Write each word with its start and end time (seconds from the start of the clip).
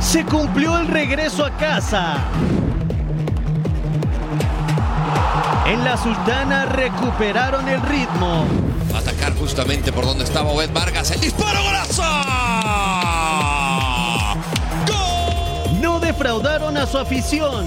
Se 0.00 0.24
cumplió 0.24 0.78
el 0.78 0.88
regreso 0.88 1.44
a 1.44 1.50
casa. 1.58 2.16
En 5.68 5.84
la 5.84 5.96
Sultana 5.96 6.66
recuperaron 6.66 7.68
el 7.68 7.82
ritmo. 7.82 8.46
Va 8.92 8.98
a 8.98 9.00
atacar 9.00 9.34
justamente 9.34 9.92
por 9.92 10.04
donde 10.04 10.22
estaba 10.22 10.50
Obed 10.50 10.72
Vargas. 10.72 11.10
El 11.10 11.20
disparo, 11.20 11.60
golazo. 11.60 12.02
¡Gol! 14.86 15.80
No 15.80 15.98
defraudaron 15.98 16.76
a 16.76 16.86
su 16.86 16.98
afición. 16.98 17.66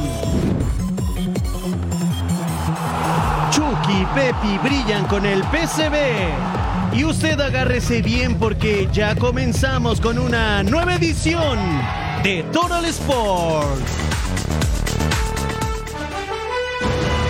Chucky 3.51 4.01
y 4.01 4.05
Pepi 4.15 4.57
brillan 4.63 5.05
con 5.07 5.25
el 5.25 5.43
PCB. 5.43 6.97
Y 6.97 7.03
usted 7.03 7.39
agárrese 7.39 8.01
bien 8.01 8.35
porque 8.39 8.87
ya 8.93 9.13
comenzamos 9.15 9.99
con 9.99 10.17
una 10.17 10.63
nueva 10.63 10.95
edición 10.95 11.59
de 12.23 12.43
Total 12.53 12.85
Sports. 12.85 13.99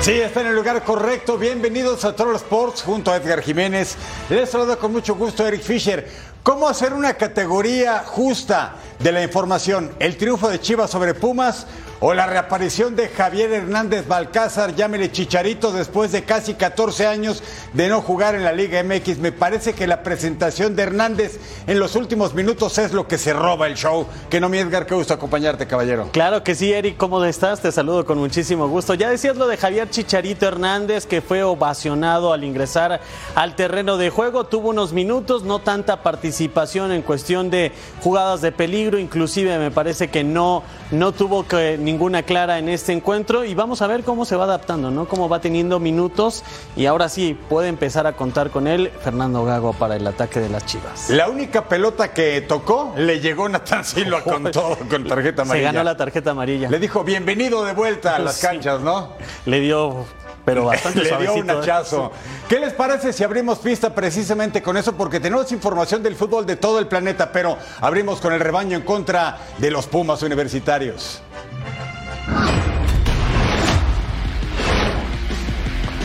Sí, 0.02 0.14
está 0.14 0.40
en 0.42 0.48
el 0.48 0.56
lugar 0.56 0.82
correcto. 0.86 1.38
Bienvenidos 1.38 2.06
a 2.06 2.16
Total 2.16 2.36
Sports 2.38 2.84
junto 2.84 3.12
a 3.12 3.18
Edgar 3.18 3.42
Jiménez. 3.42 3.98
Les 4.30 4.50
saluda 4.50 4.78
con 4.78 4.94
mucho 4.94 5.14
gusto 5.16 5.46
Eric 5.46 5.62
Fisher. 5.62 6.10
¿Cómo 6.42 6.70
hacer 6.70 6.94
una 6.94 7.16
categoría 7.16 8.04
justa 8.06 8.76
de 8.98 9.12
la 9.12 9.22
información? 9.22 9.92
¿El 10.00 10.16
triunfo 10.16 10.48
de 10.48 10.62
Chivas 10.62 10.90
sobre 10.90 11.14
Pumas 11.14 11.68
o 12.02 12.14
la 12.14 12.26
reaparición 12.26 12.96
de 12.96 13.10
Javier 13.10 13.52
Hernández 13.52 14.08
Balcázar, 14.08 14.76
llámele 14.76 15.12
Chicharito, 15.12 15.72
después 15.72 16.12
de 16.12 16.24
casi 16.24 16.54
14 16.54 17.08
años 17.08 17.44
de 17.74 17.90
no 17.90 18.02
jugar 18.02 18.36
en 18.36 18.44
la 18.44 18.54
Liga 18.54 18.82
MX? 18.84 19.18
Me 19.18 19.32
parece 19.32 19.74
que 19.74 19.86
la 19.86 20.02
presentación 20.02 20.76
de 20.76 20.84
Hernández 20.84 21.40
en 21.68 21.80
los 21.80 21.96
últimos 21.96 22.34
minutos 22.34 22.78
es 22.78 22.94
lo 22.94 23.08
que 23.08 23.18
se 23.18 23.34
roba 23.34 23.68
el 23.68 23.76
show. 23.76 24.08
Que 24.30 24.40
no, 24.40 24.48
mi 24.48 24.60
Edgar, 24.60 24.86
qué 24.86 24.96
gusto 24.96 25.14
acompañarte, 25.14 25.68
caballero. 25.68 26.10
Claro 26.12 26.44
que 26.44 26.56
sí, 26.56 26.72
Eric, 26.72 26.96
¿cómo 26.98 27.24
estás? 27.26 27.62
Te 27.62 27.72
saludo 27.72 28.06
con 28.06 28.18
muchísimo 28.18 28.68
gusto. 28.68 28.94
Ya 28.94 29.10
decías 29.10 29.36
lo 29.36 29.48
de 29.48 29.58
Javier 29.58 29.90
Chicharito 29.90 30.48
Hernández, 30.48 31.06
que 31.06 31.22
fue 31.22 31.44
ovacionado 31.44 32.32
al 32.32 32.44
ingresar 32.44 33.02
al 33.36 33.56
terreno 33.56 33.98
de 33.98 34.10
juego. 34.10 34.46
Tuvo 34.46 34.70
unos 34.70 34.94
minutos, 34.94 35.44
no 35.44 35.60
tanta 35.60 36.02
participación 36.02 36.92
en 36.92 37.02
cuestión 37.02 37.50
de 37.50 37.74
jugadas 38.02 38.42
de 38.42 38.52
peligro, 38.52 38.98
inclusive 38.98 39.58
me 39.60 39.72
parece 39.72 40.10
que 40.10 40.24
no, 40.24 40.64
no 40.92 41.12
tuvo 41.12 41.48
que, 41.48 41.78
ninguna 41.78 42.24
clara 42.24 42.58
en 42.58 42.68
este 42.70 42.94
encuentro 42.94 43.44
y 43.46 43.54
vamos 43.54 43.82
a 43.82 43.88
ver 43.88 44.04
cómo 44.04 44.26
se 44.26 44.36
va 44.36 44.46
adaptando, 44.46 44.90
¿no? 44.92 45.08
Cómo 45.08 45.30
va 45.30 45.40
teniendo 45.40 45.80
minutos 45.80 46.44
y 46.76 46.86
ahora 46.88 47.10
sí 47.10 47.38
puede 47.50 47.68
empezar 47.68 48.08
a 48.08 48.14
contar 48.14 48.50
con 48.50 48.68
él 48.68 48.92
Fernando 49.04 49.46
Gago 49.46 49.74
para 49.74 49.96
el 49.96 50.08
ataque 50.08 50.40
de 50.40 50.50
las 50.50 50.66
Chivas. 50.66 51.10
La 51.10 51.30
única 51.30 51.68
pelota 51.68 52.12
que 52.14 52.42
tocó 52.42 52.94
le 52.98 53.20
llegó 53.20 53.48
Natán 53.50 53.86
Silva 53.86 54.22
con 54.24 54.52
todo, 54.52 54.78
con 54.90 55.06
tarjeta 55.08 55.44
amarilla. 55.44 55.70
Se 55.70 55.74
ganó 55.74 55.84
la 55.84 55.96
tarjeta 55.98 56.32
amarilla. 56.32 56.70
Le 56.70 56.80
dijo 56.80 57.04
bienvenido 57.04 57.64
de 57.66 57.74
vuelta 57.74 58.16
a 58.16 58.20
las 58.20 58.36
Sí. 58.38 58.48
canchas, 58.48 58.82
¿no? 58.82 59.14
Le 59.46 59.60
dio, 59.60 60.06
pero 60.50 60.66
bastante 60.66 61.04
Le 61.04 61.18
dio 61.18 61.34
un 61.36 61.50
¿eh? 61.50 61.54
hachazo. 61.54 62.12
¿Qué 62.48 62.60
les 62.60 62.74
parece 62.74 63.14
si 63.14 63.24
abrimos 63.24 63.60
pista 63.60 63.94
precisamente 63.94 64.64
con 64.64 64.78
eso? 64.78 64.94
Porque 64.94 65.20
tenemos 65.20 65.52
información 65.52 66.02
del 66.02 66.16
fútbol 66.16 66.46
de 66.46 66.56
todo 66.56 66.80
el 66.80 66.88
planeta, 66.88 67.32
pero 67.32 67.58
abrimos 67.82 68.20
con 68.20 68.34
el 68.34 68.40
rebaño 68.40 68.76
en 68.76 68.84
contra 68.84 69.38
de 69.60 69.70
los 69.70 69.86
Pumas 69.86 70.24
universitarios. 70.24 71.22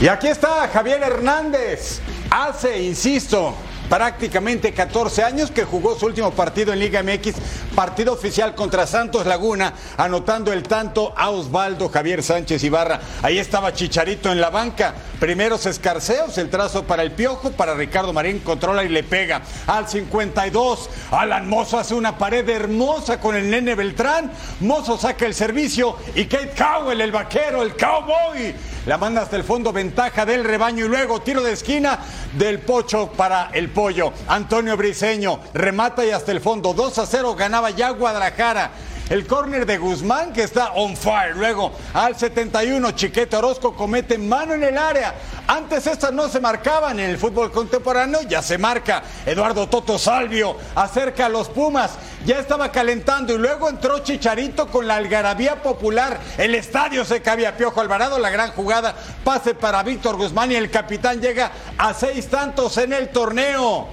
Y 0.00 0.08
aquí 0.08 0.26
está 0.26 0.68
Javier 0.68 1.02
Hernández. 1.02 2.00
Hace, 2.30 2.82
insisto, 2.82 3.54
prácticamente 3.88 4.72
14 4.72 5.22
años 5.22 5.50
que 5.50 5.64
jugó 5.64 5.98
su 5.98 6.06
último 6.06 6.30
partido 6.32 6.72
en 6.72 6.78
Liga 6.78 7.02
MX, 7.02 7.34
partido 7.74 8.12
oficial 8.12 8.54
contra 8.54 8.86
Santos 8.86 9.26
Laguna, 9.26 9.74
anotando 9.96 10.52
el 10.52 10.62
tanto 10.62 11.12
a 11.16 11.30
Osvaldo 11.30 11.88
Javier 11.88 12.22
Sánchez 12.22 12.62
Ibarra. 12.64 13.00
Ahí 13.22 13.38
estaba 13.38 13.72
Chicharito 13.72 14.30
en 14.32 14.40
la 14.40 14.50
banca. 14.50 14.94
Primeros 15.20 15.66
escarceos, 15.66 16.36
el 16.38 16.50
trazo 16.50 16.84
para 16.84 17.02
el 17.02 17.12
piojo, 17.12 17.52
para 17.52 17.74
Ricardo 17.74 18.12
Marín, 18.12 18.40
controla 18.40 18.84
y 18.84 18.88
le 18.88 19.02
pega. 19.02 19.42
Al 19.66 19.88
52, 19.88 20.90
Alan 21.10 21.48
Mozo 21.48 21.78
hace 21.78 21.94
una 21.94 22.18
pared 22.18 22.48
hermosa 22.48 23.20
con 23.20 23.36
el 23.36 23.50
nene 23.50 23.74
Beltrán. 23.74 24.30
Mozo 24.60 24.98
saca 24.98 25.26
el 25.26 25.34
servicio 25.34 25.96
y 26.14 26.26
Kate 26.26 26.52
Cowell, 26.56 27.00
el 27.00 27.12
vaquero, 27.12 27.62
el 27.62 27.76
cowboy. 27.76 28.54
La 28.86 28.98
manda 28.98 29.22
hasta 29.22 29.36
el 29.36 29.44
fondo, 29.44 29.72
ventaja 29.72 30.26
del 30.26 30.44
rebaño 30.44 30.84
y 30.84 30.88
luego 30.88 31.22
tiro 31.22 31.42
de 31.42 31.52
esquina 31.52 31.98
del 32.36 32.58
pocho 32.58 33.10
para 33.12 33.48
el 33.54 33.70
pollo. 33.70 34.12
Antonio 34.28 34.76
Briseño 34.76 35.40
remata 35.54 36.04
y 36.04 36.10
hasta 36.10 36.32
el 36.32 36.40
fondo. 36.40 36.74
2 36.74 36.98
a 36.98 37.06
0 37.06 37.34
ganaba 37.34 37.70
ya 37.70 37.88
Guadalajara. 37.90 38.70
El 39.10 39.26
córner 39.26 39.66
de 39.66 39.76
Guzmán 39.76 40.32
que 40.32 40.44
está 40.44 40.72
on 40.72 40.96
fire. 40.96 41.36
Luego 41.36 41.72
al 41.92 42.16
71 42.16 42.92
Chiquete 42.92 43.36
Orozco 43.36 43.74
comete 43.74 44.16
mano 44.16 44.54
en 44.54 44.62
el 44.62 44.78
área. 44.78 45.14
Antes 45.46 45.86
estas 45.86 46.10
no 46.10 46.26
se 46.30 46.40
marcaban 46.40 46.98
en 46.98 47.10
el 47.10 47.18
fútbol 47.18 47.52
contemporáneo, 47.52 48.22
ya 48.22 48.40
se 48.40 48.56
marca. 48.56 49.02
Eduardo 49.26 49.68
Toto 49.68 49.98
Salvio 49.98 50.56
acerca 50.74 51.26
a 51.26 51.28
los 51.28 51.50
Pumas. 51.50 51.90
Ya 52.24 52.38
estaba 52.38 52.72
calentando 52.72 53.34
y 53.34 53.38
luego 53.38 53.68
entró 53.68 53.98
Chicharito 53.98 54.68
con 54.68 54.88
la 54.88 54.96
algarabía 54.96 55.62
popular. 55.62 56.18
El 56.38 56.54
estadio 56.54 57.04
se 57.04 57.20
cabía 57.20 57.58
Piojo 57.58 57.82
Alvarado, 57.82 58.18
la 58.18 58.30
gran 58.30 58.52
jugada. 58.52 58.94
Pase 59.22 59.54
para 59.54 59.82
Víctor 59.82 60.16
Guzmán 60.16 60.50
y 60.52 60.54
el 60.54 60.70
capitán 60.70 61.20
llega 61.20 61.52
a 61.76 61.92
seis 61.92 62.26
tantos 62.28 62.78
en 62.78 62.94
el 62.94 63.10
torneo. 63.10 63.88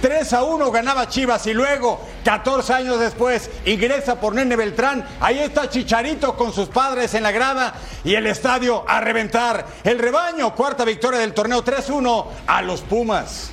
3 0.00 0.32
a 0.32 0.44
1 0.44 0.70
ganaba 0.70 1.08
Chivas 1.08 1.46
y 1.46 1.54
luego, 1.54 2.00
14 2.24 2.72
años 2.72 3.00
después, 3.00 3.50
ingresa 3.64 4.20
por 4.20 4.34
Nene 4.34 4.56
Beltrán. 4.56 5.06
Ahí 5.20 5.38
está 5.38 5.68
Chicharito 5.68 6.36
con 6.36 6.52
sus 6.52 6.68
padres 6.68 7.14
en 7.14 7.22
la 7.22 7.32
grada 7.32 7.74
y 8.04 8.14
el 8.14 8.26
estadio 8.26 8.84
a 8.86 9.00
reventar. 9.00 9.66
El 9.84 9.98
rebaño, 9.98 10.54
cuarta 10.54 10.84
victoria 10.84 11.20
del 11.20 11.34
torneo 11.34 11.64
3-1 11.64 12.26
a 12.46 12.62
los 12.62 12.82
Pumas. 12.82 13.50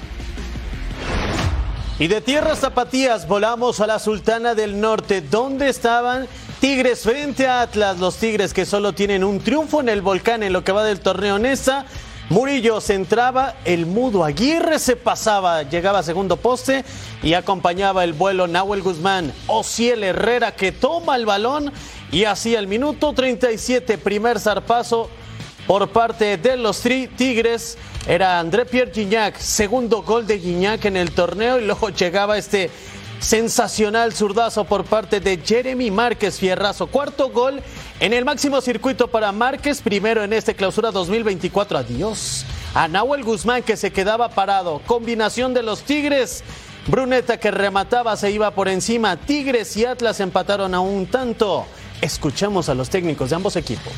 Y 1.99 2.07
de 2.07 2.21
tierras 2.21 2.59
zapatías 2.59 3.27
volamos 3.27 3.79
a 3.79 3.87
la 3.87 3.99
Sultana 3.99 4.55
del 4.55 4.81
Norte, 4.81 5.21
donde 5.21 5.69
estaban 5.69 6.27
Tigres 6.59 7.03
frente 7.03 7.45
a 7.45 7.61
Atlas, 7.61 7.99
los 7.99 8.17
Tigres 8.17 8.53
que 8.53 8.65
solo 8.65 8.93
tienen 8.93 9.23
un 9.23 9.39
triunfo 9.41 9.81
en 9.81 9.89
el 9.89 10.01
volcán 10.01 10.43
en 10.43 10.53
lo 10.53 10.63
que 10.63 10.71
va 10.71 10.83
del 10.83 11.01
torneo 11.01 11.37
Nesa. 11.37 11.85
Murillo 12.33 12.81
se 12.81 12.95
entraba, 12.95 13.57
el 13.63 13.85
mudo 13.85 14.23
Aguirre 14.23 14.79
se 14.79 14.95
pasaba, 14.95 15.61
llegaba 15.61 15.99
a 15.99 16.03
segundo 16.03 16.35
poste 16.35 16.83
y 17.21 17.35
acompañaba 17.35 18.03
el 18.03 18.13
vuelo 18.13 18.47
Nahuel 18.47 18.81
Guzmán, 18.81 19.31
Ociel 19.45 20.03
Herrera 20.03 20.55
que 20.55 20.71
toma 20.71 21.15
el 21.15 21.27
balón 21.27 21.71
y 22.11 22.23
hacía 22.23 22.57
el 22.57 22.65
minuto 22.65 23.13
37, 23.13 23.99
primer 23.99 24.39
zarpazo 24.39 25.11
por 25.67 25.91
parte 25.91 26.37
de 26.37 26.57
los 26.57 26.81
Tigres. 26.81 27.77
Era 28.07 28.39
André 28.39 28.65
Pierre 28.65 28.91
Gignac, 28.91 29.37
segundo 29.37 30.01
gol 30.01 30.25
de 30.25 30.39
Gignac 30.39 30.85
en 30.85 30.97
el 30.97 31.11
torneo 31.11 31.59
y 31.59 31.65
luego 31.65 31.89
llegaba 31.89 32.39
este 32.39 32.71
sensacional 33.19 34.13
zurdazo 34.13 34.65
por 34.65 34.83
parte 34.85 35.19
de 35.19 35.37
Jeremy 35.37 35.91
Márquez 35.91 36.39
Fierrazo. 36.39 36.87
Cuarto 36.87 37.29
gol 37.29 37.61
en 37.99 38.13
el 38.13 38.25
máximo 38.25 38.61
circuito 38.61 39.07
para 39.07 39.31
Márquez, 39.31 39.81
primero 39.81 40.23
en 40.23 40.33
este 40.33 40.55
clausura 40.55 40.91
2024. 40.91 41.77
Adiós. 41.77 42.45
A 42.73 42.87
Nahuel 42.87 43.23
Guzmán 43.23 43.63
que 43.63 43.77
se 43.77 43.91
quedaba 43.91 44.29
parado. 44.29 44.81
Combinación 44.85 45.53
de 45.53 45.63
los 45.63 45.83
Tigres. 45.83 46.43
Bruneta 46.87 47.39
que 47.39 47.51
remataba 47.51 48.17
se 48.17 48.31
iba 48.31 48.51
por 48.51 48.67
encima. 48.67 49.15
Tigres 49.15 49.77
y 49.77 49.85
Atlas 49.85 50.19
empataron 50.19 50.73
a 50.75 50.79
un 50.79 51.05
tanto. 51.05 51.65
Escuchamos 52.01 52.67
a 52.67 52.75
los 52.75 52.89
técnicos 52.89 53.29
de 53.29 53.35
ambos 53.37 53.55
equipos. 53.55 53.93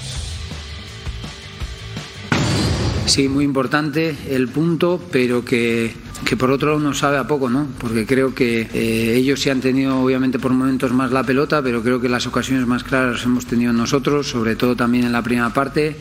Sí, 3.07 3.29
muy 3.29 3.45
importante 3.45 4.15
el 4.29 4.47
punto, 4.47 4.99
pero 5.11 5.45
que, 5.45 5.93
que 6.25 6.35
por 6.35 6.49
otro 6.49 6.69
lado 6.69 6.81
nos 6.81 6.97
sabe 6.97 7.17
a 7.17 7.27
poco, 7.27 7.49
¿no? 7.49 7.67
Porque 7.77 8.05
creo 8.07 8.33
que 8.33 8.67
eh, 8.73 9.15
ellos 9.15 9.39
sí 9.39 9.51
han 9.51 9.61
tenido, 9.61 10.01
obviamente, 10.01 10.39
por 10.39 10.51
momentos 10.51 10.91
más 10.91 11.11
la 11.11 11.23
pelota, 11.23 11.61
pero 11.61 11.83
creo 11.83 12.01
que 12.01 12.09
las 12.09 12.25
ocasiones 12.25 12.65
más 12.65 12.83
claras 12.83 13.23
hemos 13.25 13.45
tenido 13.45 13.71
nosotros, 13.71 14.27
sobre 14.27 14.55
todo 14.55 14.75
también 14.75 15.05
en 15.05 15.11
la 15.11 15.21
primera 15.21 15.53
parte. 15.53 15.95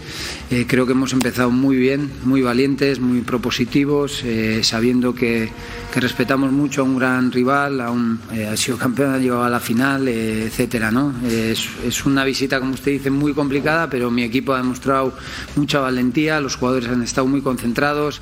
Eh, 0.50 0.64
creo 0.66 0.86
que 0.86 0.92
hemos 0.92 1.12
empezado 1.12 1.50
muy 1.50 1.76
bien, 1.76 2.10
muy 2.24 2.40
valientes, 2.40 3.00
muy 3.00 3.20
propositivos, 3.20 4.24
eh, 4.24 4.60
sabiendo 4.64 5.14
que, 5.14 5.52
respetamos 5.94 6.50
mucho 6.50 6.80
a 6.80 6.84
un 6.84 6.98
gran 6.98 7.30
rival, 7.30 7.80
a 7.80 7.92
un, 7.92 8.18
ha 8.50 8.56
sido 8.56 8.76
campeón, 8.76 9.14
ha 9.14 9.18
llegado 9.18 9.44
a 9.44 9.48
la 9.48 9.60
final, 9.60 10.08
etcétera, 10.08 10.90
¿no? 10.90 11.14
Es 11.24 12.04
una 12.04 12.24
visita, 12.24 12.58
como 12.58 12.74
usted 12.74 12.90
dice, 12.90 13.10
muy 13.10 13.32
complicada, 13.32 13.88
pero 13.88 14.10
mi 14.10 14.24
equipo 14.24 14.54
ha 14.54 14.56
demostrado 14.56 15.14
mucha 15.54 15.78
valentía, 15.78 16.40
los 16.40 16.56
jugadores 16.56 16.88
han 16.88 17.02
estado 17.02 17.28
muy 17.28 17.42
concentrados. 17.42 18.20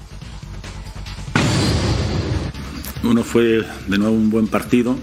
Uno 3.04 3.24
fue 3.24 3.66
de 3.88 3.98
nuevo 3.98 4.14
un 4.14 4.30
buen 4.30 4.46
partido. 4.46 4.96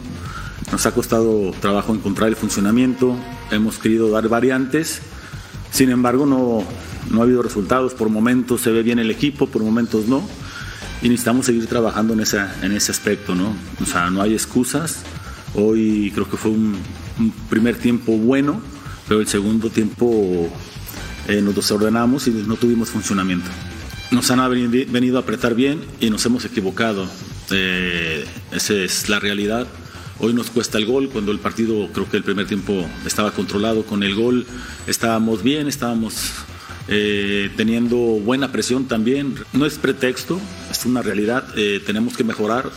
Nos 0.71 0.85
ha 0.85 0.93
costado 0.93 1.51
trabajo 1.59 1.93
encontrar 1.93 2.29
el 2.29 2.35
funcionamiento. 2.35 3.15
Hemos 3.51 3.77
querido 3.77 4.09
dar 4.09 4.29
variantes. 4.29 5.01
Sin 5.71 5.89
embargo, 5.89 6.25
no, 6.25 6.63
no 7.11 7.19
ha 7.19 7.23
habido 7.23 7.41
resultados. 7.41 7.93
Por 7.93 8.09
momentos 8.09 8.61
se 8.61 8.71
ve 8.71 8.83
bien 8.83 8.99
el 8.99 9.11
equipo, 9.11 9.47
por 9.47 9.63
momentos 9.63 10.07
no. 10.07 10.23
Y 11.01 11.09
necesitamos 11.09 11.45
seguir 11.45 11.67
trabajando 11.67 12.13
en, 12.13 12.21
esa, 12.21 12.55
en 12.61 12.71
ese 12.71 12.91
aspecto, 12.91 13.35
¿no? 13.35 13.53
O 13.81 13.85
sea, 13.85 14.09
no 14.09 14.21
hay 14.21 14.33
excusas. 14.33 15.03
Hoy 15.55 16.11
creo 16.13 16.29
que 16.29 16.37
fue 16.37 16.51
un, 16.51 16.77
primer 17.49 17.75
tiempo 17.75 18.13
bueno, 18.17 18.61
pero 19.07 19.19
el 19.19 19.27
segundo 19.27 19.69
tiempo 19.69 20.49
eh, 21.27 21.41
nos 21.41 21.55
desordenamos 21.55 22.27
y 22.27 22.31
no 22.31 22.55
tuvimos 22.55 22.89
funcionamiento. 22.89 23.49
Nos 24.11 24.31
han 24.31 24.49
venido 24.91 25.17
a 25.17 25.21
apretar 25.21 25.53
bien 25.53 25.81
y 25.99 26.09
nos 26.09 26.25
hemos 26.25 26.43
equivocado. 26.45 27.07
Eh, 27.51 28.25
esa 28.51 28.73
es 28.73 29.07
la 29.09 29.19
realidad. 29.19 29.67
Hoy 30.19 30.33
nos 30.33 30.49
cuesta 30.49 30.77
el 30.77 30.85
gol, 30.85 31.09
cuando 31.09 31.31
el 31.31 31.39
partido 31.39 31.87
creo 31.93 32.09
que 32.09 32.17
el 32.17 32.23
primer 32.23 32.45
tiempo 32.45 32.85
estaba 33.05 33.31
controlado 33.31 33.85
con 33.85 34.03
el 34.03 34.15
gol, 34.15 34.45
estábamos 34.85 35.43
bien, 35.43 35.67
estábamos 35.67 36.33
eh, 36.89 37.51
teniendo 37.55 37.97
buena 37.97 38.51
presión 38.51 38.85
también. 38.85 39.35
No 39.53 39.65
es 39.65 39.77
pretexto, 39.77 40.41
es 40.71 40.85
una 40.85 41.01
realidad, 41.03 41.45
eh, 41.55 41.81
tenemos 41.85 42.17
que 42.17 42.23
mejorar, 42.23 42.69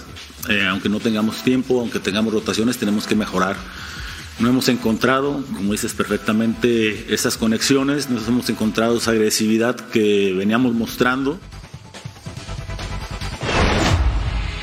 eh, 0.50 0.66
aunque 0.68 0.88
no 0.88 1.00
tengamos 1.00 1.42
tiempo, 1.42 1.80
aunque 1.80 1.98
tengamos 1.98 2.32
rotaciones, 2.32 2.76
tenemos 2.76 3.06
que 3.06 3.16
mejorar. 3.16 3.56
No 4.38 4.48
hemos 4.48 4.68
encontrado, 4.68 5.44
como 5.54 5.72
dices 5.72 5.92
perfectamente, 5.92 7.12
esas 7.14 7.36
conexiones, 7.36 8.08
no 8.10 8.20
hemos 8.26 8.48
encontrado 8.48 8.96
esa 8.96 9.12
agresividad 9.12 9.76
que 9.76 10.34
veníamos 10.36 10.74
mostrando. 10.74 11.38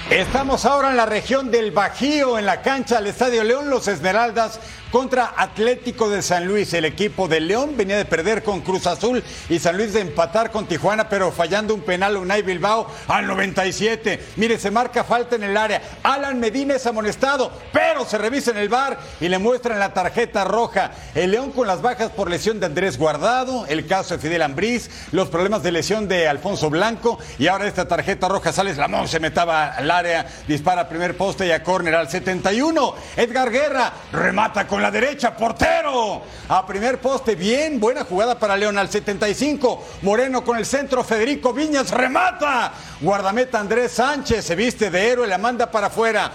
Estamos 0.10 0.66
ahora 0.66 0.90
en 0.90 0.98
la 0.98 1.06
región 1.06 1.52
del 1.52 1.70
Bajío, 1.70 2.40
en 2.40 2.48
la 2.48 2.64
cancha 2.64 2.96
del 2.96 3.08
Estadio 3.08 3.44
León, 3.44 3.70
los 3.70 3.88
Esmeraldas 3.88 4.60
contra 4.92 5.34
Atlético 5.38 6.10
de 6.10 6.22
San 6.22 6.46
Luis. 6.46 6.74
El 6.74 6.86
equipo 6.86 7.28
de 7.28 7.40
León 7.40 7.76
venía 7.76 7.98
de 7.98 8.06
perder 8.06 8.44
con 8.44 8.62
Cruz 8.62 8.88
Azul 8.88 9.24
y 9.50 9.60
San 9.60 9.78
Luis 9.78 9.94
de 9.94 10.02
empatar 10.02 10.52
con 10.52 10.66
Tijuana, 10.66 11.10
pero 11.10 11.32
fallando 11.32 11.76
un 11.76 11.82
penal 11.82 12.18
Unai 12.18 12.42
Bilbao 12.42 12.88
al 13.08 13.28
97. 13.28 14.20
Mire, 14.38 14.58
se 14.58 14.72
marca 14.72 15.04
falta 15.04 15.36
en 15.36 15.44
el 15.44 15.58
área. 15.58 15.82
Alan 16.04 16.40
Medina 16.40 16.76
es 16.76 16.88
amonestado, 16.88 17.52
pero 17.72 18.06
se 18.06 18.18
revisa 18.18 18.52
en 18.52 18.58
el 18.58 18.70
bar 18.70 19.00
y 19.20 19.28
le 19.28 19.38
muestran 19.38 19.80
la 19.80 19.94
tarjeta 19.94 20.44
roja. 20.46 20.92
El 21.14 21.32
León 21.32 21.52
con 21.52 21.68
las 21.68 21.82
bajas 21.82 22.12
por 22.12 22.30
lesión 22.30 22.60
de 22.60 22.66
Andrés 22.66 22.98
Guardado, 22.98 23.66
el 23.68 23.86
caso 23.86 24.16
de 24.16 24.22
Fidel 24.22 24.42
Ambriz, 24.42 24.90
los 25.12 25.30
problemas 25.30 25.64
de 25.64 25.72
lesión 25.72 26.08
de 26.08 26.28
Alfonso 26.28 26.70
Blanco 26.70 27.20
y 27.38 27.48
ahora 27.48 27.68
esta 27.68 27.88
tarjeta 27.88 28.28
roja 28.28 28.54
sale 28.54 28.70
Lamón 28.76 29.08
se 29.08 29.20
metaba 29.20 29.68
al 29.68 29.90
área, 29.90 30.28
dispara 30.48 30.88
primer 30.88 31.18
poste 31.18 31.48
y 31.48 31.52
a 31.52 31.64
córner 31.64 31.96
al 31.96 32.10
71. 32.10 32.96
Edgar 33.18 33.52
Guerra 33.52 33.92
remata 34.12 34.68
con 34.68 34.79
la 34.82 34.92
derecha, 34.92 35.36
portero. 35.36 36.22
A 36.48 36.66
primer 36.66 37.00
poste, 37.00 37.36
bien, 37.36 37.80
buena 37.80 38.04
jugada 38.04 38.38
para 38.38 38.58
León 38.58 38.78
al 38.78 38.90
75. 38.90 39.86
Moreno 40.02 40.44
con 40.44 40.58
el 40.58 40.66
centro, 40.66 41.04
Federico 41.04 41.54
Viñas 41.54 41.92
remata. 41.92 42.72
Guardameta 43.02 43.60
Andrés 43.60 43.92
Sánchez 43.94 44.46
se 44.46 44.56
viste 44.56 44.90
de 44.90 45.10
héroe, 45.10 45.28
la 45.28 45.38
manda 45.38 45.70
para 45.70 45.88
afuera. 45.88 46.32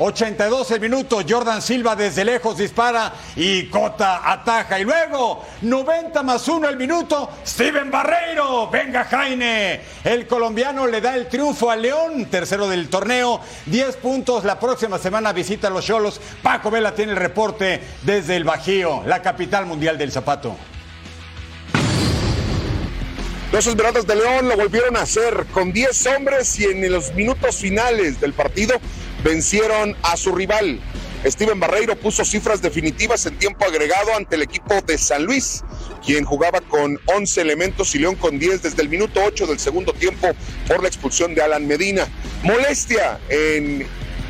82 0.00 0.70
el 0.70 0.80
minuto, 0.80 1.20
Jordan 1.28 1.60
Silva 1.60 1.96
desde 1.96 2.24
lejos 2.24 2.56
dispara 2.56 3.12
y 3.34 3.66
Cota 3.66 4.30
ataja. 4.30 4.78
Y 4.78 4.84
luego, 4.84 5.44
90 5.62 6.22
más 6.22 6.46
1 6.46 6.68
el 6.68 6.76
minuto, 6.76 7.30
Steven 7.44 7.90
Barreiro, 7.90 8.70
venga 8.70 9.04
Jaime. 9.04 9.80
El 10.04 10.28
colombiano 10.28 10.86
le 10.86 11.00
da 11.00 11.16
el 11.16 11.26
triunfo 11.26 11.70
a 11.70 11.76
León, 11.76 12.26
tercero 12.26 12.68
del 12.68 12.88
torneo, 12.88 13.40
10 13.66 13.96
puntos. 13.96 14.44
La 14.44 14.60
próxima 14.60 14.98
semana 14.98 15.32
visita 15.32 15.66
a 15.66 15.70
los 15.70 15.84
Cholos. 15.84 16.20
Paco 16.42 16.70
Vela 16.70 16.94
tiene 16.94 17.12
el 17.12 17.18
reporte 17.18 17.82
desde 18.02 18.36
el 18.36 18.44
Bajío, 18.44 19.02
la 19.04 19.20
capital 19.20 19.66
mundial 19.66 19.98
del 19.98 20.12
zapato. 20.12 20.56
Los 23.50 23.66
Esmeraldas 23.66 24.06
de 24.06 24.14
León 24.14 24.46
lo 24.46 24.56
volvieron 24.58 24.94
a 24.98 25.00
hacer 25.00 25.46
con 25.52 25.72
10 25.72 26.06
hombres 26.08 26.60
y 26.60 26.64
en 26.66 26.92
los 26.92 27.14
minutos 27.14 27.56
finales 27.56 28.20
del 28.20 28.34
partido 28.34 28.78
vencieron 29.24 29.96
a 30.02 30.16
su 30.16 30.34
rival. 30.34 30.80
Steven 31.24 31.58
Barreiro 31.58 31.96
puso 31.96 32.24
cifras 32.24 32.62
definitivas 32.62 33.26
en 33.26 33.36
tiempo 33.36 33.64
agregado 33.64 34.14
ante 34.16 34.36
el 34.36 34.42
equipo 34.42 34.80
de 34.86 34.96
San 34.98 35.24
Luis, 35.24 35.64
quien 36.04 36.24
jugaba 36.24 36.60
con 36.60 36.98
11 37.06 37.40
elementos 37.40 37.94
y 37.94 37.98
León 37.98 38.14
con 38.14 38.38
10 38.38 38.62
desde 38.62 38.82
el 38.82 38.88
minuto 38.88 39.20
8 39.26 39.46
del 39.46 39.58
segundo 39.58 39.92
tiempo 39.92 40.28
por 40.68 40.80
la 40.80 40.88
expulsión 40.88 41.34
de 41.34 41.42
Alan 41.42 41.66
Medina. 41.66 42.06
Molestia 42.44 43.18
en 43.28 43.84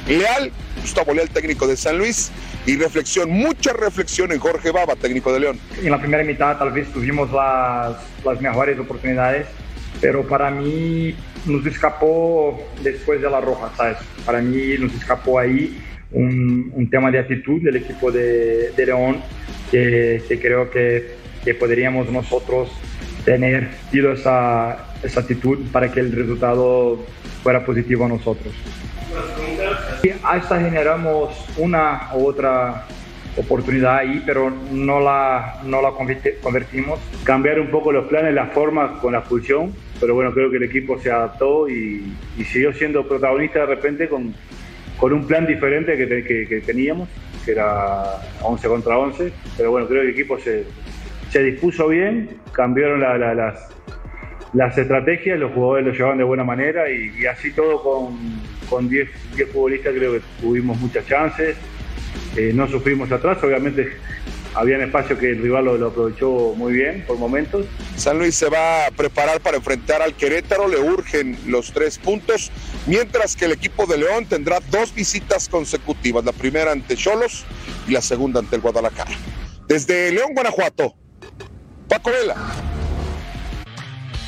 Leal, 0.07 0.51
Gustavo 0.81 1.13
Leal, 1.13 1.29
técnico 1.29 1.67
de 1.67 1.77
San 1.77 1.99
Luis, 1.99 2.31
y 2.65 2.77
reflexión, 2.77 3.31
mucha 3.31 3.73
reflexión 3.73 4.33
en 4.33 4.39
Jorge 4.39 4.71
Baba, 4.71 4.97
técnico 4.97 5.33
de 5.33 5.41
León. 5.41 5.61
En 5.83 5.91
la 5.91 5.99
primera 5.99 6.23
mitad 6.25 6.59
tal 6.59 6.71
vez 6.71 6.91
tuvimos 6.93 7.31
las, 7.33 7.97
las 8.25 8.41
mejores 8.41 8.79
oportunidades, 8.79 9.47
pero 10.01 10.27
para 10.27 10.51
mí 10.51 11.15
nos 11.47 11.65
escapó 11.67 12.59
después 12.83 13.21
de 13.21 13.31
la 13.31 13.41
roja, 13.41 13.71
¿sabes? 13.77 13.99
Para 14.25 14.41
mí 14.41 14.77
nos 14.79 14.95
escapó 14.95 15.39
ahí 15.39 15.79
un, 16.13 16.71
un 16.75 16.91
tema 16.91 17.11
de 17.11 17.19
actitud 17.19 17.63
del 17.63 17.77
equipo 17.77 18.11
de, 18.11 18.71
de 18.77 18.87
León 18.87 19.21
que, 19.71 20.23
que, 20.29 20.41
creo 20.41 20.71
que, 20.71 21.17
que 21.45 21.55
podríamos 21.55 22.11
nosotros 22.11 22.71
tener 23.25 23.69
tido 23.91 24.13
esa, 24.13 24.95
esa 25.03 25.21
actitud 25.21 25.59
para 25.73 25.91
que 25.91 26.01
el 26.01 26.13
resultado 26.13 27.05
fuera 27.43 27.65
positivo 27.65 28.07
a 28.07 28.09
nosotros. 28.09 28.55
Hasta 30.23 30.61
generamos 30.61 31.35
una 31.57 32.11
u 32.15 32.27
otra 32.27 32.87
oportunidad 33.39 33.99
ahí, 33.99 34.23
pero 34.27 34.51
no 34.51 35.01
la, 35.01 35.61
no 35.65 35.81
la 35.81 35.93
convertimos. 36.43 36.99
Cambiar 37.25 37.61
un 37.61 37.69
poco 37.69 37.93
los 37.93 38.07
planes, 38.07 38.35
las 38.35 38.53
formas 38.53 38.99
con 39.01 39.13
la 39.13 39.21
expulsión, 39.21 39.73
pero 40.01 40.15
bueno, 40.15 40.33
creo 40.33 40.51
que 40.51 40.57
el 40.57 40.65
equipo 40.65 40.99
se 40.99 41.11
adaptó 41.11 41.69
y, 41.69 42.15
siguió 42.45 42.73
siendo 42.73 43.07
protagonista 43.07 43.61
de 43.61 43.67
repente 43.67 44.09
con, 44.09 44.35
con 44.97 45.13
un 45.13 45.27
plan 45.27 45.47
diferente 45.47 45.97
que, 45.97 46.63
teníamos, 46.67 47.09
que 47.45 47.53
era 47.53 48.21
11 48.43 48.69
contra 48.69 48.99
11, 48.99 49.33
pero 49.57 49.71
bueno, 49.71 49.87
creo 49.87 50.03
que 50.03 50.09
el 50.09 50.15
equipo 50.15 50.39
se, 50.39 50.65
se 51.31 51.43
dispuso 51.43 51.89
bien, 51.89 52.39
cambiaron 52.53 53.01
la, 53.01 53.19
la, 53.19 53.35
las, 53.35 53.69
las 54.53 54.77
estrategias, 54.77 55.39
los 55.39 55.53
jugadores 55.53 55.87
lo 55.87 55.93
llevaban 55.93 56.19
de 56.19 56.25
buena 56.25 56.45
manera 56.45 56.91
y, 56.91 57.13
y 57.21 57.27
así 57.27 57.53
todo 57.53 57.83
con, 57.83 58.17
con 58.69 58.89
10, 58.89 59.09
10 59.37 59.51
futbolistas 59.51 59.95
creo 59.95 60.13
que 60.15 60.21
tuvimos 60.41 60.79
muchas 60.81 61.07
chances, 61.07 61.57
eh, 62.37 62.53
no 62.55 62.69
sufrimos 62.69 63.11
atrás, 63.13 63.39
obviamente 63.43 63.89
había 64.55 64.77
un 64.77 64.85
espacio 64.85 65.19
que 65.19 65.31
el 65.31 65.43
rival 65.43 65.67
lo, 65.67 65.79
lo, 65.79 65.89
aprovechó 65.89 66.55
muy 66.57 66.73
bien 66.73 67.05
por 67.07 67.17
momentos. 67.17 67.67
San 67.97 68.19
Luis 68.19 68.35
se 68.35 68.49
va 68.49 68.87
a 68.87 68.91
preparar 68.91 69.41
para 69.41 69.57
enfrentar 69.57 70.03
al 70.03 70.15
Querétaro, 70.15 70.69
le 70.69 70.79
urgen 70.81 71.39
los 71.47 71.73
tres 71.73 71.99
puntos, 71.99 72.51
mientras 72.87 73.37
que 73.37 73.45
el 73.45 73.53
equipo 73.53 73.87
de 73.87 73.99
León 73.99 74.27
tendrá 74.27 74.61
dos 74.71 74.95
visitas 74.95 75.49
consecutivas, 75.49 76.25
la 76.25 76.33
primera 76.33 76.73
ante 76.73 76.97
Cholos 76.97 77.45
y 77.87 77.93
la 77.93 78.01
segunda 78.01 78.41
ante 78.41 78.57
el 78.57 78.63
Guadalajara. 78.63 79.13
Desde 79.69 80.11
León, 80.13 80.31
Guanajuato, 80.35 80.95
Paco 81.89 82.11
Vela. 82.11 82.68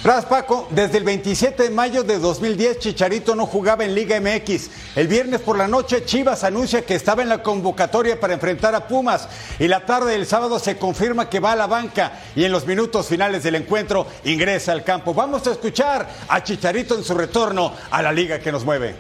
Gracias 0.03 0.25
Paco, 0.25 0.67
desde 0.71 0.97
el 0.97 1.05
27 1.05 1.65
de 1.65 1.69
mayo 1.69 2.03
de 2.03 2.19
2010 2.19 2.79
Chicharito 2.79 3.35
no 3.35 3.45
jugaba 3.45 3.85
en 3.85 3.95
Liga 3.95 4.19
MX. 4.19 4.71
El 4.97 5.09
viernes 5.09 5.43
por 5.43 5.59
la 5.59 5.69
noche 5.69 6.07
Chivas 6.07 6.43
anuncia 6.43 6.87
que 6.87 6.95
estaba 6.95 7.21
en 7.21 7.29
la 7.29 7.43
convocatoria 7.43 8.19
para 8.19 8.33
enfrentar 8.33 8.75
a 8.75 8.89
Pumas 8.89 9.29
y 9.59 9.69
la 9.69 9.85
tarde 9.85 10.13
del 10.13 10.25
sábado 10.25 10.59
se 10.59 10.79
confirma 10.79 11.29
que 11.29 11.39
va 11.39 11.53
a 11.53 11.57
la 11.57 11.67
banca 11.67 12.19
y 12.35 12.45
en 12.45 12.53
los 12.53 12.67
minutos 12.67 13.09
finales 13.09 13.43
del 13.43 13.57
encuentro 13.57 14.07
ingresa 14.25 14.73
al 14.73 14.85
campo. 14.85 15.13
Vamos 15.13 15.47
a 15.47 15.53
escuchar 15.53 16.09
a 16.29 16.43
Chicharito 16.43 16.97
en 16.97 17.05
su 17.05 17.13
retorno 17.13 17.75
a 17.91 18.01
la 18.01 18.11
liga 18.11 18.39
que 18.39 18.53
nos 18.53 18.65
mueve. 18.65 18.95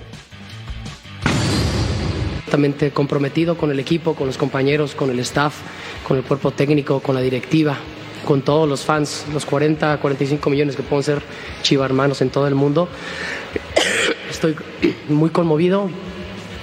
Comprometido 2.92 3.56
con 3.56 3.70
el 3.70 3.80
equipo, 3.80 4.14
con 4.14 4.26
los 4.26 4.36
compañeros, 4.36 4.94
con 4.94 5.08
el 5.08 5.20
staff, 5.20 5.54
con 6.06 6.18
el 6.18 6.24
cuerpo 6.24 6.50
técnico, 6.50 7.00
con 7.00 7.14
la 7.14 7.22
directiva 7.22 7.78
con 8.24 8.42
todos 8.42 8.68
los 8.68 8.84
fans, 8.84 9.24
los 9.32 9.46
40, 9.46 9.98
45 9.98 10.50
millones 10.50 10.76
que 10.76 10.82
pueden 10.82 11.02
ser 11.02 11.22
Chiva 11.62 11.84
hermanos 11.84 12.20
en 12.22 12.30
todo 12.30 12.46
el 12.46 12.54
mundo. 12.54 12.88
Estoy 14.30 14.56
muy 15.08 15.30
conmovido, 15.30 15.90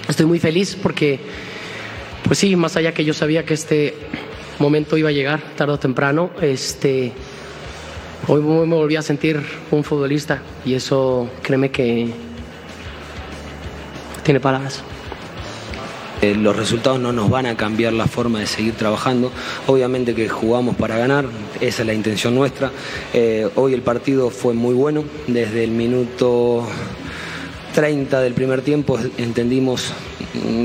estoy 0.07 0.25
muy 0.25 0.39
feliz 0.39 0.77
porque, 0.81 1.19
pues 2.23 2.39
sí, 2.39 2.55
más 2.55 2.75
allá 2.75 2.93
que 2.93 3.03
yo 3.03 3.13
sabía 3.13 3.45
que 3.45 3.53
este 3.53 3.95
momento 4.59 4.97
iba 4.97 5.09
a 5.09 5.11
llegar 5.11 5.41
tarde 5.55 5.73
o 5.73 5.79
temprano, 5.79 6.31
este, 6.41 7.11
hoy 8.27 8.41
me 8.41 8.75
volví 8.75 8.95
a 8.95 9.01
sentir 9.01 9.41
un 9.71 9.83
futbolista 9.83 10.41
y 10.65 10.73
eso 10.73 11.29
créeme 11.43 11.69
que 11.69 12.09
tiene 14.23 14.39
palabras. 14.39 14.83
Eh, 16.27 16.35
los 16.35 16.55
resultados 16.55 16.99
no 16.99 17.13
nos 17.13 17.29
van 17.29 17.45
a 17.45 17.55
cambiar 17.55 17.93
la 17.93 18.05
forma 18.05 18.39
de 18.39 18.47
seguir 18.47 18.73
trabajando. 18.73 19.31
Obviamente 19.65 20.13
que 20.13 20.27
jugamos 20.27 20.75
para 20.75 20.97
ganar, 20.97 21.25
esa 21.61 21.81
es 21.83 21.87
la 21.87 21.93
intención 21.93 22.35
nuestra. 22.35 22.71
Eh, 23.13 23.47
hoy 23.55 23.73
el 23.73 23.81
partido 23.81 24.29
fue 24.29 24.53
muy 24.53 24.73
bueno, 24.73 25.05
desde 25.27 25.63
el 25.63 25.71
minuto 25.71 26.67
30 27.75 28.19
del 28.19 28.33
primer 28.33 28.61
tiempo 28.61 28.99
entendimos 29.17 29.93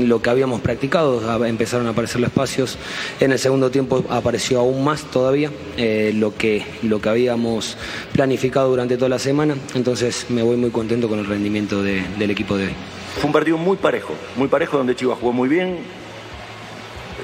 lo 0.05 0.21
que 0.21 0.29
habíamos 0.29 0.61
practicado, 0.61 1.45
empezaron 1.45 1.87
a 1.87 1.91
aparecer 1.91 2.19
los 2.19 2.29
espacios, 2.29 2.77
en 3.19 3.31
el 3.31 3.39
segundo 3.39 3.71
tiempo 3.71 4.03
apareció 4.09 4.59
aún 4.59 4.83
más 4.83 5.03
todavía 5.11 5.49
eh, 5.77 6.11
lo, 6.13 6.35
que, 6.35 6.65
lo 6.83 6.99
que 7.01 7.09
habíamos 7.09 7.77
planificado 8.11 8.69
durante 8.69 8.97
toda 8.97 9.09
la 9.09 9.19
semana, 9.19 9.55
entonces 9.73 10.25
me 10.29 10.43
voy 10.43 10.57
muy 10.57 10.69
contento 10.71 11.07
con 11.07 11.19
el 11.19 11.25
rendimiento 11.25 11.81
del 11.81 12.29
equipo 12.29 12.57
de 12.57 12.67
hoy. 12.67 12.73
Fue 13.15 13.25
un 13.27 13.31
partido 13.31 13.57
muy 13.57 13.77
parejo, 13.77 14.13
muy 14.35 14.47
parejo 14.47 14.77
donde 14.77 14.95
Chivas 14.95 15.19
jugó 15.19 15.33
muy 15.33 15.47
bien, 15.47 15.77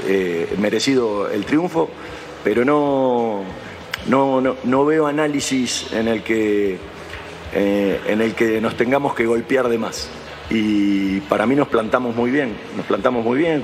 eh, 0.07 0.55
merecido 0.59 1.29
el 1.29 1.45
triunfo, 1.45 1.89
pero 2.43 2.63
no, 2.63 3.43
no, 4.07 4.55
no, 4.63 4.85
veo 4.85 5.07
análisis 5.07 5.91
en 5.91 6.07
el, 6.07 6.23
que, 6.23 6.77
eh, 7.53 7.99
en 8.07 8.21
el 8.21 8.35
que 8.35 8.61
nos 8.61 8.77
tengamos 8.77 9.15
que 9.15 9.25
golpear 9.25 9.67
de 9.67 9.77
más. 9.77 10.09
Y 10.49 11.21
para 11.21 11.45
mí 11.45 11.55
nos 11.55 11.67
plantamos 11.67 12.15
muy 12.15 12.31
bien, 12.31 12.55
nos 12.77 12.85
plantamos 12.85 13.25
muy 13.25 13.39
bien, 13.39 13.63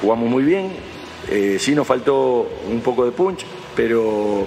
jugamos 0.00 0.28
muy 0.28 0.44
bien, 0.44 0.70
eh, 1.30 1.56
sí 1.58 1.74
nos 1.74 1.86
faltó 1.86 2.48
un 2.70 2.80
poco 2.82 3.04
de 3.06 3.12
punch, 3.12 3.44
pero 3.74 4.46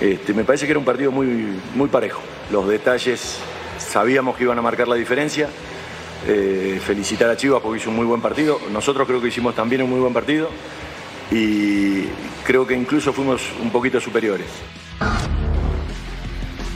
este, 0.00 0.34
me 0.34 0.44
parece 0.44 0.66
que 0.66 0.72
era 0.72 0.78
un 0.78 0.84
partido 0.84 1.10
muy, 1.10 1.48
muy 1.74 1.88
parejo. 1.88 2.20
Los 2.50 2.68
detalles 2.68 3.38
sabíamos 3.78 4.36
que 4.36 4.44
iban 4.44 4.58
a 4.58 4.62
marcar 4.62 4.86
la 4.86 4.96
diferencia 4.96 5.48
eh, 6.26 6.80
felicitar 6.84 7.28
a 7.30 7.36
Chivas 7.36 7.60
porque 7.62 7.80
hizo 7.80 7.90
un 7.90 7.96
muy 7.96 8.06
buen 8.06 8.20
partido. 8.20 8.58
Nosotros 8.72 9.06
creo 9.06 9.20
que 9.20 9.28
hicimos 9.28 9.54
también 9.54 9.82
un 9.82 9.90
muy 9.90 10.00
buen 10.00 10.12
partido 10.12 10.48
y 11.30 12.04
creo 12.44 12.66
que 12.66 12.74
incluso 12.74 13.12
fuimos 13.12 13.42
un 13.62 13.70
poquito 13.70 14.00
superiores. 14.00 14.46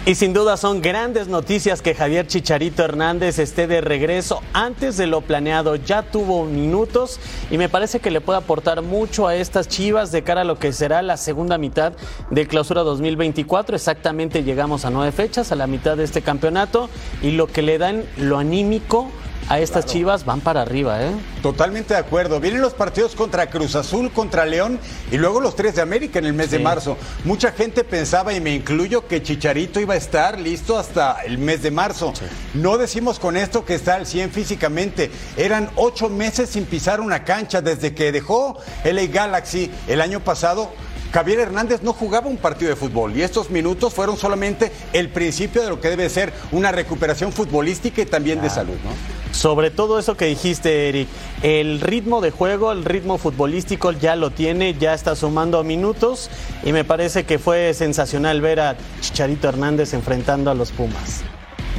Y 0.07 0.15
sin 0.15 0.33
duda 0.33 0.57
son 0.57 0.83
grandes 0.83 1.27
noticias 1.27 1.83
que 1.83 1.93
Javier 1.93 2.29
Chicharito 2.29 2.85
Hernández 2.85 3.41
esté 3.41 3.67
de 3.67 3.81
regreso 3.81 4.41
antes 4.53 4.97
de 4.97 5.09
lo 5.09 5.21
planeado. 5.21 5.75
Ya 5.75 6.03
tuvo 6.03 6.45
minutos 6.45 7.19
y 7.51 7.59
me 7.59 7.69
parece 7.69 7.99
que 7.99 8.13
le 8.13 8.21
puede 8.21 8.39
aportar 8.39 8.83
mucho 8.83 9.27
a 9.27 9.35
estas 9.35 9.67
chivas 9.67 10.13
de 10.13 10.23
cara 10.23 10.43
a 10.43 10.45
lo 10.45 10.61
que 10.61 10.73
será 10.73 11.03
la 11.03 11.17
segunda 11.17 11.59
mitad 11.59 11.93
de 12.31 12.47
clausura 12.47 12.83
2024. 12.85 13.75
Exactamente 13.75 14.45
llegamos 14.45 14.85
a 14.85 14.91
nueve 14.91 15.11
fechas, 15.11 15.51
a 15.51 15.57
la 15.57 15.67
mitad 15.67 15.97
de 15.97 16.05
este 16.05 16.23
campeonato 16.23 16.89
y 17.21 17.33
lo 17.33 17.49
que 17.49 17.63
le 17.63 17.77
dan 17.77 18.05
lo 18.17 18.39
anímico 18.39 19.11
a 19.49 19.61
estas 19.61 19.87
Chivas 19.87 20.25
van 20.25 20.41
para 20.41 20.63
arriba, 20.63 21.03
¿eh? 21.03 21.13
Totalmente 21.43 21.95
de 21.95 22.01
acuerdo. 22.01 22.41
Vienen 22.41 22.61
los 22.61 22.75
partidos 22.75 23.15
contra 23.15 23.49
Cruz 23.49 23.77
Azul, 23.77 24.11
contra 24.11 24.45
León 24.45 24.81
y 25.11 25.19
luego 25.19 25.41
los 25.41 25.55
tres 25.55 25.77
de 25.77 25.83
América 25.83 26.19
en 26.19 26.27
el 26.27 26.33
mes 26.33 26.51
de 26.51 26.59
marzo. 26.59 26.97
Mucha 27.25 27.53
gente 27.53 27.85
pensaba, 27.85 28.33
y 28.33 28.41
me 28.41 28.55
incluyo, 28.55 29.07
que 29.07 29.23
Chicharito 29.23 29.79
iba 29.79 29.95
a 29.95 29.97
estar 29.97 30.41
listo 30.41 30.79
hasta 30.79 31.21
el 31.25 31.39
mes 31.39 31.63
de 31.63 31.71
marzo. 31.71 32.13
No 32.55 32.79
decimos 32.79 33.19
con 33.19 33.37
esto 33.37 33.65
que 33.65 33.75
está 33.75 33.95
al 33.95 34.07
100 34.07 34.31
físicamente. 34.31 35.11
Eran 35.37 35.71
ocho 35.77 36.09
meses 36.09 36.51
sin 36.51 36.65
pisar 36.65 37.01
una 37.01 37.25
cancha 37.25 37.61
desde 37.61 37.95
que 37.95 38.13
dejó 38.13 38.59
LA 38.85 39.07
Galaxy 39.07 39.71
el 39.87 40.01
año 40.01 40.21
pasado 40.21 40.73
Javier 41.13 41.41
Hernández 41.41 41.83
no 41.83 41.93
jugaba 41.93 42.27
un 42.27 42.37
partido 42.37 42.69
de 42.69 42.77
fútbol 42.77 43.17
y 43.17 43.23
estos 43.23 43.49
minutos 43.49 43.95
fueron 43.95 44.19
solamente 44.19 44.71
el 44.93 45.09
principio 45.09 45.63
de 45.63 45.71
lo 45.71 45.81
que 45.81 45.89
debe 45.89 46.11
ser 46.11 46.33
una 46.53 46.73
recuperación 46.73 47.33
futbolística 47.33 48.03
y 48.03 48.07
también 48.07 48.43
de 48.43 48.51
salud, 48.51 48.77
¿no? 48.85 49.16
Sobre 49.37 49.71
todo 49.71 49.99
eso 49.99 50.17
que 50.17 50.25
dijiste, 50.25 50.89
Eric, 50.89 51.09
el 51.43 51.83
ritmo 51.83 52.23
de 52.23 52.31
juego, 52.31 52.73
el 52.73 52.87
ritmo 52.87 53.19
futbolístico 53.19 53.93
ya 53.93 54.17
lo 54.17 54.31
tiene, 54.31 54.75
ya 54.79 54.95
está 54.95 55.15
sumando 55.15 55.63
minutos 55.63 56.31
y 56.65 56.73
me 56.73 56.85
parece 56.85 57.25
que 57.25 57.39
fue 57.39 57.75
sensacional 57.75 58.41
ver 58.41 58.61
a 58.61 58.77
Chicharito 59.03 59.47
Hernández 59.47 59.93
enfrentando 59.93 60.51
a 60.51 60.55
los 60.55 60.73
Pumas. 60.73 61.23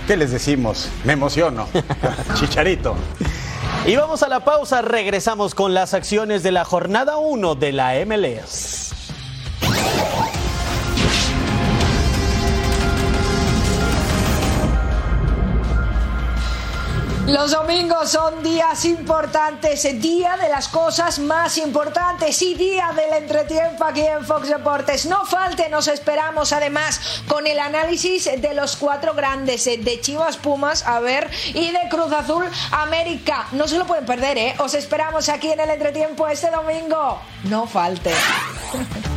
¿Qué 0.05 0.15
les 0.15 0.31
decimos? 0.31 0.87
Me 1.03 1.13
emociono. 1.13 1.67
Chicharito. 2.35 2.95
Y 3.87 3.95
vamos 3.95 4.21
a 4.21 4.27
la 4.27 4.45
pausa, 4.45 4.83
regresamos 4.83 5.55
con 5.55 5.73
las 5.73 5.95
acciones 5.95 6.43
de 6.43 6.51
la 6.51 6.63
jornada 6.63 7.17
1 7.17 7.55
de 7.55 7.71
la 7.71 7.93
MLS. 8.05 8.93
Los 17.27 17.51
domingos 17.51 18.12
son 18.12 18.41
días 18.41 18.86
importantes, 18.86 19.84
día 20.01 20.38
de 20.38 20.48
las 20.48 20.69
cosas 20.69 21.19
más 21.19 21.57
importantes 21.57 22.41
y 22.41 22.55
día 22.55 22.93
del 22.96 23.22
entretiempo 23.22 23.84
aquí 23.84 24.00
en 24.00 24.25
Fox 24.25 24.48
Deportes. 24.48 25.05
No 25.07 25.25
falte, 25.25 25.67
nos 25.67 25.89
esperamos 25.89 26.53
además 26.53 27.22
con 27.27 27.46
el 27.46 27.60
análisis 27.60 28.25
de 28.25 28.53
los 28.53 28.77
cuatro 28.77 29.13
grandes 29.13 29.65
de 29.65 30.00
Chivas 30.00 30.38
Pumas, 30.38 30.88
a 30.88 31.01
ver, 31.01 31.29
y 31.48 31.72
de 31.72 31.89
Cruz 31.89 32.13
Azul 32.13 32.46
América. 32.72 33.48
No 33.51 33.67
se 33.67 33.77
lo 33.77 33.86
pueden 33.86 34.05
perder, 34.05 34.38
¿eh? 34.38 34.55
Os 34.60 34.74
esperamos 34.74 35.27
aquí 35.27 35.51
en 35.51 35.60
el 35.60 35.69
entretiempo 35.69 36.29
este 36.29 36.50
domingo. 36.50 37.19
No 37.43 37.67
falte. 37.67 38.13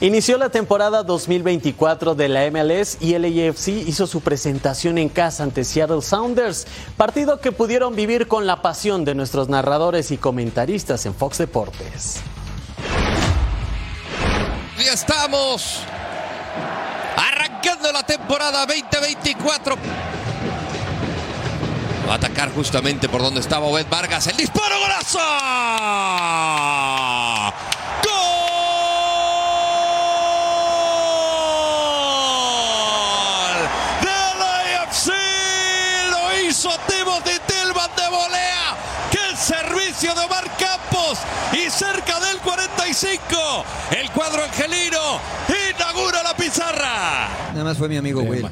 Inició 0.00 0.36
la 0.36 0.50
temporada 0.50 1.04
2024 1.04 2.14
de 2.14 2.28
la 2.28 2.50
MLS 2.50 2.98
y 3.00 3.14
el 3.14 3.24
AFC 3.24 3.68
hizo 3.68 4.06
su 4.06 4.20
presentación 4.20 4.98
en 4.98 5.08
casa 5.08 5.42
ante 5.42 5.64
Seattle 5.64 6.02
Sounders, 6.02 6.66
partido 6.98 7.40
que 7.40 7.50
pudieron 7.50 7.96
vivir 7.96 8.28
con 8.28 8.46
la 8.46 8.60
pasión 8.60 9.06
de 9.06 9.14
nuestros 9.14 9.48
narradores 9.48 10.10
y 10.10 10.18
comentaristas 10.18 11.06
en 11.06 11.14
Fox 11.14 11.38
Deportes. 11.38 12.20
Ya 14.84 14.92
estamos 14.92 15.80
arrancando 17.16 17.90
la 17.90 18.04
temporada 18.04 18.66
2024. 18.66 19.76
Va 22.06 22.12
a 22.12 22.16
atacar 22.16 22.52
justamente 22.52 23.08
por 23.08 23.22
donde 23.22 23.40
estaba 23.40 23.64
Obed 23.64 23.86
Vargas. 23.88 24.26
El 24.26 24.36
disparo, 24.36 24.78
golazo. 24.78 25.18
De 40.14 40.20
Omar 40.20 40.44
Campos 40.56 41.18
y 41.52 41.70
cerca 41.70 42.20
del 42.20 42.38
45 42.38 43.64
el 43.90 44.10
cuadro 44.10 44.44
angelino 44.44 45.20
inaugura 45.70 46.22
la 46.22 46.36
pizarra. 46.36 47.28
Nada 47.52 47.64
más 47.64 47.78
fue 47.78 47.88
mi 47.88 47.96
amigo 47.96 48.20
Will. 48.22 48.46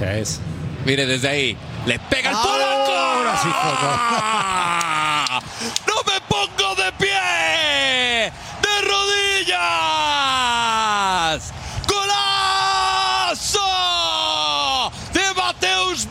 es. 0.00 0.40
Mire 0.84 1.06
desde 1.06 1.28
ahí. 1.28 1.56
Le 1.86 1.98
pega 1.98 2.30
el 2.30 2.36
polaco. 2.36 2.92
Ahora 2.92 3.38
sí 3.42 3.48
gol. 3.48 3.88
¡No 5.86 5.94
me 6.04 6.20
pongo 6.28 6.74
de 6.76 6.92
pie! 6.92 8.30
¡De 8.62 8.82
rodillas! 8.82 9.58
¡Golazo! 11.88 13.60
De 15.12 15.34
Mateus 15.34 16.06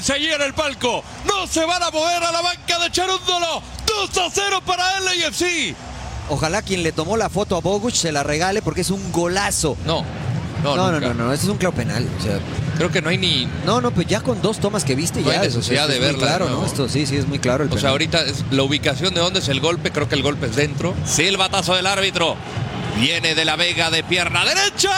Quédense 0.00 0.12
allí 0.14 0.32
en 0.32 0.40
el 0.40 0.54
palco. 0.54 1.04
No 1.26 1.46
se 1.46 1.62
van 1.66 1.82
a 1.82 1.90
mover 1.90 2.22
a 2.24 2.32
la 2.32 2.40
banca 2.40 2.78
de 2.78 2.90
Charúndolo. 2.90 3.62
2 3.86 4.18
a 4.18 4.30
0 4.32 4.62
para 4.64 4.96
el 4.96 5.08
AFC. 5.24 5.74
Ojalá 6.30 6.62
quien 6.62 6.82
le 6.82 6.92
tomó 6.92 7.16
la 7.18 7.28
foto 7.28 7.54
a 7.56 7.60
Boguch 7.60 7.94
se 7.94 8.10
la 8.12 8.22
regale 8.22 8.62
porque 8.62 8.80
es 8.80 8.88
un 8.90 9.12
golazo. 9.12 9.76
No, 9.84 10.02
No, 10.62 10.74
no, 10.76 10.86
no, 10.86 10.92
nunca. 10.92 11.08
no, 11.08 11.14
no, 11.26 11.32
ese 11.34 11.44
es 11.44 11.48
un 11.50 11.58
claro 11.58 11.74
penal. 11.74 12.08
O 12.18 12.22
sea, 12.22 12.38
Creo 12.78 12.90
que 12.90 13.02
no 13.02 13.10
hay 13.10 13.18
ni. 13.18 13.46
no, 13.66 13.82
no, 13.82 13.90
pues 13.90 14.06
ya 14.06 14.22
con 14.22 14.40
dos 14.40 14.58
tomas 14.58 14.84
que 14.84 14.94
viste 14.94 15.20
No 15.20 15.30
ya 15.30 15.40
hay 15.42 15.48
necesidad 15.48 15.86
de 15.86 15.98
verla 15.98 16.18
Claro. 16.18 16.48
¿no? 16.48 16.64
Esto 16.64 16.88
sí, 16.88 17.04
sí 17.04 17.16
es 17.18 17.26
muy 17.26 17.38
claro 17.38 17.64
el 17.64 17.68
O 17.68 17.72
sea, 17.72 17.80
penal. 17.80 17.92
ahorita 17.92 18.22
es 18.22 18.44
la 18.50 18.62
ubicación 18.62 19.12
de 19.12 19.20
dónde 19.20 19.40
es 19.40 19.48
el 19.48 19.60
golpe. 19.60 19.90
Creo 19.92 20.08
que 20.08 20.14
el 20.14 20.22
golpe 20.22 20.46
es 20.46 20.56
dentro. 20.56 20.94
Silbatazo 21.04 21.74
del 21.74 21.86
árbitro. 21.86 22.36
Viene 22.96 23.34
de 23.34 23.44
la 23.44 23.56
Vega 23.56 23.90
de 23.90 24.02
pierna 24.02 24.44
derecha. 24.46 24.90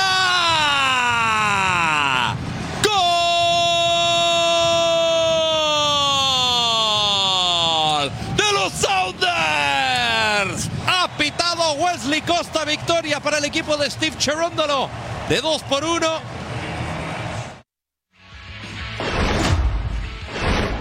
Wesley 11.83 12.21
Costa. 12.23 12.65
Victoria 12.65 13.19
para 13.21 13.39
el 13.39 13.45
equipo 13.45 13.77
de 13.77 13.91
Steve 13.91 14.17
Cherondolo. 14.17 14.89
De 15.29 15.41
2 15.41 15.63
por 15.65 15.85
1. 15.85 16.07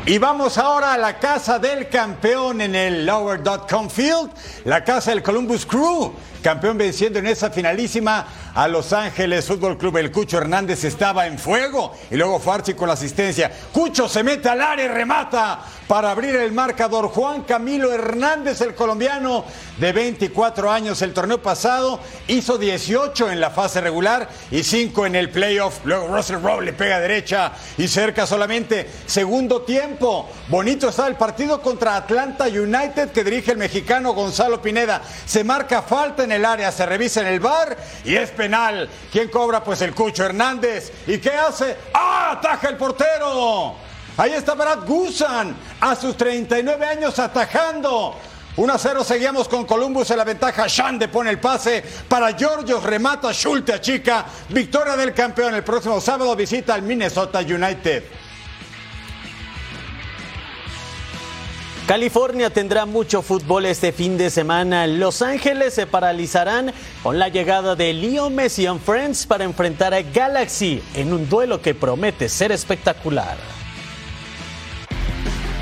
Y 0.05 0.17
vamos 0.17 0.57
ahora 0.57 0.93
a 0.93 0.97
la 0.97 1.19
casa 1.19 1.57
del 1.59 1.87
campeón 1.87 2.61
en 2.61 2.75
el 2.75 3.05
Lower.com 3.05 3.89
Field, 3.89 4.31
la 4.65 4.83
casa 4.83 5.11
del 5.11 5.23
Columbus 5.23 5.65
Crew. 5.65 6.13
Campeón 6.41 6.77
venciendo 6.77 7.19
en 7.19 7.27
esa 7.27 7.51
finalísima 7.51 8.25
a 8.53 8.67
Los 8.67 8.93
Ángeles 8.93 9.45
Fútbol 9.45 9.77
Club. 9.77 9.97
El 9.97 10.11
Cucho 10.11 10.37
Hernández 10.37 10.83
estaba 10.83 11.27
en 11.27 11.37
fuego 11.37 11.95
y 12.09 12.15
luego 12.15 12.39
Farsi 12.39 12.73
con 12.73 12.87
la 12.87 12.95
asistencia. 12.95 13.51
Cucho 13.71 14.09
se 14.09 14.23
mete 14.23 14.49
al 14.49 14.61
área 14.61 14.85
y 14.85 14.87
remata 14.87 15.59
para 15.87 16.11
abrir 16.11 16.35
el 16.35 16.51
marcador. 16.51 17.09
Juan 17.09 17.43
Camilo 17.43 17.91
Hernández, 17.91 18.61
el 18.61 18.73
colombiano 18.75 19.43
de 19.77 19.91
24 19.91 20.71
años, 20.71 21.01
el 21.01 21.13
torneo 21.13 21.41
pasado 21.41 21.99
hizo 22.27 22.57
18 22.57 23.29
en 23.29 23.41
la 23.41 23.49
fase 23.49 23.81
regular 23.81 24.29
y 24.51 24.63
5 24.63 25.05
en 25.05 25.15
el 25.15 25.29
playoff. 25.29 25.79
Luego 25.83 26.07
Russell 26.07 26.41
Rowe 26.41 26.61
le 26.61 26.73
pega 26.73 26.99
derecha 26.99 27.51
y 27.77 27.87
cerca 27.87 28.25
solamente 28.25 28.89
segundo 29.05 29.63
tiempo. 29.63 30.29
Bonito 30.47 30.89
está 30.89 31.07
el 31.07 31.15
partido 31.15 31.61
contra 31.61 31.97
Atlanta 31.97 32.45
United 32.45 33.11
que 33.11 33.23
dirige 33.23 33.51
el 33.51 33.57
mexicano 33.57 34.13
Gonzalo 34.13 34.61
Pineda. 34.61 35.01
Se 35.25 35.43
marca 35.43 35.81
falta 35.81 36.23
en 36.23 36.30
el 36.31 36.45
área, 36.45 36.71
se 36.71 36.85
revisa 36.85 37.21
en 37.21 37.27
el 37.27 37.39
bar 37.39 37.77
y 38.03 38.15
es 38.15 38.31
penal. 38.31 38.89
¿Quién 39.11 39.29
cobra? 39.29 39.63
Pues 39.63 39.81
el 39.81 39.93
Cucho 39.93 40.25
Hernández. 40.25 40.91
¿Y 41.07 41.17
qué 41.17 41.31
hace? 41.31 41.77
¡Ah! 41.93 42.37
¡Ataja 42.37 42.69
el 42.69 42.77
portero! 42.77 43.75
Ahí 44.17 44.33
está 44.33 44.53
Brad 44.53 44.85
Gusan 44.85 45.55
a 45.79 45.95
sus 45.95 46.15
39 46.17 46.85
años 46.85 47.17
atajando. 47.19 48.15
1 48.57 48.73
a 48.73 48.77
0 48.77 49.03
seguíamos 49.03 49.47
con 49.47 49.65
Columbus 49.65 50.11
en 50.11 50.17
la 50.17 50.23
ventaja. 50.25 50.67
Shande 50.67 51.07
pone 51.07 51.29
el 51.29 51.39
pase 51.39 51.83
para 52.07 52.35
Giorgios, 52.35 52.83
remata 52.83 53.33
Schulte 53.33 53.73
a 53.73 53.79
chica. 53.79 54.25
Victoria 54.49 54.97
del 54.97 55.13
campeón. 55.13 55.55
El 55.55 55.63
próximo 55.63 56.01
sábado 56.01 56.35
visita 56.35 56.73
al 56.73 56.81
Minnesota 56.81 57.39
United. 57.39 58.03
California 61.91 62.49
tendrá 62.49 62.85
mucho 62.85 63.21
fútbol 63.21 63.65
este 63.65 63.91
fin 63.91 64.17
de 64.17 64.29
semana. 64.29 64.87
Los 64.87 65.21
Ángeles 65.21 65.73
se 65.73 65.85
paralizarán 65.85 66.71
con 67.03 67.19
la 67.19 67.27
llegada 67.27 67.75
de 67.75 67.91
Leo 67.91 68.29
Messi 68.29 68.65
and 68.65 68.79
Friends 68.79 69.25
para 69.25 69.43
enfrentar 69.43 69.93
a 69.93 70.01
Galaxy 70.01 70.81
en 70.93 71.11
un 71.11 71.27
duelo 71.27 71.61
que 71.61 71.75
promete 71.75 72.29
ser 72.29 72.53
espectacular. 72.53 73.35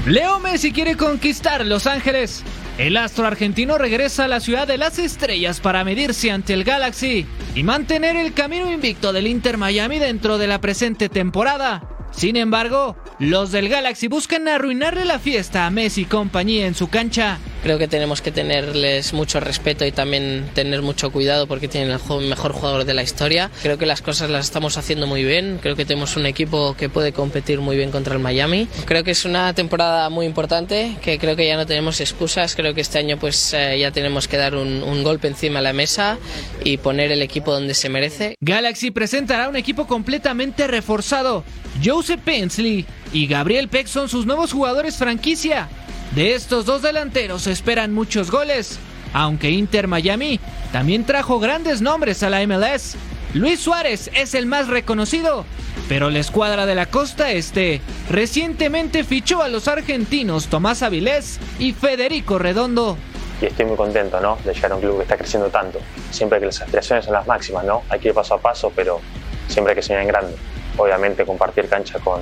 Leo 0.05 0.39
Messi 0.39 0.71
quiere 0.71 0.95
conquistar 0.95 1.65
Los 1.65 1.87
Ángeles. 1.87 2.43
El 2.77 2.97
astro 2.97 3.25
argentino 3.25 3.79
regresa 3.79 4.25
a 4.25 4.27
la 4.27 4.39
ciudad 4.39 4.67
de 4.67 4.77
las 4.77 4.99
estrellas 4.99 5.59
para 5.59 5.83
medirse 5.83 6.29
ante 6.29 6.53
el 6.53 6.63
Galaxy 6.63 7.25
y 7.55 7.63
mantener 7.63 8.15
el 8.15 8.35
camino 8.35 8.71
invicto 8.71 9.13
del 9.13 9.25
Inter 9.25 9.57
Miami 9.57 9.97
dentro 9.97 10.37
de 10.37 10.45
la 10.45 10.61
presente 10.61 11.09
temporada. 11.09 11.98
Sin 12.11 12.35
embargo, 12.35 12.95
los 13.19 13.51
del 13.51 13.69
Galaxy 13.69 14.07
buscan 14.07 14.47
arruinarle 14.47 15.05
la 15.05 15.19
fiesta 15.19 15.65
a 15.65 15.69
Messi 15.69 16.01
y 16.01 16.05
compañía 16.05 16.67
en 16.67 16.75
su 16.75 16.89
cancha. 16.89 17.37
Creo 17.63 17.77
que 17.77 17.87
tenemos 17.87 18.21
que 18.21 18.31
tenerles 18.31 19.13
mucho 19.13 19.39
respeto 19.39 19.85
y 19.85 19.91
también 19.91 20.49
tener 20.53 20.81
mucho 20.81 21.11
cuidado 21.11 21.47
porque 21.47 21.67
tienen 21.67 21.91
el 21.91 22.29
mejor 22.29 22.53
jugador 22.53 22.85
de 22.85 22.93
la 22.93 23.03
historia. 23.03 23.51
Creo 23.61 23.77
que 23.77 23.85
las 23.85 24.01
cosas 24.01 24.29
las 24.29 24.45
estamos 24.45 24.77
haciendo 24.77 25.07
muy 25.07 25.23
bien. 25.23 25.59
Creo 25.61 25.75
que 25.75 25.85
tenemos 25.85 26.15
un 26.15 26.25
equipo 26.25 26.75
que 26.77 26.89
puede 26.89 27.11
competir 27.11 27.59
muy 27.59 27.75
bien 27.75 27.91
contra 27.91 28.13
el 28.13 28.19
Miami. 28.19 28.67
Creo 28.85 29.03
que 29.03 29.11
es 29.11 29.25
una 29.25 29.53
temporada 29.53 30.09
muy 30.09 30.25
importante, 30.25 30.95
que 31.01 31.19
creo 31.19 31.35
que 31.35 31.47
ya 31.47 31.57
no 31.57 31.65
tenemos 31.65 31.99
excusas. 31.99 32.55
Creo 32.55 32.73
que 32.73 32.81
este 32.81 32.99
año 32.99 33.17
pues 33.17 33.53
eh, 33.53 33.77
ya 33.77 33.91
tenemos 33.91 34.27
que 34.27 34.37
dar 34.37 34.55
un, 34.55 34.81
un 34.83 35.03
golpe 35.03 35.27
encima 35.27 35.59
de 35.59 35.63
la 35.63 35.73
mesa 35.73 36.17
y 36.63 36.77
poner 36.77 37.11
el 37.11 37.21
equipo 37.21 37.51
donde 37.51 37.73
se 37.73 37.89
merece. 37.89 38.35
Galaxy 38.39 38.91
presentará 38.91 39.49
un 39.49 39.57
equipo 39.57 39.85
completamente 39.85 40.67
reforzado. 40.67 41.43
Joseph 41.83 42.21
Pensley 42.23 42.85
y 43.13 43.27
Gabriel 43.27 43.69
Peck 43.69 43.87
son 43.87 44.09
sus 44.09 44.25
nuevos 44.25 44.51
jugadores 44.51 44.97
franquicia. 44.97 45.69
De 46.15 46.33
estos 46.33 46.65
dos 46.65 46.81
delanteros 46.81 47.47
esperan 47.47 47.93
muchos 47.93 48.31
goles, 48.31 48.79
aunque 49.13 49.51
Inter 49.51 49.87
Miami 49.87 50.39
también 50.71 51.05
trajo 51.05 51.39
grandes 51.39 51.81
nombres 51.81 52.23
a 52.23 52.29
la 52.29 52.45
MLS. 52.45 52.95
Luis 53.33 53.59
Suárez 53.59 54.09
es 54.15 54.33
el 54.33 54.47
más 54.47 54.67
reconocido, 54.67 55.45
pero 55.87 56.09
la 56.09 56.19
escuadra 56.19 56.65
de 56.65 56.73
la 56.73 56.87
costa 56.87 57.31
este 57.31 57.79
recientemente 58.09 59.03
fichó 59.03 59.43
a 59.43 59.49
los 59.49 59.67
argentinos 59.67 60.47
Tomás 60.47 60.81
Avilés 60.81 61.39
y 61.59 61.73
Federico 61.73 62.39
Redondo. 62.39 62.97
y 63.39 63.45
estoy 63.45 63.65
muy 63.65 63.77
contento 63.77 64.19
¿no? 64.19 64.37
de 64.43 64.53
llegar 64.53 64.71
a 64.71 64.75
un 64.75 64.81
club 64.81 64.97
que 64.97 65.03
está 65.03 65.15
creciendo 65.15 65.49
tanto. 65.49 65.79
Siempre 66.11 66.39
que 66.39 66.47
las 66.47 66.59
aspiraciones 66.59 67.05
son 67.05 67.13
las 67.13 67.27
máximas, 67.27 67.63
¿no? 67.63 67.83
Hay 67.89 67.99
que 67.99 68.09
ir 68.09 68.13
paso 68.15 68.33
a 68.33 68.41
paso, 68.41 68.71
pero 68.75 68.99
siempre 69.47 69.71
hay 69.71 69.75
que 69.75 69.83
soñar 69.83 70.01
en 70.01 70.07
grande. 70.07 70.35
Obviamente 70.79 71.25
compartir 71.25 71.67
cancha 71.67 71.99
con, 71.99 72.21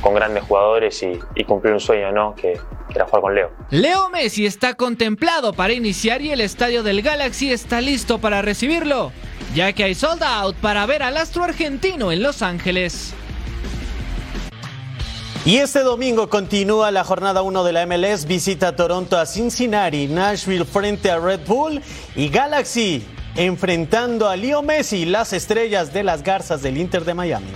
con 0.00 0.14
grandes 0.14 0.42
jugadores 0.44 1.02
y, 1.02 1.18
y 1.34 1.44
cumplir 1.44 1.74
un 1.74 1.80
sueño, 1.80 2.10
¿no? 2.10 2.34
Que, 2.34 2.54
que 2.88 2.94
era 2.94 3.04
jugar 3.04 3.22
con 3.22 3.34
Leo. 3.34 3.50
Leo 3.70 4.08
Messi 4.08 4.46
está 4.46 4.74
contemplado 4.74 5.52
para 5.52 5.72
iniciar 5.72 6.22
y 6.22 6.32
el 6.32 6.40
estadio 6.40 6.82
del 6.82 7.02
Galaxy 7.02 7.52
está 7.52 7.80
listo 7.80 8.18
para 8.18 8.42
recibirlo, 8.42 9.12
ya 9.54 9.72
que 9.72 9.84
hay 9.84 9.94
sold 9.94 10.22
out 10.22 10.56
para 10.56 10.86
ver 10.86 11.02
al 11.02 11.16
astro 11.16 11.44
argentino 11.44 12.10
en 12.10 12.22
Los 12.22 12.42
Ángeles. 12.42 13.14
Y 15.44 15.56
este 15.56 15.80
domingo 15.80 16.28
continúa 16.28 16.90
la 16.90 17.02
jornada 17.02 17.40
1 17.40 17.64
de 17.64 17.72
la 17.72 17.86
MLS, 17.86 18.26
visita 18.26 18.76
Toronto 18.76 19.18
a 19.18 19.24
Cincinnati, 19.24 20.06
Nashville 20.06 20.66
frente 20.66 21.10
a 21.10 21.18
Red 21.18 21.40
Bull 21.46 21.80
y 22.14 22.28
Galaxy 22.28 23.06
enfrentando 23.36 24.28
a 24.28 24.36
Leo 24.36 24.60
Messi, 24.62 25.06
las 25.06 25.32
estrellas 25.32 25.94
de 25.94 26.02
las 26.02 26.22
garzas 26.22 26.60
del 26.60 26.76
Inter 26.76 27.04
de 27.06 27.14
Miami. 27.14 27.46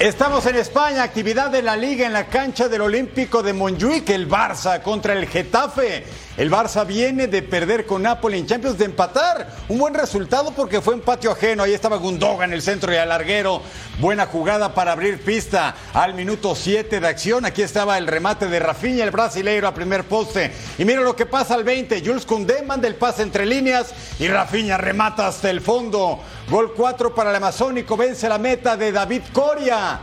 Estamos 0.00 0.44
en 0.46 0.56
España, 0.56 1.04
actividad 1.04 1.50
de 1.50 1.62
la 1.62 1.76
liga 1.76 2.04
en 2.04 2.12
la 2.12 2.26
cancha 2.26 2.68
del 2.68 2.80
Olímpico 2.80 3.44
de 3.44 3.52
Montjuic, 3.52 4.10
el 4.10 4.28
Barça 4.28 4.82
contra 4.82 5.12
el 5.12 5.28
Getafe. 5.28 6.04
El 6.36 6.50
Barça 6.50 6.84
viene 6.84 7.28
de 7.28 7.42
perder 7.42 7.86
con 7.86 8.02
Napoli 8.02 8.38
en 8.38 8.46
Champions, 8.46 8.76
de 8.76 8.86
empatar. 8.86 9.48
Un 9.68 9.78
buen 9.78 9.94
resultado 9.94 10.50
porque 10.50 10.80
fue 10.80 10.94
en 10.94 11.00
patio 11.00 11.30
ajeno. 11.30 11.62
Ahí 11.62 11.72
estaba 11.72 11.96
Gundogan 11.96 12.50
en 12.50 12.54
el 12.54 12.62
centro 12.62 12.92
y 12.92 12.96
al 12.96 13.08
larguero. 13.08 13.62
Buena 14.00 14.26
jugada 14.26 14.74
para 14.74 14.90
abrir 14.90 15.22
pista 15.22 15.76
al 15.92 16.14
minuto 16.14 16.56
7 16.56 16.98
de 16.98 17.06
acción. 17.06 17.44
Aquí 17.44 17.62
estaba 17.62 17.98
el 17.98 18.08
remate 18.08 18.48
de 18.48 18.58
Rafinha, 18.58 19.04
el 19.04 19.12
brasileiro 19.12 19.68
a 19.68 19.74
primer 19.74 20.02
poste. 20.02 20.52
Y 20.76 20.84
mira 20.84 21.02
lo 21.02 21.14
que 21.14 21.24
pasa 21.24 21.54
al 21.54 21.62
20. 21.62 22.02
Jules 22.04 22.26
Koundé 22.26 22.62
manda 22.62 22.88
el 22.88 22.96
pase 22.96 23.22
entre 23.22 23.46
líneas 23.46 23.94
y 24.18 24.26
Rafinha 24.26 24.76
remata 24.76 25.28
hasta 25.28 25.50
el 25.50 25.60
fondo. 25.60 26.18
Gol 26.50 26.74
4 26.74 27.14
para 27.14 27.30
el 27.30 27.36
Amazónico. 27.36 27.96
Vence 27.96 28.28
la 28.28 28.38
meta 28.38 28.76
de 28.76 28.90
David 28.90 29.22
Coria. 29.32 30.00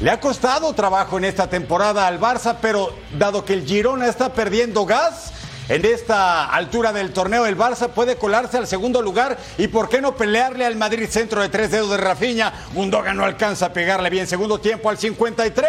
Le 0.00 0.10
ha 0.10 0.18
costado 0.18 0.72
trabajo 0.72 1.18
en 1.18 1.24
esta 1.24 1.48
temporada 1.48 2.06
al 2.06 2.18
Barça, 2.18 2.56
pero 2.60 2.92
dado 3.16 3.44
que 3.44 3.52
el 3.52 3.64
Girona 3.64 4.08
está 4.08 4.32
perdiendo 4.32 4.84
gas, 4.84 5.32
en 5.68 5.84
esta 5.86 6.44
altura 6.44 6.92
del 6.92 7.12
torneo 7.12 7.46
el 7.46 7.56
Barça 7.56 7.88
puede 7.88 8.16
colarse 8.16 8.58
al 8.58 8.66
segundo 8.66 9.00
lugar 9.00 9.38
y 9.56 9.68
por 9.68 9.88
qué 9.88 10.02
no 10.02 10.14
pelearle 10.14 10.66
al 10.66 10.76
Madrid 10.76 11.08
centro 11.08 11.40
de 11.40 11.48
tres 11.48 11.70
dedos 11.70 11.90
de 11.90 11.96
Rafinha. 11.96 12.52
Gundogan 12.74 13.16
no 13.16 13.24
alcanza 13.24 13.66
a 13.66 13.72
pegarle 13.72 14.10
bien 14.10 14.26
segundo 14.26 14.58
tiempo 14.58 14.90
al 14.90 14.98
53. 14.98 15.64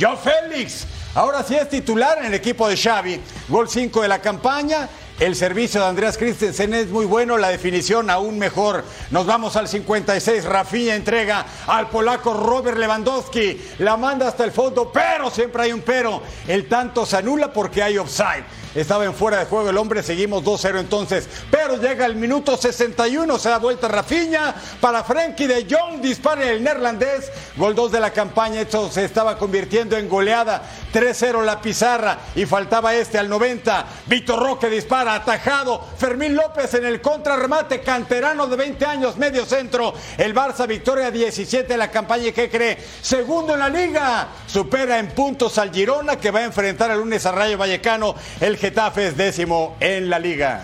Joe 0.00 0.16
Félix, 0.16 0.86
ahora 1.14 1.42
sí 1.42 1.56
es 1.56 1.68
titular 1.68 2.18
en 2.18 2.26
el 2.26 2.34
equipo 2.34 2.68
de 2.68 2.76
Xavi. 2.76 3.20
Gol 3.48 3.68
5 3.68 4.02
de 4.02 4.08
la 4.08 4.20
campaña. 4.20 4.88
El 5.18 5.36
servicio 5.36 5.80
de 5.80 5.86
Andreas 5.86 6.16
Christensen 6.16 6.74
es 6.74 6.88
muy 6.88 7.04
bueno, 7.04 7.36
la 7.38 7.48
definición 7.48 8.08
aún 8.08 8.38
mejor. 8.38 8.84
Nos 9.10 9.26
vamos 9.26 9.56
al 9.56 9.68
56. 9.68 10.44
Rafinha 10.44 10.94
entrega 10.94 11.44
al 11.66 11.88
polaco 11.90 12.34
Robert 12.34 12.78
Lewandowski. 12.78 13.60
La 13.78 13.96
manda 13.96 14.28
hasta 14.28 14.44
el 14.44 14.52
fondo, 14.52 14.90
pero 14.92 15.30
siempre 15.30 15.64
hay 15.64 15.72
un 15.72 15.82
pero. 15.82 16.22
El 16.48 16.68
tanto 16.68 17.04
se 17.04 17.16
anula 17.18 17.52
porque 17.52 17.82
hay 17.82 17.98
offside. 17.98 18.44
Estaba 18.74 19.04
en 19.04 19.14
fuera 19.14 19.38
de 19.38 19.44
juego 19.44 19.68
el 19.68 19.76
hombre, 19.76 20.02
seguimos 20.02 20.42
2-0 20.42 20.80
entonces. 20.80 21.28
Pero 21.50 21.76
llega 21.76 22.06
el 22.06 22.16
minuto 22.16 22.56
61, 22.56 23.38
se 23.38 23.50
da 23.50 23.58
vuelta 23.58 23.86
Rafinha 23.86 24.54
para 24.80 25.04
Frenkie 25.04 25.46
de 25.46 25.66
Jong, 25.68 26.00
dispara 26.00 26.50
el 26.50 26.62
neerlandés. 26.62 27.30
Gol 27.56 27.74
2 27.74 27.92
de 27.92 28.00
la 28.00 28.10
campaña, 28.12 28.62
esto 28.62 28.90
se 28.90 29.04
estaba 29.04 29.36
convirtiendo 29.36 29.96
en 29.96 30.08
goleada. 30.08 30.62
3-0 30.92 31.42
la 31.44 31.60
pizarra 31.60 32.18
y 32.34 32.46
faltaba 32.46 32.94
este 32.94 33.18
al 33.18 33.28
90. 33.28 33.86
Víctor 34.06 34.42
Roque 34.42 34.68
dispara, 34.68 35.14
atajado. 35.14 35.82
Fermín 35.98 36.34
López 36.34 36.72
en 36.74 36.86
el 36.86 37.00
contrarremate, 37.00 37.80
canterano 37.80 38.46
de 38.46 38.56
20 38.56 38.86
años, 38.86 39.16
medio 39.16 39.44
centro. 39.44 39.92
El 40.16 40.34
Barça 40.34 40.66
victoria 40.66 41.10
17 41.10 41.68
de 41.68 41.76
la 41.76 41.90
campaña 41.90 42.32
que 42.32 42.48
cree 42.48 42.78
segundo 43.02 43.52
en 43.52 43.60
la 43.60 43.68
liga. 43.68 44.28
Supera 44.46 44.98
en 44.98 45.08
puntos 45.08 45.58
al 45.58 45.72
Girona 45.72 46.16
que 46.16 46.30
va 46.30 46.40
a 46.40 46.44
enfrentar 46.44 46.90
el 46.90 46.98
lunes 46.98 47.24
a 47.26 47.32
Rayo 47.32 47.58
Vallecano. 47.58 48.14
El 48.40 48.58
Getafe 48.62 49.08
es 49.08 49.16
décimo 49.16 49.74
en 49.80 50.08
la 50.08 50.20
liga. 50.20 50.60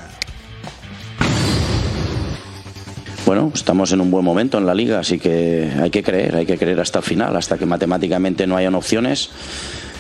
Bueno, 3.26 3.50
estamos 3.52 3.90
en 3.90 4.00
un 4.00 4.08
buen 4.08 4.24
momento 4.24 4.56
en 4.56 4.66
la 4.66 4.72
liga, 4.72 5.00
así 5.00 5.18
que 5.18 5.68
hay 5.82 5.90
que 5.90 6.04
creer, 6.04 6.37
hay 6.37 6.46
que 6.46 6.56
creer 6.56 6.78
hasta 6.78 7.00
el 7.00 7.04
final, 7.04 7.37
hasta 7.37 7.58
que 7.58 7.66
matemáticamente 7.66 8.46
no 8.46 8.56
hayan 8.56 8.76
opciones, 8.76 9.30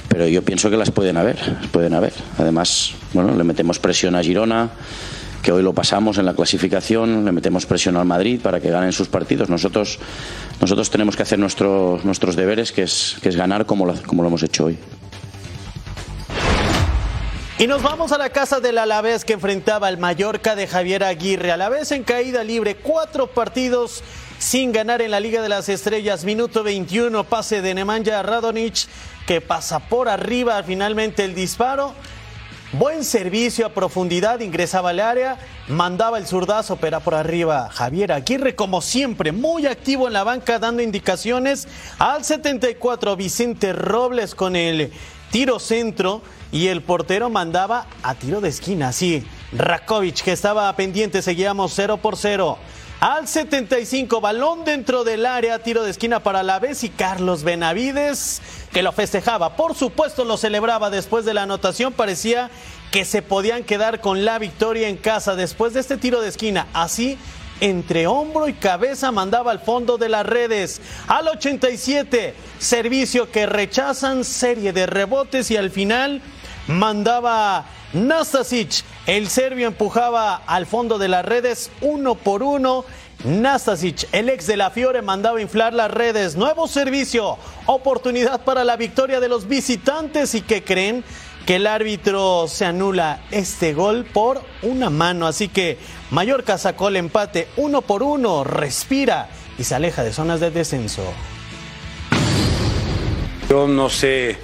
pero 0.06 0.28
yo 0.28 0.44
pienso 0.44 0.70
que 0.70 0.76
las 0.76 0.92
pueden 0.92 1.16
haber, 1.16 1.38
pueden 1.72 1.92
haber. 1.92 2.12
Además, 2.38 2.92
bueno, 3.14 3.34
le 3.36 3.42
metemos 3.42 3.80
presión 3.80 4.14
a 4.14 4.22
Girona, 4.22 4.70
que 5.42 5.50
hoy 5.50 5.64
lo 5.64 5.74
pasamos 5.74 6.18
en 6.18 6.26
la 6.26 6.34
clasificación, 6.34 7.24
le 7.24 7.32
metemos 7.32 7.66
presión 7.66 7.96
al 7.96 8.04
Madrid 8.04 8.38
para 8.40 8.60
que 8.60 8.70
ganen 8.70 8.92
sus 8.92 9.08
partidos. 9.08 9.50
Nosotros, 9.50 9.98
nosotros 10.60 10.88
tenemos 10.88 11.16
que 11.16 11.24
hacer 11.24 11.40
nuestros 11.40 12.04
nuestros 12.04 12.36
deberes, 12.36 12.70
que 12.70 12.84
es, 12.84 13.16
que 13.20 13.28
es 13.28 13.34
ganar 13.34 13.66
como 13.66 13.86
lo, 13.86 14.00
como 14.04 14.22
lo 14.22 14.28
hemos 14.28 14.44
hecho 14.44 14.66
hoy. 14.66 14.78
Y 17.60 17.66
nos 17.66 17.82
vamos 17.82 18.12
a 18.12 18.18
la 18.18 18.30
casa 18.30 18.60
del 18.60 18.78
Alavés 18.78 19.24
que 19.24 19.32
enfrentaba 19.32 19.88
al 19.88 19.98
Mallorca 19.98 20.54
de 20.54 20.68
Javier 20.68 21.02
Aguirre. 21.02 21.50
Alavés 21.50 21.90
en 21.90 22.04
caída 22.04 22.44
libre, 22.44 22.76
cuatro 22.76 23.26
partidos 23.26 24.04
sin 24.38 24.70
ganar 24.70 25.02
en 25.02 25.10
la 25.10 25.18
Liga 25.18 25.42
de 25.42 25.48
las 25.48 25.68
Estrellas. 25.68 26.24
Minuto 26.24 26.62
21, 26.62 27.24
pase 27.24 27.60
de 27.60 27.74
Nemanja 27.74 28.22
Radonic 28.22 28.86
que 29.26 29.40
pasa 29.40 29.80
por 29.80 30.08
arriba 30.08 30.62
finalmente 30.62 31.24
el 31.24 31.34
disparo. 31.34 31.94
Buen 32.70 33.02
servicio 33.02 33.66
a 33.66 33.70
profundidad, 33.70 34.38
ingresaba 34.38 34.90
al 34.90 35.00
área, 35.00 35.38
mandaba 35.66 36.18
el 36.18 36.28
zurdazo, 36.28 36.76
pero 36.76 37.00
por 37.00 37.16
arriba 37.16 37.70
Javier 37.72 38.12
Aguirre, 38.12 38.54
como 38.54 38.82
siempre, 38.82 39.32
muy 39.32 39.66
activo 39.66 40.06
en 40.06 40.12
la 40.12 40.22
banca, 40.22 40.60
dando 40.60 40.80
indicaciones. 40.80 41.66
Al 41.98 42.24
74, 42.24 43.16
Vicente 43.16 43.72
Robles 43.72 44.36
con 44.36 44.54
el 44.54 44.92
tiro 45.30 45.58
centro 45.58 46.22
y 46.52 46.68
el 46.68 46.82
portero 46.82 47.30
mandaba 47.30 47.86
a 48.02 48.14
tiro 48.14 48.40
de 48.40 48.48
esquina. 48.48 48.92
Sí, 48.92 49.24
Rakovic 49.52 50.22
que 50.22 50.32
estaba 50.32 50.74
pendiente, 50.76 51.22
seguíamos 51.22 51.72
0 51.74 51.98
por 51.98 52.16
0. 52.16 52.58
Al 53.00 53.28
75, 53.28 54.20
balón 54.20 54.64
dentro 54.64 55.04
del 55.04 55.24
área, 55.24 55.60
tiro 55.60 55.84
de 55.84 55.90
esquina 55.90 56.20
para 56.20 56.42
la 56.42 56.58
vez 56.58 56.82
y 56.82 56.88
Carlos 56.88 57.44
Benavides 57.44 58.42
que 58.72 58.82
lo 58.82 58.90
festejaba. 58.90 59.54
Por 59.54 59.76
supuesto 59.76 60.24
lo 60.24 60.36
celebraba 60.36 60.90
después 60.90 61.24
de 61.24 61.32
la 61.32 61.42
anotación, 61.42 61.92
parecía 61.92 62.50
que 62.90 63.04
se 63.04 63.22
podían 63.22 63.62
quedar 63.62 64.00
con 64.00 64.24
la 64.24 64.40
victoria 64.40 64.88
en 64.88 64.96
casa 64.96 65.36
después 65.36 65.74
de 65.74 65.80
este 65.80 65.96
tiro 65.96 66.20
de 66.20 66.28
esquina. 66.28 66.66
Así 66.72 67.18
entre 67.60 68.06
hombro 68.06 68.48
y 68.48 68.54
cabeza 68.54 69.12
mandaba 69.12 69.50
al 69.50 69.60
fondo 69.60 69.98
de 69.98 70.08
las 70.08 70.26
redes. 70.26 70.80
Al 71.06 71.28
87, 71.28 72.34
servicio 72.58 73.30
que 73.30 73.46
rechazan, 73.46 74.24
serie 74.24 74.72
de 74.72 74.86
rebotes 74.86 75.50
y 75.50 75.56
al 75.56 75.70
final 75.70 76.22
mandaba 76.66 77.66
Nastasic. 77.92 78.84
El 79.06 79.28
serbio 79.28 79.66
empujaba 79.66 80.36
al 80.46 80.66
fondo 80.66 80.98
de 80.98 81.08
las 81.08 81.24
redes 81.24 81.70
uno 81.80 82.14
por 82.14 82.42
uno. 82.42 82.84
Nastasic, 83.24 84.08
el 84.12 84.28
ex 84.28 84.46
de 84.46 84.56
la 84.56 84.70
Fiore, 84.70 85.02
mandaba 85.02 85.40
inflar 85.40 85.72
las 85.74 85.90
redes. 85.90 86.36
Nuevo 86.36 86.68
servicio, 86.68 87.36
oportunidad 87.66 88.42
para 88.44 88.62
la 88.62 88.76
victoria 88.76 89.18
de 89.18 89.28
los 89.28 89.48
visitantes 89.48 90.34
y 90.36 90.42
que 90.42 90.62
creen 90.62 91.02
que 91.44 91.56
el 91.56 91.66
árbitro 91.66 92.46
se 92.46 92.66
anula 92.66 93.22
este 93.30 93.72
gol 93.72 94.04
por 94.04 94.42
una 94.62 94.90
mano. 94.90 95.26
Así 95.26 95.48
que 95.48 95.78
Mallorca 96.10 96.56
sacó 96.56 96.88
el 96.88 96.96
empate 96.96 97.48
uno 97.56 97.82
por 97.82 98.02
uno, 98.02 98.44
respira 98.44 99.28
y 99.58 99.64
se 99.64 99.74
aleja 99.74 100.02
de 100.02 100.12
zonas 100.12 100.40
de 100.40 100.50
descenso. 100.50 101.02
Yo 103.48 103.66
no 103.66 103.90
sé 103.90 104.38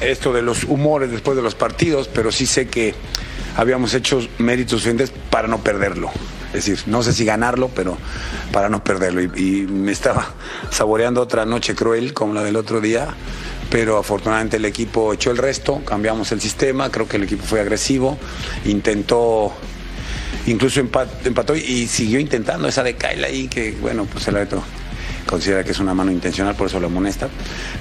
esto 0.00 0.32
de 0.32 0.42
los 0.42 0.64
humores 0.64 1.10
después 1.10 1.36
de 1.36 1.42
los 1.42 1.54
partidos, 1.54 2.08
pero 2.08 2.32
sí 2.32 2.46
sé 2.46 2.68
que 2.68 2.94
habíamos 3.56 3.94
hecho 3.94 4.20
méritos 4.38 4.80
suficientes 4.80 5.12
para 5.30 5.48
no 5.48 5.58
perderlo. 5.58 6.10
Es 6.52 6.66
decir, 6.66 6.82
no 6.86 7.02
sé 7.02 7.12
si 7.12 7.24
ganarlo, 7.24 7.70
pero 7.74 7.96
para 8.52 8.68
no 8.68 8.82
perderlo. 8.82 9.20
Y, 9.22 9.30
y, 9.36 9.66
me 9.66 9.92
estaba 9.92 10.34
saboreando 10.70 11.20
otra 11.20 11.44
noche 11.44 11.74
cruel 11.74 12.12
como 12.12 12.34
la 12.34 12.42
del 12.42 12.56
otro 12.56 12.80
día, 12.80 13.08
pero 13.70 13.98
afortunadamente 13.98 14.56
el 14.56 14.64
equipo 14.64 15.12
echó 15.12 15.30
el 15.30 15.36
resto, 15.36 15.82
cambiamos 15.84 16.32
el 16.32 16.40
sistema, 16.40 16.90
creo 16.90 17.06
que 17.06 17.18
el 17.18 17.24
equipo 17.24 17.44
fue 17.44 17.60
agresivo, 17.60 18.18
intentó, 18.64 19.52
incluso 20.46 20.80
empató 20.80 21.54
y 21.56 21.86
siguió 21.86 22.18
intentando 22.18 22.68
esa 22.68 22.82
de 22.82 22.94
Kyle 22.96 23.24
ahí, 23.24 23.48
que 23.48 23.72
bueno, 23.80 24.06
pues 24.06 24.26
el 24.28 24.36
árbitro 24.36 24.62
considera 25.26 25.64
que 25.64 25.70
es 25.70 25.78
una 25.78 25.94
mano 25.94 26.10
intencional, 26.10 26.54
por 26.56 26.66
eso 26.66 26.80
lo 26.80 26.86
amonesta. 26.86 27.28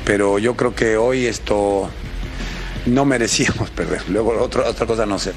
Pero 0.05 0.39
yo 0.39 0.55
creo 0.55 0.75
que 0.75 0.97
hoy 0.97 1.25
esto 1.25 1.89
no 2.85 3.05
merecíamos 3.05 3.69
perder. 3.75 4.07
Luego 4.09 4.39
otra, 4.41 4.69
otra 4.69 4.85
cosa 4.85 5.05
no 5.05 5.19
sé. 5.19 5.33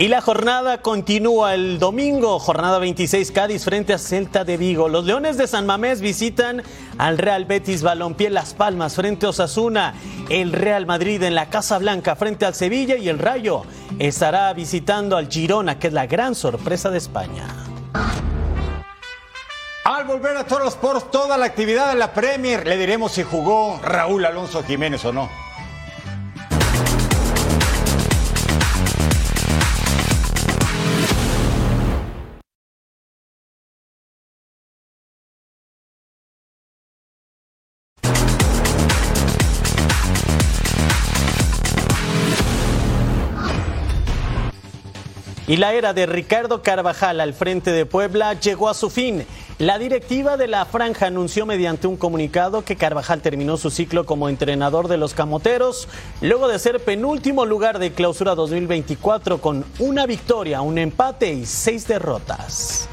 Y 0.00 0.06
la 0.06 0.20
jornada 0.20 0.80
continúa 0.80 1.54
el 1.54 1.80
domingo, 1.80 2.38
jornada 2.38 2.78
26 2.78 3.32
Cádiz 3.32 3.64
frente 3.64 3.92
a 3.92 3.98
Celta 3.98 4.44
de 4.44 4.56
Vigo. 4.56 4.88
Los 4.88 5.04
Leones 5.04 5.36
de 5.36 5.48
San 5.48 5.66
Mamés 5.66 6.00
visitan 6.00 6.62
al 6.98 7.18
Real 7.18 7.46
Betis 7.46 7.82
Balompié 7.82 8.30
Las 8.30 8.54
Palmas 8.54 8.94
frente 8.94 9.26
a 9.26 9.30
Osasuna. 9.30 9.94
El 10.28 10.52
Real 10.52 10.86
Madrid 10.86 11.20
en 11.24 11.34
la 11.34 11.50
Casa 11.50 11.78
Blanca 11.78 12.14
frente 12.14 12.46
al 12.46 12.54
Sevilla 12.54 12.94
y 12.94 13.08
el 13.08 13.18
Rayo 13.18 13.64
estará 13.98 14.52
visitando 14.52 15.16
al 15.16 15.28
Girona, 15.28 15.80
que 15.80 15.88
es 15.88 15.92
la 15.92 16.06
gran 16.06 16.36
sorpresa 16.36 16.90
de 16.90 16.98
España. 16.98 17.48
Al 19.84 20.04
volver 20.04 20.36
a 20.36 20.44
todos 20.44 20.62
los 20.62 20.74
Sports, 20.74 21.10
toda 21.10 21.36
la 21.36 21.46
actividad 21.46 21.88
de 21.88 21.98
la 21.98 22.12
Premier, 22.12 22.64
le 22.64 22.76
diremos 22.76 23.10
si 23.10 23.24
jugó 23.24 23.80
Raúl 23.82 24.24
Alonso 24.24 24.62
Jiménez 24.62 25.04
o 25.04 25.12
no. 25.12 25.47
Y 45.48 45.56
la 45.56 45.72
era 45.72 45.94
de 45.94 46.04
Ricardo 46.04 46.62
Carvajal 46.62 47.20
al 47.20 47.32
frente 47.32 47.72
de 47.72 47.86
Puebla 47.86 48.34
llegó 48.34 48.68
a 48.68 48.74
su 48.74 48.90
fin. 48.90 49.24
La 49.58 49.78
directiva 49.78 50.36
de 50.36 50.46
la 50.46 50.66
franja 50.66 51.06
anunció 51.06 51.46
mediante 51.46 51.86
un 51.86 51.96
comunicado 51.96 52.66
que 52.66 52.76
Carvajal 52.76 53.22
terminó 53.22 53.56
su 53.56 53.70
ciclo 53.70 54.04
como 54.04 54.28
entrenador 54.28 54.88
de 54.88 54.98
los 54.98 55.14
Camoteros, 55.14 55.88
luego 56.20 56.48
de 56.48 56.58
ser 56.58 56.80
penúltimo 56.80 57.46
lugar 57.46 57.78
de 57.78 57.92
clausura 57.92 58.34
2024 58.34 59.40
con 59.40 59.64
una 59.78 60.04
victoria, 60.04 60.60
un 60.60 60.76
empate 60.76 61.32
y 61.32 61.46
seis 61.46 61.88
derrotas. 61.88 62.86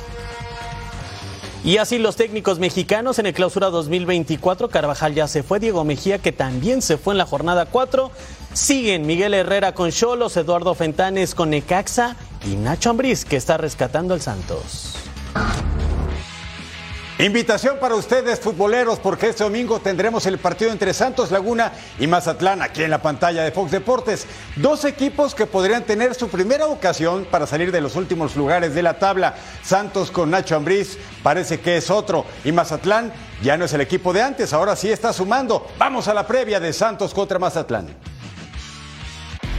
Y 1.66 1.78
así 1.78 1.98
los 1.98 2.16
técnicos 2.16 2.60
mexicanos 2.60 3.20
en 3.20 3.26
el 3.26 3.34
clausura 3.34 3.70
2024, 3.72 4.70
Carvajal 4.70 5.14
ya 5.14 5.28
se 5.28 5.44
fue, 5.44 5.60
Diego 5.60 5.84
Mejía 5.84 6.20
que 6.20 6.32
también 6.32 6.82
se 6.82 6.98
fue 6.98 7.16
en 7.16 7.18
la 7.18 7.26
jornada 7.26 7.66
4, 7.66 8.12
siguen 8.54 9.06
Miguel 9.06 9.34
Herrera 9.34 9.74
con 9.74 9.92
Cholos, 9.92 10.38
Eduardo 10.38 10.74
Fentanes 10.76 11.36
con 11.36 11.50
Necaxa 11.50 12.16
y 12.46 12.56
Nacho 12.56 12.92
Ambriz 12.92 13.26
que 13.26 13.38
está 13.38 13.58
rescatando 13.58 14.14
al 14.14 14.22
Santos. 14.22 14.96
Invitación 17.18 17.78
para 17.80 17.96
ustedes, 17.96 18.42
futboleros, 18.42 19.00
porque 19.00 19.30
este 19.30 19.46
domingo 19.46 19.80
tendremos 19.80 20.26
el 20.26 20.38
partido 20.38 20.72
entre 20.72 20.94
Santos 20.94 21.32
Laguna 21.32 21.72
y 21.98 22.08
Mazatlán 22.08 22.62
aquí 22.62 22.84
en 22.84 22.92
la 22.92 23.02
pantalla 23.02 23.42
de 23.42 23.54
Fox 23.54 23.72
Deportes. 23.72 24.28
Dos 24.58 24.84
equipos 24.84 25.34
que 25.34 25.46
podrían 25.46 25.86
tener 25.86 26.14
su 26.14 26.28
primera 26.28 26.68
ocasión 26.68 27.26
para 27.32 27.48
salir 27.48 27.72
de 27.72 27.80
los 27.80 27.96
últimos 27.96 28.36
lugares 28.36 28.76
de 28.76 28.84
la 28.84 29.00
tabla. 29.00 29.36
Santos 29.64 30.12
con 30.12 30.30
Nacho 30.30 30.58
Ambriz 30.58 30.98
parece 31.24 31.62
que 31.62 31.78
es 31.78 31.90
otro. 31.90 32.26
Y 32.44 32.52
Mazatlán 32.52 33.14
ya 33.42 33.56
no 33.56 33.64
es 33.64 33.72
el 33.72 33.80
equipo 33.80 34.12
de 34.12 34.22
antes, 34.22 34.52
ahora 34.52 34.76
sí 34.76 34.92
está 34.92 35.14
sumando. 35.14 35.66
Vamos 35.78 36.10
a 36.10 36.14
la 36.14 36.28
previa 36.28 36.60
de 36.60 36.74
Santos 36.74 37.14
contra 37.14 37.40
Mazatlán. 37.40 38.15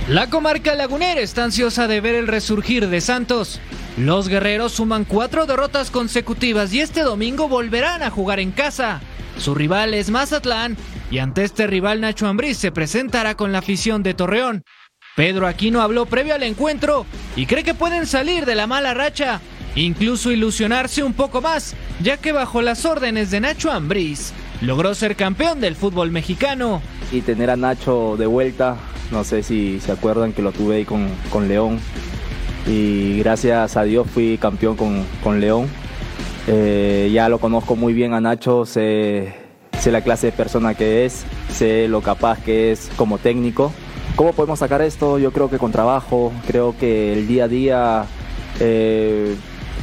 La 0.08 0.30
comarca 0.30 0.76
lagunera 0.76 1.20
está 1.20 1.42
ansiosa 1.42 1.88
de 1.88 2.00
ver 2.00 2.14
el 2.14 2.28
resurgir 2.28 2.88
de 2.88 3.00
Santos. 3.00 3.60
Los 3.96 4.28
guerreros 4.28 4.70
suman 4.70 5.04
cuatro 5.04 5.46
derrotas 5.46 5.90
consecutivas 5.90 6.72
y 6.72 6.80
este 6.80 7.02
domingo 7.02 7.48
volverán 7.48 8.04
a 8.04 8.10
jugar 8.10 8.38
en 8.38 8.52
casa. 8.52 9.00
Su 9.36 9.56
rival 9.56 9.94
es 9.94 10.10
Mazatlán 10.10 10.76
y 11.10 11.18
ante 11.18 11.42
este 11.42 11.66
rival 11.66 12.00
Nacho 12.00 12.28
Ambriz 12.28 12.56
se 12.56 12.70
presentará 12.70 13.34
con 13.34 13.50
la 13.50 13.58
afición 13.58 14.04
de 14.04 14.14
Torreón. 14.14 14.62
Pedro 15.16 15.48
Aquino 15.48 15.80
habló 15.80 16.06
previo 16.06 16.36
al 16.36 16.44
encuentro 16.44 17.04
y 17.34 17.46
cree 17.46 17.64
que 17.64 17.74
pueden 17.74 18.06
salir 18.06 18.46
de 18.46 18.54
la 18.54 18.68
mala 18.68 18.94
racha, 18.94 19.40
incluso 19.74 20.30
ilusionarse 20.30 21.02
un 21.02 21.14
poco 21.14 21.40
más, 21.40 21.74
ya 22.00 22.16
que 22.16 22.30
bajo 22.30 22.62
las 22.62 22.84
órdenes 22.84 23.32
de 23.32 23.40
Nacho 23.40 23.72
Ambriz 23.72 24.32
logró 24.60 24.94
ser 24.94 25.16
campeón 25.16 25.60
del 25.60 25.76
fútbol 25.76 26.10
mexicano. 26.10 26.80
Y 27.12 27.20
tener 27.20 27.50
a 27.50 27.56
Nacho 27.56 28.16
de 28.16 28.26
vuelta, 28.26 28.76
no 29.10 29.24
sé 29.24 29.42
si 29.42 29.80
se 29.80 29.92
acuerdan 29.92 30.32
que 30.32 30.42
lo 30.42 30.52
tuve 30.52 30.76
ahí 30.76 30.84
con, 30.84 31.08
con 31.30 31.48
León. 31.48 31.78
Y 32.66 33.18
gracias 33.18 33.76
a 33.76 33.84
Dios 33.84 34.08
fui 34.10 34.38
campeón 34.38 34.76
con, 34.76 35.04
con 35.22 35.40
León. 35.40 35.68
Eh, 36.48 37.10
ya 37.12 37.28
lo 37.28 37.38
conozco 37.38 37.76
muy 37.76 37.92
bien 37.92 38.12
a 38.14 38.20
Nacho, 38.20 38.66
sé, 38.66 39.34
sé 39.78 39.90
la 39.90 40.02
clase 40.02 40.28
de 40.28 40.32
persona 40.32 40.74
que 40.74 41.04
es, 41.04 41.24
sé 41.50 41.88
lo 41.88 42.02
capaz 42.02 42.40
que 42.42 42.72
es 42.72 42.90
como 42.96 43.18
técnico. 43.18 43.72
¿Cómo 44.16 44.32
podemos 44.32 44.60
sacar 44.60 44.80
esto? 44.80 45.18
Yo 45.18 45.32
creo 45.32 45.50
que 45.50 45.58
con 45.58 45.72
trabajo, 45.72 46.32
creo 46.46 46.76
que 46.78 47.12
el 47.12 47.26
día 47.26 47.44
a 47.44 47.48
día, 47.48 48.04
eh, 48.60 49.36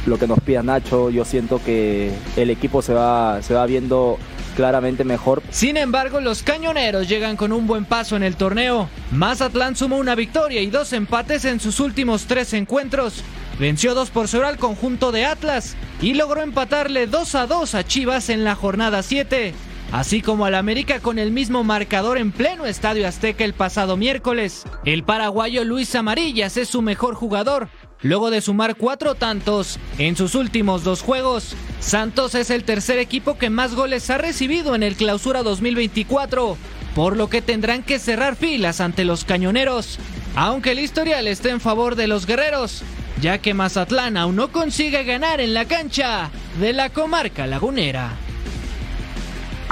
lo 0.06 0.18
que 0.18 0.26
nos 0.26 0.40
pida 0.40 0.62
Nacho, 0.62 1.10
yo 1.10 1.24
siento 1.24 1.60
que 1.64 2.12
el 2.36 2.50
equipo 2.50 2.82
se 2.82 2.94
va, 2.94 3.40
se 3.42 3.54
va 3.54 3.64
viendo 3.66 4.18
claramente 4.54 5.04
mejor. 5.04 5.42
Sin 5.50 5.76
embargo, 5.76 6.20
los 6.20 6.42
cañoneros 6.42 7.08
llegan 7.08 7.36
con 7.36 7.52
un 7.52 7.66
buen 7.66 7.84
paso 7.84 8.16
en 8.16 8.22
el 8.22 8.36
torneo. 8.36 8.88
Mazatlán 9.12 9.76
sumó 9.76 9.96
una 9.96 10.14
victoria 10.14 10.60
y 10.62 10.66
dos 10.66 10.92
empates 10.92 11.44
en 11.44 11.60
sus 11.60 11.80
últimos 11.80 12.26
tres 12.26 12.52
encuentros. 12.54 13.22
Venció 13.58 13.94
2 13.94 14.10
por 14.10 14.26
0 14.26 14.46
al 14.48 14.58
conjunto 14.58 15.12
de 15.12 15.24
Atlas 15.26 15.76
y 16.00 16.14
logró 16.14 16.42
empatarle 16.42 17.06
2 17.06 17.34
a 17.36 17.46
2 17.46 17.74
a 17.76 17.84
Chivas 17.84 18.28
en 18.28 18.42
la 18.42 18.56
jornada 18.56 19.02
7, 19.04 19.54
así 19.92 20.22
como 20.22 20.44
al 20.44 20.56
América 20.56 20.98
con 20.98 21.20
el 21.20 21.30
mismo 21.30 21.62
marcador 21.62 22.18
en 22.18 22.32
pleno 22.32 22.66
Estadio 22.66 23.06
Azteca 23.06 23.44
el 23.44 23.54
pasado 23.54 23.96
miércoles. 23.96 24.64
El 24.84 25.04
paraguayo 25.04 25.62
Luis 25.62 25.94
Amarillas 25.94 26.56
es 26.56 26.68
su 26.68 26.82
mejor 26.82 27.14
jugador, 27.14 27.68
luego 28.04 28.30
de 28.30 28.40
sumar 28.40 28.76
cuatro 28.76 29.16
tantos 29.16 29.78
en 29.98 30.14
sus 30.14 30.36
últimos 30.36 30.84
dos 30.84 31.02
juegos. 31.02 31.56
Santos 31.80 32.36
es 32.36 32.50
el 32.50 32.62
tercer 32.62 32.98
equipo 32.98 33.36
que 33.36 33.50
más 33.50 33.74
goles 33.74 34.08
ha 34.10 34.18
recibido 34.18 34.76
en 34.76 34.84
el 34.84 34.94
Clausura 34.94 35.42
2024, 35.42 36.56
por 36.94 37.16
lo 37.16 37.28
que 37.28 37.42
tendrán 37.42 37.82
que 37.82 37.98
cerrar 37.98 38.36
filas 38.36 38.80
ante 38.80 39.04
los 39.04 39.24
cañoneros, 39.24 39.98
aunque 40.36 40.72
el 40.72 40.78
historial 40.78 41.26
esté 41.26 41.50
en 41.50 41.60
favor 41.60 41.96
de 41.96 42.06
los 42.06 42.26
guerreros, 42.26 42.82
ya 43.20 43.38
que 43.38 43.54
Mazatlán 43.54 44.16
aún 44.16 44.36
no 44.36 44.52
consigue 44.52 45.02
ganar 45.04 45.40
en 45.40 45.54
la 45.54 45.64
cancha 45.64 46.30
de 46.60 46.74
la 46.74 46.90
comarca 46.90 47.46
lagunera. 47.46 48.12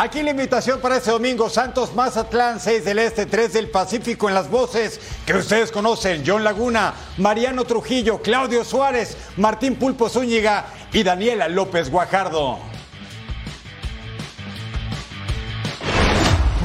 Aquí 0.02 0.20
la 0.20 0.32
invitación 0.32 0.80
para 0.80 0.96
este 0.96 1.12
domingo, 1.12 1.48
Santos 1.48 1.94
Mazatlán, 1.94 2.58
6 2.58 2.84
del 2.84 2.98
Este, 2.98 3.24
3 3.24 3.52
del 3.52 3.70
Pacífico, 3.70 4.28
en 4.28 4.34
las 4.34 4.50
voces 4.50 4.98
que 5.24 5.32
ustedes 5.34 5.70
conocen, 5.70 6.24
John 6.26 6.42
Laguna, 6.42 6.92
Mariano 7.18 7.64
Trujillo, 7.64 8.20
Claudio 8.20 8.64
Suárez, 8.64 9.16
Martín 9.36 9.76
Pulpo 9.76 10.08
Zúñiga 10.08 10.66
y 10.92 11.04
Daniela 11.04 11.46
López 11.46 11.88
Guajardo. 11.88 12.58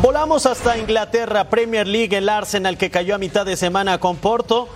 Volamos 0.02 0.48
hasta 0.48 0.76
Inglaterra, 0.80 1.48
Premier 1.48 1.86
League, 1.88 2.18
el 2.18 2.30
Arsenal 2.30 2.76
que 2.76 2.90
cayó 2.90 3.14
a 3.14 3.20
mitad 3.20 3.46
de 3.46 3.56
semana 3.56 4.00
con 4.00 4.18
Porto. 4.18 4.68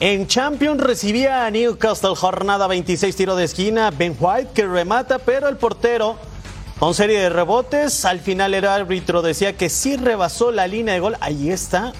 En 0.00 0.26
Champions 0.28 0.80
recibía 0.80 1.44
a 1.44 1.50
Newcastle 1.50 2.16
jornada 2.16 2.68
26 2.68 3.14
tiro 3.14 3.36
de 3.36 3.44
esquina, 3.44 3.90
Ben 3.90 4.16
White 4.18 4.52
que 4.54 4.64
remata, 4.64 5.18
pero 5.18 5.46
el 5.46 5.58
portero 5.58 6.16
con 6.78 6.94
serie 6.94 7.18
de 7.18 7.28
rebotes, 7.28 8.04
al 8.04 8.20
final 8.20 8.54
el 8.54 8.64
árbitro 8.64 9.20
decía 9.20 9.56
que 9.56 9.68
sí 9.68 9.96
rebasó 9.96 10.52
la 10.52 10.68
línea 10.68 10.94
de 10.94 11.00
gol, 11.00 11.16
ahí 11.20 11.50
está. 11.50 11.92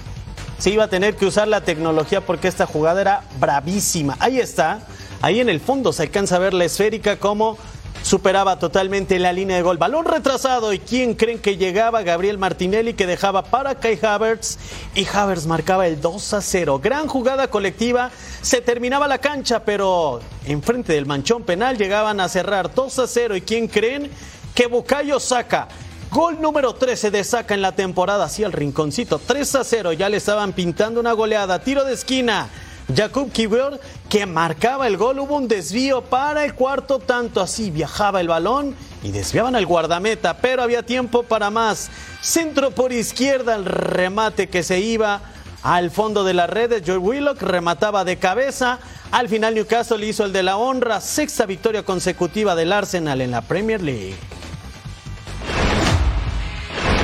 Se 0.57 0.69
iba 0.69 0.85
a 0.85 0.87
tener 0.87 1.15
que 1.15 1.25
usar 1.25 1.47
la 1.49 1.61
tecnología 1.61 2.21
porque 2.21 2.47
esta 2.47 2.65
jugada 2.65 3.01
era 3.01 3.23
bravísima. 3.39 4.15
Ahí 4.19 4.39
está, 4.39 4.79
ahí 5.21 5.41
en 5.41 5.49
el 5.49 5.59
fondo 5.59 5.91
se 5.91 6.03
alcanza 6.03 6.37
a 6.37 6.39
ver 6.39 6.53
la 6.53 6.65
esférica 6.65 7.17
como 7.17 7.57
superaba 8.03 8.57
totalmente 8.57 9.19
la 9.19 9.33
línea 9.33 9.57
de 9.57 9.61
gol. 9.61 9.77
Balón 9.77 10.05
retrasado. 10.05 10.73
¿Y 10.73 10.79
quién 10.79 11.13
creen 11.15 11.39
que 11.39 11.57
llegaba? 11.57 12.01
Gabriel 12.03 12.37
Martinelli 12.37 12.93
que 12.93 13.05
dejaba 13.05 13.43
para 13.43 13.75
Kai 13.75 13.99
Havertz 14.01 14.57
y 14.95 15.05
Havertz 15.05 15.45
marcaba 15.45 15.87
el 15.87 15.99
2 15.99 16.33
a 16.33 16.41
0. 16.41 16.79
Gran 16.81 17.07
jugada 17.07 17.49
colectiva. 17.49 18.11
Se 18.41 18.61
terminaba 18.61 19.07
la 19.07 19.17
cancha, 19.17 19.63
pero 19.63 20.21
enfrente 20.45 20.93
del 20.93 21.05
manchón 21.05 21.43
penal 21.43 21.77
llegaban 21.77 22.19
a 22.19 22.29
cerrar 22.29 22.73
2 22.73 22.99
a 22.99 23.07
0. 23.07 23.35
¿Y 23.35 23.41
quién 23.41 23.67
creen? 23.67 24.09
Que 24.55 24.67
Bucayo 24.67 25.19
saca. 25.19 25.67
Gol 26.11 26.41
número 26.41 26.73
13 26.73 27.11
de 27.11 27.23
saca 27.23 27.53
en 27.53 27.61
la 27.61 27.73
temporada, 27.73 28.25
hacia 28.25 28.47
el 28.47 28.51
rinconcito, 28.51 29.19
3 29.19 29.55
a 29.55 29.63
0, 29.63 29.93
ya 29.93 30.09
le 30.09 30.17
estaban 30.17 30.53
pintando 30.53 30.99
una 30.99 31.13
goleada, 31.13 31.59
tiro 31.59 31.85
de 31.85 31.93
esquina, 31.93 32.49
Jakub 32.95 33.31
Kiwior 33.31 33.79
que 34.09 34.25
marcaba 34.25 34.87
el 34.87 34.97
gol, 34.97 35.19
hubo 35.19 35.35
un 35.35 35.47
desvío 35.47 36.01
para 36.01 36.43
el 36.43 36.55
cuarto 36.55 36.97
tanto, 36.97 37.41
así 37.41 37.69
viajaba 37.69 38.21
el 38.21 38.27
balón 38.27 38.75
y 39.03 39.11
desviaban 39.11 39.55
al 39.55 39.67
guardameta, 39.67 40.37
pero 40.37 40.63
había 40.63 40.81
tiempo 40.81 41.21
para 41.21 41.51
más. 41.51 41.91
Centro 42.21 42.71
por 42.71 42.91
izquierda, 42.91 43.55
el 43.55 43.65
remate 43.65 44.49
que 44.49 44.63
se 44.63 44.79
iba 44.79 45.21
al 45.61 45.91
fondo 45.91 46.23
de 46.23 46.33
la 46.33 46.47
red, 46.47 46.81
Joe 46.85 46.97
Willock 46.97 47.41
remataba 47.43 48.03
de 48.03 48.17
cabeza. 48.17 48.79
Al 49.11 49.29
final 49.29 49.53
Newcastle 49.53 50.03
hizo 50.05 50.25
el 50.25 50.33
de 50.33 50.41
la 50.41 50.57
honra, 50.57 51.01
sexta 51.01 51.45
victoria 51.45 51.83
consecutiva 51.83 52.55
del 52.55 52.73
Arsenal 52.73 53.21
en 53.21 53.31
la 53.31 53.41
Premier 53.41 53.81
League. 53.81 54.15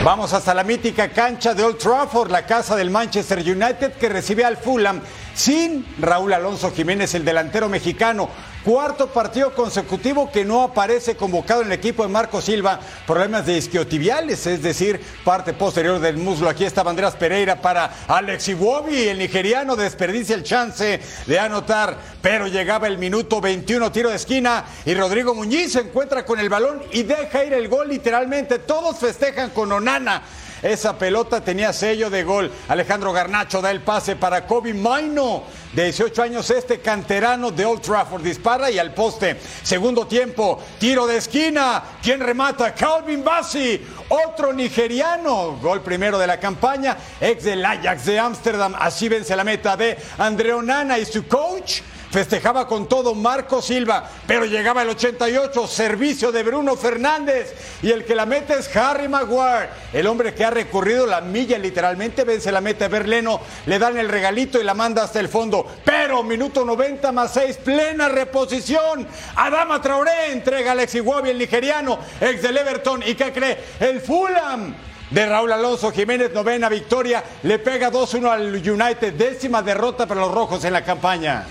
Vamos 0.05 0.33
hasta 0.33 0.53
la 0.53 0.63
mítica 0.63 1.09
cancha 1.09 1.55
de 1.55 1.63
Old 1.63 1.79
Trafford, 1.79 2.29
la 2.29 2.45
casa 2.45 2.75
del 2.75 2.91
Manchester 2.91 3.39
United 3.39 3.93
que 3.93 4.07
recibe 4.07 4.45
al 4.45 4.55
Fulham 4.55 5.01
sin 5.35 5.85
Raúl 5.99 6.33
Alonso 6.33 6.71
Jiménez, 6.71 7.13
el 7.13 7.25
delantero 7.25 7.69
mexicano. 7.69 8.29
Cuarto 8.63 9.07
partido 9.07 9.53
consecutivo 9.53 10.31
que 10.31 10.43
no 10.43 10.63
aparece 10.63 11.15
convocado 11.15 11.61
en 11.61 11.67
el 11.67 11.73
equipo 11.73 12.01
de 12.01 12.09
Marco 12.09 12.41
Silva. 12.41 12.79
Problemas 13.05 13.45
de 13.45 13.57
isquiotibiales, 13.57 14.47
es 14.47 14.63
decir, 14.63 14.99
parte 15.23 15.53
posterior 15.53 15.99
del 15.99 16.17
muslo. 16.17 16.49
Aquí 16.49 16.65
está 16.65 16.81
Andrés 16.81 17.13
Pereira 17.13 17.61
para 17.61 17.91
Alex 18.07 18.47
Iwobi. 18.47 19.09
El 19.09 19.19
nigeriano 19.19 19.75
desperdicia 19.75 20.33
el 20.33 20.41
chance 20.41 20.99
de 21.27 21.39
anotar, 21.39 21.95
pero 22.23 22.47
llegaba 22.47 22.87
el 22.87 22.97
minuto 22.97 23.39
21, 23.39 23.91
tiro 23.91 24.09
de 24.09 24.15
esquina 24.15 24.65
y 24.83 24.95
Rodrigo 24.95 25.35
Muñiz 25.35 25.73
se 25.73 25.81
encuentra 25.81 26.25
con 26.25 26.39
el 26.39 26.49
balón 26.49 26.81
y 26.91 27.03
deja 27.03 27.45
ir 27.45 27.53
el 27.53 27.67
gol 27.67 27.89
literalmente. 27.89 28.57
Todos 28.57 28.97
festejan 28.97 29.51
con 29.51 29.71
Onana. 29.71 30.23
Esa 30.65 30.97
pelota 30.97 31.41
tenía 31.41 31.71
sello 31.71 32.09
de 32.09 32.23
gol. 32.23 32.51
Alejandro 32.69 33.13
Garnacho 33.13 33.61
da 33.61 33.69
el 33.69 33.81
pase 33.81 34.15
para 34.15 34.47
Kobe 34.47 34.73
Maino. 34.73 35.43
De 35.73 35.83
18 35.83 36.23
años 36.23 36.49
este 36.49 36.79
canterano 36.79 37.51
de 37.51 37.63
Old 37.63 37.81
Trafford 37.81 38.23
dispara 38.23 38.71
y 38.71 38.79
al 38.79 38.91
poste. 38.91 39.39
Segundo 39.61 40.07
tiempo, 40.07 40.59
tiro 40.79 41.05
de 41.05 41.17
esquina. 41.17 41.83
¿Quién 42.01 42.19
remata? 42.19 42.73
Calvin 42.73 43.23
Bassi, 43.23 43.79
otro 44.09 44.53
nigeriano. 44.53 45.59
Gol 45.61 45.81
primero 45.81 46.17
de 46.17 46.25
la 46.25 46.39
campaña, 46.39 46.97
ex 47.21 47.43
del 47.43 47.63
Ajax 47.63 48.05
de 48.05 48.17
Ámsterdam. 48.17 48.73
Así 48.79 49.07
vence 49.07 49.35
la 49.35 49.43
meta 49.43 49.77
de 49.77 49.95
André 50.17 50.51
Onana 50.51 50.97
y 50.97 51.05
su 51.05 51.27
coach. 51.27 51.81
Festejaba 52.15 52.65
con 52.65 52.87
todo 52.87 53.13
Marco 53.13 53.61
Silva, 53.61 54.09
pero 54.25 54.45
llegaba 54.45 54.83
el 54.83 54.87
88, 54.87 55.67
servicio 55.67 56.31
de 56.31 56.43
Bruno 56.43 56.77
Fernández 56.77 57.53
y 57.81 57.91
el 57.91 58.05
que 58.05 58.15
la 58.15 58.25
mete 58.25 58.53
es 58.53 58.73
Harry 58.73 59.09
Maguire, 59.09 59.67
el 59.91 60.07
hombre 60.07 60.33
que 60.33 60.45
ha 60.45 60.49
recorrido 60.49 61.05
la 61.05 61.19
milla 61.19 61.57
literalmente, 61.57 62.23
vence 62.23 62.53
la 62.53 62.61
meta 62.61 62.87
Berleno, 62.87 63.41
le 63.65 63.77
dan 63.79 63.97
el 63.97 64.07
regalito 64.07 64.61
y 64.61 64.63
la 64.63 64.73
manda 64.73 65.03
hasta 65.03 65.19
el 65.19 65.27
fondo, 65.27 65.67
pero 65.83 66.23
minuto 66.23 66.63
90 66.63 67.11
más 67.11 67.33
6, 67.33 67.57
plena 67.57 68.07
reposición, 68.07 69.05
Adama 69.35 69.81
Traoré 69.81 70.31
entrega 70.31 70.69
a 70.69 70.71
Alex 70.71 70.95
Iguabi, 70.95 71.31
el 71.31 71.37
nigeriano, 71.37 71.99
ex 72.21 72.41
del 72.41 72.57
Everton, 72.57 73.03
y 73.05 73.15
¿qué 73.15 73.33
cree? 73.33 73.61
El 73.77 73.99
Fulham 73.99 74.73
de 75.09 75.25
Raúl 75.25 75.51
Alonso 75.51 75.91
Jiménez, 75.91 76.31
novena 76.31 76.69
victoria, 76.69 77.21
le 77.43 77.59
pega 77.59 77.91
2-1 77.91 78.31
al 78.31 78.55
United, 78.55 79.15
décima 79.15 79.61
derrota 79.61 80.07
para 80.07 80.21
los 80.21 80.33
rojos 80.33 80.63
en 80.63 80.71
la 80.71 80.85
campaña. 80.85 81.45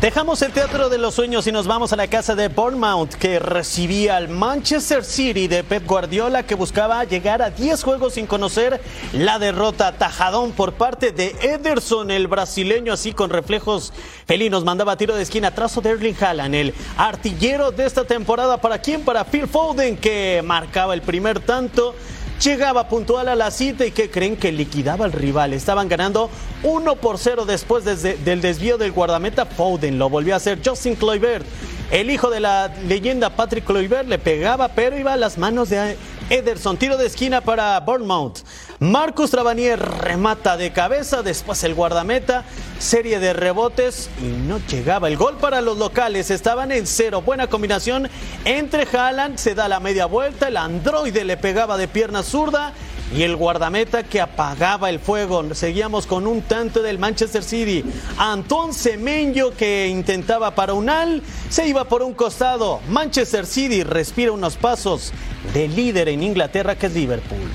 Dejamos 0.00 0.42
el 0.42 0.52
Teatro 0.52 0.88
de 0.88 0.96
los 0.96 1.16
Sueños 1.16 1.48
y 1.48 1.52
nos 1.52 1.66
vamos 1.66 1.92
a 1.92 1.96
la 1.96 2.06
casa 2.06 2.36
de 2.36 2.46
Bournemouth 2.46 3.14
que 3.14 3.40
recibía 3.40 4.16
al 4.16 4.28
Manchester 4.28 5.04
City 5.04 5.48
de 5.48 5.64
Pep 5.64 5.84
Guardiola 5.84 6.44
que 6.44 6.54
buscaba 6.54 7.02
llegar 7.02 7.42
a 7.42 7.50
10 7.50 7.82
juegos 7.82 8.14
sin 8.14 8.28
conocer 8.28 8.80
la 9.12 9.40
derrota 9.40 9.90
tajadón 9.90 10.52
por 10.52 10.74
parte 10.74 11.10
de 11.10 11.34
Ederson, 11.42 12.12
el 12.12 12.28
brasileño 12.28 12.92
así 12.92 13.12
con 13.12 13.30
reflejos 13.30 13.92
felinos, 14.24 14.62
mandaba 14.62 14.96
tiro 14.96 15.16
de 15.16 15.22
esquina 15.24 15.50
trazo 15.50 15.80
de 15.80 15.90
Erling 15.90 16.14
Haaland, 16.20 16.54
el 16.54 16.74
artillero 16.96 17.72
de 17.72 17.84
esta 17.84 18.04
temporada. 18.04 18.58
¿Para 18.58 18.78
quién? 18.78 19.04
Para 19.04 19.24
Phil 19.24 19.48
Foden 19.48 19.96
que 19.96 20.42
marcaba 20.44 20.94
el 20.94 21.02
primer 21.02 21.40
tanto 21.40 21.96
llegaba 22.42 22.88
puntual 22.88 23.28
a 23.28 23.34
la 23.34 23.50
cita 23.50 23.86
y 23.86 23.90
que 23.90 24.10
creen 24.10 24.36
que 24.36 24.52
liquidaba 24.52 25.04
al 25.04 25.12
rival. 25.12 25.52
Estaban 25.52 25.88
ganando 25.88 26.30
1 26.62 26.96
por 26.96 27.18
0 27.18 27.44
después 27.44 27.84
del 27.84 28.40
desvío 28.40 28.78
del 28.78 28.92
guardameta 28.92 29.46
Foden. 29.46 29.98
Lo 29.98 30.08
volvió 30.08 30.34
a 30.34 30.38
hacer 30.38 30.60
Justin 30.64 30.94
Kluivert. 30.94 31.46
El 31.90 32.10
hijo 32.10 32.28
de 32.28 32.40
la 32.40 32.70
leyenda 32.86 33.30
Patrick 33.30 33.64
Kluivert 33.64 34.06
le 34.06 34.18
pegaba, 34.18 34.68
pero 34.68 34.98
iba 34.98 35.14
a 35.14 35.16
las 35.16 35.38
manos 35.38 35.70
de 35.70 35.96
Ederson. 36.28 36.76
Tiro 36.76 36.98
de 36.98 37.06
esquina 37.06 37.40
para 37.40 37.80
Bournemouth. 37.80 38.40
Marcus 38.78 39.30
Travanier 39.30 39.80
remata 39.80 40.58
de 40.58 40.70
cabeza, 40.70 41.22
después 41.22 41.64
el 41.64 41.74
guardameta, 41.74 42.44
serie 42.78 43.18
de 43.20 43.32
rebotes 43.32 44.10
y 44.20 44.26
no 44.26 44.60
llegaba. 44.68 45.08
El 45.08 45.16
gol 45.16 45.38
para 45.38 45.62
los 45.62 45.78
locales, 45.78 46.30
estaban 46.30 46.72
en 46.72 46.86
cero. 46.86 47.22
Buena 47.22 47.46
combinación 47.46 48.10
entre 48.44 48.86
Haaland, 48.86 49.38
se 49.38 49.54
da 49.54 49.66
la 49.66 49.80
media 49.80 50.04
vuelta, 50.04 50.48
el 50.48 50.58
androide 50.58 51.24
le 51.24 51.38
pegaba 51.38 51.78
de 51.78 51.88
pierna 51.88 52.22
zurda 52.22 52.74
y 53.14 53.22
el 53.22 53.36
guardameta 53.36 54.02
que 54.02 54.20
apagaba 54.20 54.90
el 54.90 55.00
fuego. 55.00 55.54
Seguíamos 55.54 56.06
con 56.06 56.26
un 56.26 56.42
tanto 56.42 56.82
del 56.82 56.98
Manchester 56.98 57.42
City. 57.42 57.84
Antón 58.18 58.74
Semenyo 58.74 59.56
que 59.56 59.88
intentaba 59.88 60.54
para 60.54 60.74
un 60.74 60.88
al, 60.90 61.22
se 61.48 61.66
iba 61.68 61.84
por 61.84 62.02
un 62.02 62.14
costado. 62.14 62.80
Manchester 62.88 63.46
City 63.46 63.82
respira 63.82 64.32
unos 64.32 64.56
pasos 64.56 65.12
de 65.54 65.68
líder 65.68 66.08
en 66.08 66.22
Inglaterra 66.22 66.76
que 66.76 66.86
es 66.86 66.94
Liverpool. 66.94 67.48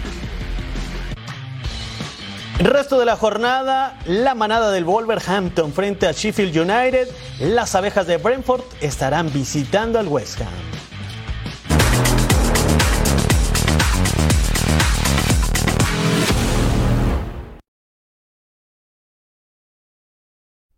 Resto 2.60 3.00
de 3.00 3.06
la 3.06 3.18
jornada, 3.18 4.00
la 4.06 4.36
manada 4.36 4.72
del 4.72 4.86
Wolverhampton 4.86 5.74
frente 5.74 6.08
a 6.08 6.12
Sheffield 6.12 6.56
United. 6.58 7.10
Las 7.40 7.76
abejas 7.76 8.08
de 8.08 8.18
Brentford 8.18 8.62
estarán 8.80 9.34
visitando 9.34 10.00
al 10.00 10.08
West 10.08 10.40
Ham. 10.40 10.73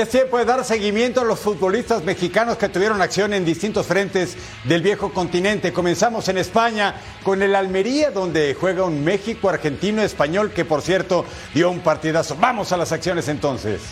Es 0.00 0.08
tiempo 0.08 0.38
de 0.38 0.46
dar 0.46 0.64
seguimiento 0.64 1.20
a 1.20 1.24
los 1.24 1.38
futbolistas 1.40 2.02
mexicanos 2.04 2.56
que 2.56 2.70
tuvieron 2.70 3.02
acción 3.02 3.34
en 3.34 3.44
distintos 3.44 3.86
frentes 3.86 4.34
del 4.64 4.80
viejo 4.80 5.12
continente. 5.12 5.74
Comenzamos 5.74 6.26
en 6.30 6.38
España 6.38 6.94
con 7.22 7.42
el 7.42 7.54
Almería, 7.54 8.10
donde 8.10 8.56
juega 8.58 8.84
un 8.84 9.04
México 9.04 9.50
argentino 9.50 10.00
español 10.00 10.52
que, 10.52 10.64
por 10.64 10.80
cierto, 10.80 11.26
dio 11.52 11.70
un 11.70 11.80
partidazo. 11.80 12.34
Vamos 12.40 12.72
a 12.72 12.78
las 12.78 12.92
acciones 12.92 13.28
entonces. 13.28 13.82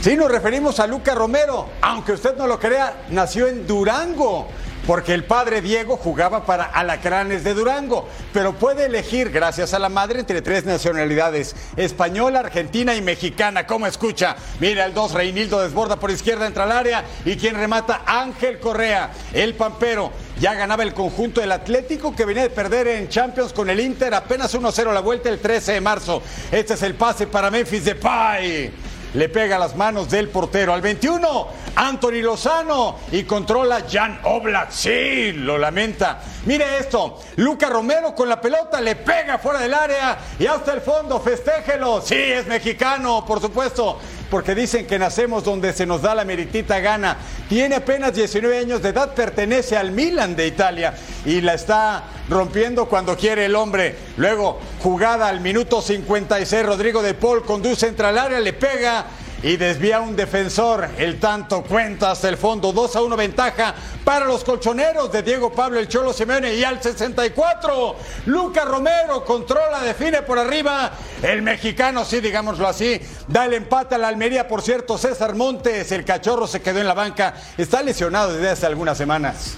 Sí, 0.00 0.14
nos 0.14 0.30
referimos 0.30 0.78
a 0.78 0.86
Luca 0.86 1.12
Romero. 1.12 1.70
Aunque 1.82 2.12
usted 2.12 2.36
no 2.36 2.46
lo 2.46 2.60
crea, 2.60 3.06
nació 3.10 3.48
en 3.48 3.66
Durango 3.66 4.46
porque 4.88 5.12
el 5.12 5.24
padre 5.24 5.60
Diego 5.60 5.98
jugaba 5.98 6.46
para 6.46 6.64
Alacranes 6.64 7.44
de 7.44 7.52
Durango, 7.52 8.08
pero 8.32 8.54
puede 8.54 8.86
elegir, 8.86 9.28
gracias 9.30 9.74
a 9.74 9.78
la 9.78 9.90
madre, 9.90 10.18
entre 10.18 10.40
tres 10.40 10.64
nacionalidades, 10.64 11.54
española, 11.76 12.40
argentina 12.40 12.94
y 12.94 13.02
mexicana. 13.02 13.66
¿Cómo 13.66 13.86
escucha? 13.86 14.34
Mira, 14.60 14.86
el 14.86 14.94
2, 14.94 15.12
Reinildo 15.12 15.60
desborda 15.60 16.00
por 16.00 16.10
izquierda, 16.10 16.46
entra 16.46 16.64
al 16.64 16.72
área 16.72 17.04
y 17.26 17.36
quien 17.36 17.56
remata, 17.56 18.00
Ángel 18.06 18.60
Correa, 18.60 19.10
el 19.34 19.52
pampero. 19.56 20.10
Ya 20.40 20.54
ganaba 20.54 20.84
el 20.84 20.94
conjunto 20.94 21.42
del 21.42 21.52
Atlético 21.52 22.16
que 22.16 22.24
venía 22.24 22.44
de 22.44 22.50
perder 22.50 22.88
en 22.88 23.10
Champions 23.10 23.52
con 23.52 23.68
el 23.68 23.80
Inter, 23.80 24.14
apenas 24.14 24.54
1-0 24.54 24.94
la 24.94 25.00
vuelta 25.00 25.28
el 25.28 25.38
13 25.38 25.72
de 25.72 25.80
marzo. 25.82 26.22
Este 26.50 26.72
es 26.72 26.82
el 26.82 26.94
pase 26.94 27.26
para 27.26 27.50
Memphis 27.50 27.84
Depay 27.84 28.87
le 29.14 29.28
pega 29.28 29.58
las 29.58 29.76
manos 29.76 30.10
del 30.10 30.28
portero. 30.28 30.72
Al 30.72 30.80
21, 30.80 31.48
Anthony 31.76 32.22
Lozano 32.22 32.96
y 33.12 33.24
controla 33.24 33.84
Jan 33.90 34.20
Oblak. 34.24 34.70
Sí, 34.70 35.32
lo 35.32 35.58
lamenta. 35.58 36.20
Mire 36.46 36.78
esto, 36.78 37.20
Luca 37.36 37.68
Romero 37.68 38.14
con 38.14 38.28
la 38.28 38.40
pelota 38.40 38.80
le 38.80 38.96
pega 38.96 39.38
fuera 39.38 39.60
del 39.60 39.74
área 39.74 40.18
y 40.38 40.46
hasta 40.46 40.72
el 40.72 40.80
fondo, 40.80 41.20
festéjelo. 41.20 42.00
Sí, 42.00 42.16
es 42.16 42.46
mexicano, 42.46 43.24
por 43.26 43.40
supuesto 43.40 43.98
porque 44.30 44.54
dicen 44.54 44.86
que 44.86 44.98
nacemos 44.98 45.44
donde 45.44 45.72
se 45.72 45.86
nos 45.86 46.02
da 46.02 46.14
la 46.14 46.24
meritita 46.24 46.80
gana. 46.80 47.16
Tiene 47.48 47.76
apenas 47.76 48.14
19 48.14 48.58
años 48.58 48.82
de 48.82 48.90
edad, 48.90 49.14
pertenece 49.14 49.76
al 49.76 49.92
Milan 49.92 50.36
de 50.36 50.46
Italia 50.46 50.94
y 51.24 51.40
la 51.40 51.54
está 51.54 52.04
rompiendo 52.28 52.86
cuando 52.86 53.16
quiere 53.16 53.46
el 53.46 53.56
hombre. 53.56 53.96
Luego, 54.16 54.60
jugada 54.80 55.28
al 55.28 55.40
minuto 55.40 55.80
56, 55.80 56.66
Rodrigo 56.66 57.02
de 57.02 57.14
Paul 57.14 57.44
conduce 57.44 57.86
entre 57.86 58.10
el 58.10 58.18
área, 58.18 58.40
le 58.40 58.52
pega 58.52 59.06
y 59.42 59.56
desvía 59.56 60.00
un 60.00 60.16
defensor. 60.16 60.88
El 60.98 61.20
tanto 61.20 61.62
cuenta 61.62 62.10
hasta 62.10 62.28
el 62.28 62.36
fondo. 62.36 62.72
2 62.72 62.96
a 62.96 63.02
1 63.02 63.16
ventaja 63.16 63.74
para 64.04 64.24
los 64.24 64.44
colchoneros 64.44 65.12
de 65.12 65.22
Diego 65.22 65.52
Pablo 65.52 65.78
El 65.78 65.88
Cholo 65.88 66.12
Simeone. 66.12 66.54
Y 66.54 66.64
al 66.64 66.82
64, 66.82 67.96
Luca 68.26 68.64
Romero 68.64 69.24
controla, 69.24 69.80
define 69.80 70.22
por 70.22 70.38
arriba. 70.38 70.92
El 71.22 71.42
mexicano, 71.42 72.04
sí, 72.04 72.20
digámoslo 72.20 72.66
así, 72.66 73.00
da 73.26 73.44
el 73.46 73.54
empate 73.54 73.94
a 73.94 73.98
la 73.98 74.08
Almería. 74.08 74.48
Por 74.48 74.62
cierto, 74.62 74.98
César 74.98 75.34
Montes, 75.34 75.92
el 75.92 76.04
cachorro, 76.04 76.46
se 76.46 76.60
quedó 76.60 76.80
en 76.80 76.88
la 76.88 76.94
banca. 76.94 77.34
Está 77.56 77.82
lesionado 77.82 78.32
desde 78.32 78.50
hace 78.50 78.66
algunas 78.66 78.98
semanas. 78.98 79.56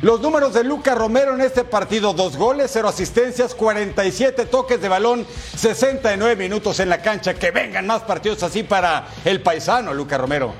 Los 0.00 0.20
números 0.20 0.54
de 0.54 0.62
Luca 0.62 0.94
Romero 0.94 1.34
en 1.34 1.40
este 1.40 1.64
partido, 1.64 2.12
dos 2.12 2.36
goles, 2.36 2.70
cero 2.72 2.86
asistencias, 2.86 3.52
47 3.56 4.46
toques 4.46 4.80
de 4.80 4.88
balón, 4.88 5.26
69 5.56 6.36
minutos 6.36 6.78
en 6.78 6.88
la 6.88 7.02
cancha. 7.02 7.34
Que 7.34 7.50
vengan 7.50 7.84
más 7.84 8.02
partidos 8.02 8.44
así 8.44 8.62
para 8.62 9.08
el 9.24 9.42
paisano 9.42 9.92
Luca 9.92 10.16
Romero. 10.16 10.54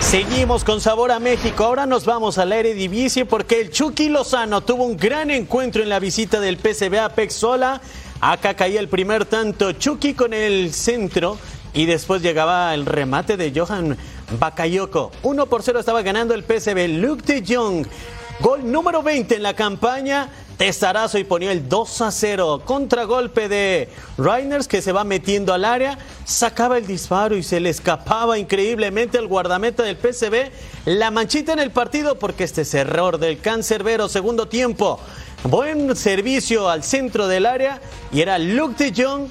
Seguimos 0.00 0.64
con 0.64 0.80
sabor 0.80 1.12
a 1.12 1.18
México. 1.18 1.64
Ahora 1.64 1.84
nos 1.84 2.06
vamos 2.06 2.38
al 2.38 2.50
Eredivisie 2.50 3.26
porque 3.26 3.60
el 3.60 3.70
Chucky 3.70 4.08
Lozano 4.08 4.62
tuvo 4.62 4.84
un 4.84 4.96
gran 4.96 5.30
encuentro 5.30 5.82
en 5.82 5.90
la 5.90 5.98
visita 5.98 6.40
del 6.40 6.56
PSV 6.56 6.98
a 6.98 7.10
Pexola. 7.10 7.82
Acá 8.22 8.54
caía 8.54 8.80
el 8.80 8.88
primer 8.88 9.26
tanto 9.26 9.72
Chucky 9.72 10.14
con 10.14 10.32
el 10.32 10.72
centro 10.72 11.38
y 11.74 11.86
después 11.86 12.22
llegaba 12.22 12.74
el 12.74 12.86
remate 12.86 13.36
de 13.36 13.52
Johan 13.54 13.96
Bakayoko. 14.38 15.10
1 15.22 15.46
por 15.46 15.62
0 15.62 15.80
estaba 15.80 16.02
ganando 16.02 16.34
el 16.34 16.44
PSV. 16.44 16.88
Luke 17.00 17.22
de 17.24 17.44
Jong. 17.46 17.86
Gol 18.40 18.70
número 18.70 19.02
20 19.02 19.36
en 19.36 19.42
la 19.42 19.54
campaña. 19.54 20.30
Testarazo 20.56 21.18
y 21.18 21.24
ponía 21.24 21.52
el 21.52 21.68
2 21.68 22.00
a 22.02 22.10
0. 22.10 22.62
Contragolpe 22.64 23.48
de 23.48 23.88
Reiners 24.18 24.68
que 24.68 24.82
se 24.82 24.92
va 24.92 25.04
metiendo 25.04 25.52
al 25.52 25.64
área. 25.64 25.98
Sacaba 26.24 26.78
el 26.78 26.86
disparo 26.86 27.36
y 27.36 27.42
se 27.42 27.60
le 27.60 27.70
escapaba 27.70 28.38
increíblemente 28.38 29.18
al 29.18 29.26
guardameta 29.26 29.82
del 29.82 29.96
PSV. 29.96 30.50
La 30.84 31.10
manchita 31.10 31.52
en 31.52 31.58
el 31.58 31.70
partido 31.70 32.18
porque 32.18 32.44
este 32.44 32.62
es 32.62 32.74
error 32.74 33.18
del 33.18 33.40
cancerbero. 33.40 34.08
Segundo 34.08 34.48
tiempo. 34.48 35.00
Buen 35.44 35.96
servicio 35.96 36.68
al 36.68 36.84
centro 36.84 37.26
del 37.26 37.46
área 37.46 37.80
y 38.12 38.20
era 38.20 38.38
Luke 38.38 38.84
de 38.84 39.02
Jong 39.02 39.28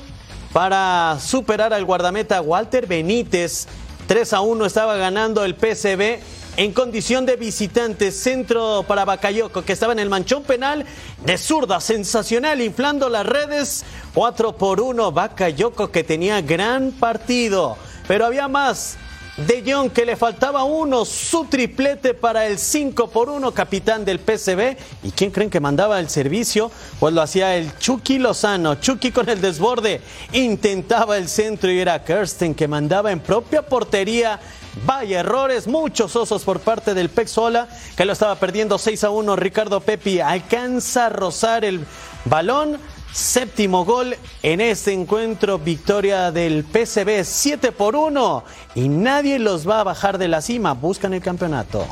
para 0.51 1.17
superar 1.21 1.73
al 1.73 1.85
guardameta 1.85 2.41
Walter 2.41 2.88
Benítez 2.88 3.67
3 4.10 4.34
a 4.34 4.41
1 4.41 4.65
estaba 4.65 4.98
ganando 4.98 5.45
el 5.45 5.54
PCB 5.54 6.17
en 6.58 6.74
condición 6.74 7.27
de 7.27 7.36
visitante. 7.36 8.12
Centro 8.12 8.83
para 8.88 9.06
Bacayoco, 9.06 9.62
que 9.62 9.73
estaba 9.73 9.94
en 9.94 10.00
el 10.00 10.10
manchón 10.10 10.42
penal 10.42 10.83
de 11.23 11.38
zurda, 11.38 11.79
sensacional, 11.79 12.60
inflando 12.60 13.08
las 13.08 13.23
redes. 13.23 13.86
4 14.15 14.58
por 14.58 14.81
1, 14.81 15.12
Bacayoco, 15.12 15.92
que 15.92 16.04
tenía 16.04 16.42
gran 16.42 16.92
partido. 16.92 17.77
Pero 18.08 18.25
había 18.25 18.48
más. 18.48 18.98
De 19.38 19.63
Jong, 19.65 19.92
que 19.92 20.06
le 20.06 20.17
faltaba 20.17 20.65
uno, 20.65 21.06
su 21.06 21.46
triplete 21.46 22.13
para 22.13 22.46
el 22.46 22.60
5 22.60 23.10
por 23.10 23.30
1, 23.30 23.54
capitán 23.54 24.04
del 24.04 24.19
PCB. 24.19 24.75
¿Y 25.04 25.12
quién 25.12 25.32
creen 25.32 25.50
que 25.50 25.62
mandaba 25.62 26.00
el 26.00 26.10
servicio? 26.10 26.69
Pues 27.00 27.13
lo 27.13 27.21
hacía 27.21 27.56
el 27.56 27.77
Chucky 27.77 28.19
Lozano. 28.19 28.75
Chucky 28.75 29.12
con 29.12 29.30
el 29.30 29.40
desborde 29.40 30.02
intentaba 30.34 31.17
el 31.17 31.30
centro 31.30 31.71
y 31.71 31.80
era 31.80 32.04
Kirsten 32.04 32.54
que 32.54 32.67
mandaba 32.67 33.12
en 33.12 33.21
propia 33.21 33.62
portería. 33.62 34.40
Vaya 34.86 35.21
errores, 35.21 35.67
muchos 35.67 36.15
osos 36.15 36.44
por 36.44 36.60
parte 36.60 36.94
del 36.94 37.10
Pexola, 37.10 37.67
que 37.96 38.06
lo 38.06 38.13
estaba 38.13 38.36
perdiendo 38.36 38.77
6 38.77 39.06
a 39.06 39.10
1. 39.10 39.36
Ricardo 39.36 39.80
Pepi 39.80 40.19
alcanza 40.19 41.08
a 41.08 41.10
rozar 41.10 41.63
el 41.63 41.86
balón. 42.25 42.77
Séptimo 43.12 43.85
gol 43.85 44.15
en 44.43 44.62
este 44.62 44.93
encuentro, 44.93 45.57
victoria 45.57 46.31
del 46.31 46.63
PCB 46.63 47.23
7 47.23 47.71
por 47.71 47.95
1 47.95 48.43
y 48.75 48.87
nadie 48.87 49.39
los 49.39 49.67
va 49.67 49.79
a 49.79 49.83
bajar 49.83 50.17
de 50.17 50.27
la 50.27 50.41
cima, 50.41 50.73
buscan 50.73 51.13
el 51.13 51.21
campeonato. 51.21 51.85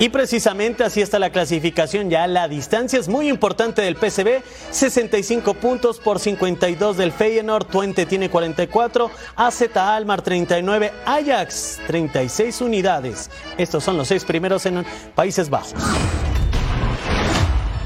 Y 0.00 0.08
precisamente 0.08 0.82
así 0.82 1.00
está 1.00 1.20
la 1.20 1.30
clasificación, 1.30 2.10
ya 2.10 2.26
la 2.26 2.48
distancia 2.48 2.98
es 2.98 3.06
muy 3.06 3.28
importante 3.28 3.80
del 3.80 3.94
PCB, 3.94 4.42
65 4.70 5.54
puntos 5.54 6.00
por 6.00 6.18
52 6.18 6.96
del 6.96 7.12
Feyenoord, 7.12 7.66
Twente 7.66 8.04
tiene 8.04 8.28
44, 8.28 9.08
AZ 9.36 9.76
Almar 9.76 10.22
39, 10.22 10.92
Ajax 11.06 11.78
36 11.86 12.60
unidades. 12.60 13.30
Estos 13.56 13.84
son 13.84 13.96
los 13.96 14.08
seis 14.08 14.24
primeros 14.24 14.66
en 14.66 14.84
Países 15.14 15.48
Bajos. 15.48 15.74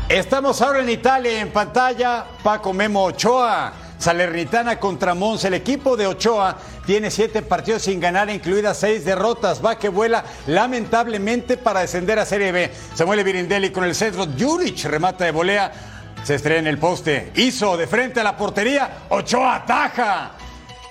Estamos 0.08 0.62
ahora 0.62 0.80
en 0.80 0.88
Italia, 0.88 1.38
en 1.38 1.50
pantalla, 1.50 2.24
Paco 2.42 2.72
Memo 2.72 3.04
Ochoa. 3.04 3.74
Salernitana 3.98 4.80
contra 4.80 5.12
Mons. 5.12 5.44
El 5.44 5.52
equipo 5.52 5.98
de 5.98 6.06
Ochoa 6.06 6.56
tiene 6.86 7.10
siete 7.10 7.42
partidos 7.42 7.82
sin 7.82 8.00
ganar, 8.00 8.30
incluidas 8.30 8.78
seis 8.78 9.04
derrotas. 9.04 9.62
Va 9.62 9.78
que 9.78 9.90
vuela 9.90 10.24
lamentablemente 10.46 11.58
para 11.58 11.80
descender 11.80 12.18
a 12.18 12.24
Serie 12.24 12.52
B. 12.52 12.72
Samuel 12.94 13.22
Virindelli 13.22 13.70
con 13.70 13.84
el 13.84 13.94
centro. 13.94 14.26
Juric 14.38 14.82
remata 14.84 15.26
de 15.26 15.30
volea. 15.30 15.72
Se 16.24 16.36
estrena 16.36 16.60
en 16.60 16.66
el 16.68 16.78
poste. 16.78 17.30
Hizo 17.36 17.76
de 17.76 17.86
frente 17.86 18.20
a 18.20 18.24
la 18.24 18.34
portería. 18.34 19.04
Ochoa 19.10 19.56
ataja. 19.56 20.37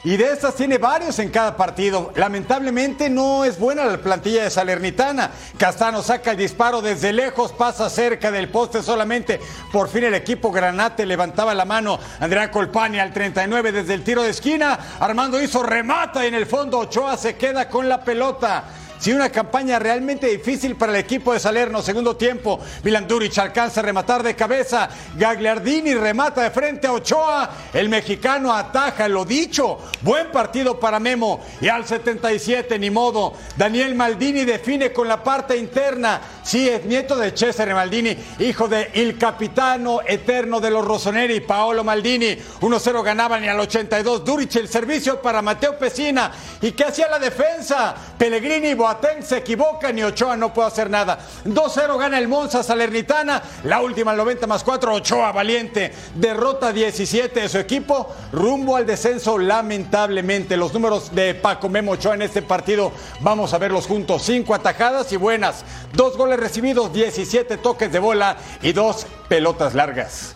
Y 0.08 0.16
de 0.16 0.32
estas 0.32 0.56
tiene 0.56 0.78
varios 0.78 1.20
en 1.20 1.30
cada 1.30 1.58
partido. 1.58 2.14
Lamentablemente 2.16 3.10
no 3.10 3.44
es 3.44 3.60
buena 3.60 3.84
la 3.84 3.98
plantilla 3.98 4.46
de 4.46 4.50
Salernitana. 4.50 5.32
Castano 5.58 6.02
saca 6.02 6.32
el 6.32 6.38
disparo 6.38 6.82
desde 6.82 7.12
lejos, 7.12 7.52
pasa 7.52 7.90
cerca 7.90 8.32
del 8.32 8.48
poste 8.48 8.82
solamente. 8.82 9.42
Por 9.70 9.90
fin 9.90 10.06
el 10.06 10.14
equipo 10.14 10.50
Granate 10.50 11.06
levantaba 11.06 11.54
la 11.54 11.66
mano. 11.66 12.00
Andrea 12.22 12.50
Colpani 12.50 13.00
al 13.00 13.12
39 13.12 13.74
desde 13.74 13.96
el 13.96 14.06
tiro 14.06 14.24
de 14.24 14.30
esquina. 14.30 14.80
Armando 15.02 15.42
hizo 15.42 15.62
remata 15.62 16.24
y 16.24 16.30
en 16.30 16.36
el 16.36 16.46
fondo 16.46 16.80
Ochoa 16.80 17.18
se 17.18 17.36
queda 17.36 17.68
con 17.68 17.90
la 17.90 18.02
pelota. 18.02 18.64
Sí, 19.00 19.14
una 19.14 19.30
campaña 19.30 19.80
realmente 19.80 20.28
difícil 20.28 20.76
para 20.76 20.92
el 20.92 21.00
equipo 21.00 21.34
de 21.34 21.40
Salerno. 21.40 21.82
Segundo 21.82 22.16
tiempo, 22.16 22.60
Milan 22.84 23.08
Duric 23.08 23.38
alcanza 23.38 23.82
a 23.82 23.84
rematar 23.84 24.24
de 24.24 24.36
cabeza. 24.36 24.90
Gagliardini 25.16 25.94
remata 25.94 26.42
de 26.42 26.52
frente 26.52 26.88
a 26.88 26.94
Ochoa. 26.94 27.50
El 27.74 27.90
mexicano 27.90 28.54
ataja, 28.54 29.08
lo 29.08 29.24
dicho. 29.24 29.80
Buen 30.02 30.32
partido 30.32 30.80
para 30.80 31.00
Memo. 31.00 31.42
Y 31.62 31.68
al 31.68 31.86
77, 31.86 32.80
ni 32.80 32.90
modo. 32.90 33.34
Daniel 33.56 33.96
Maldini 33.96 34.46
define 34.46 34.92
con 34.92 35.08
la 35.08 35.24
parte 35.24 35.56
interna. 35.56 36.20
Sí, 36.44 36.68
es 36.68 36.86
nieto 36.86 37.16
de 37.16 37.32
Cesare 37.32 37.74
Maldini, 37.74 38.18
hijo 38.40 38.68
de 38.68 39.16
capitano 39.20 40.00
eterno 40.06 40.60
de 40.60 40.72
los 40.72 40.86
Rossoneri, 40.86 41.42
Paolo 41.42 41.84
Maldini. 41.84 42.38
1-0 42.62 43.04
ganaban 43.04 43.44
y 43.44 43.48
al 43.48 43.60
82 43.60 44.24
Duric 44.24 44.56
el 44.56 44.68
servicio 44.68 45.22
para 45.22 45.42
Mateo 45.42 45.78
Pesina. 45.78 46.32
¿Y 46.62 46.72
qué 46.72 46.86
hacía 46.86 47.10
la 47.10 47.20
defensa? 47.20 47.96
Pellegrini 48.18 48.74
Boateng 48.88 49.22
se 49.22 49.40
equivocan 49.40 50.00
y 50.00 50.04
Ochoa 50.04 50.38
no 50.38 50.54
puede 50.54 50.70
hacer 50.70 50.90
nada. 50.90 51.20
2-0 51.44 52.00
gana 52.00 52.18
el 52.18 52.30
Monza 52.30 52.64
Salernitana. 52.64 53.44
La 53.66 53.82
última 53.82 54.12
al 54.12 54.18
90 54.18 54.48
más 54.48 54.64
4, 54.64 54.94
Ochoa 54.94 55.34
valiente. 55.34 55.92
Derrota 56.16 56.72
17 56.72 57.42
de 57.42 57.50
su 57.50 57.58
equipo 57.58 58.16
rumbo 58.32 58.78
al 58.78 58.86
descenso 58.86 59.38
lamentablemente. 59.38 60.56
Los 60.56 60.74
números 60.74 61.14
de 61.14 61.36
Paco 61.36 61.68
Memo 61.68 61.92
Ochoa 61.92 62.16
en 62.16 62.22
este 62.22 62.42
partido 62.42 62.94
vamos 63.20 63.54
a 63.54 63.58
verlos 63.58 63.88
juntos. 63.88 64.22
5 64.24 64.56
atajadas 64.56 65.12
y 65.12 65.18
buenas. 65.18 65.66
Dos 65.92 66.16
goles 66.16 66.40
recibidos, 66.40 66.94
17 66.94 67.58
toques 67.58 67.92
de 67.92 68.00
bola 68.00 68.38
y 68.62 68.72
dos 68.72 69.06
pelotas 69.28 69.76
largas. 69.76 70.34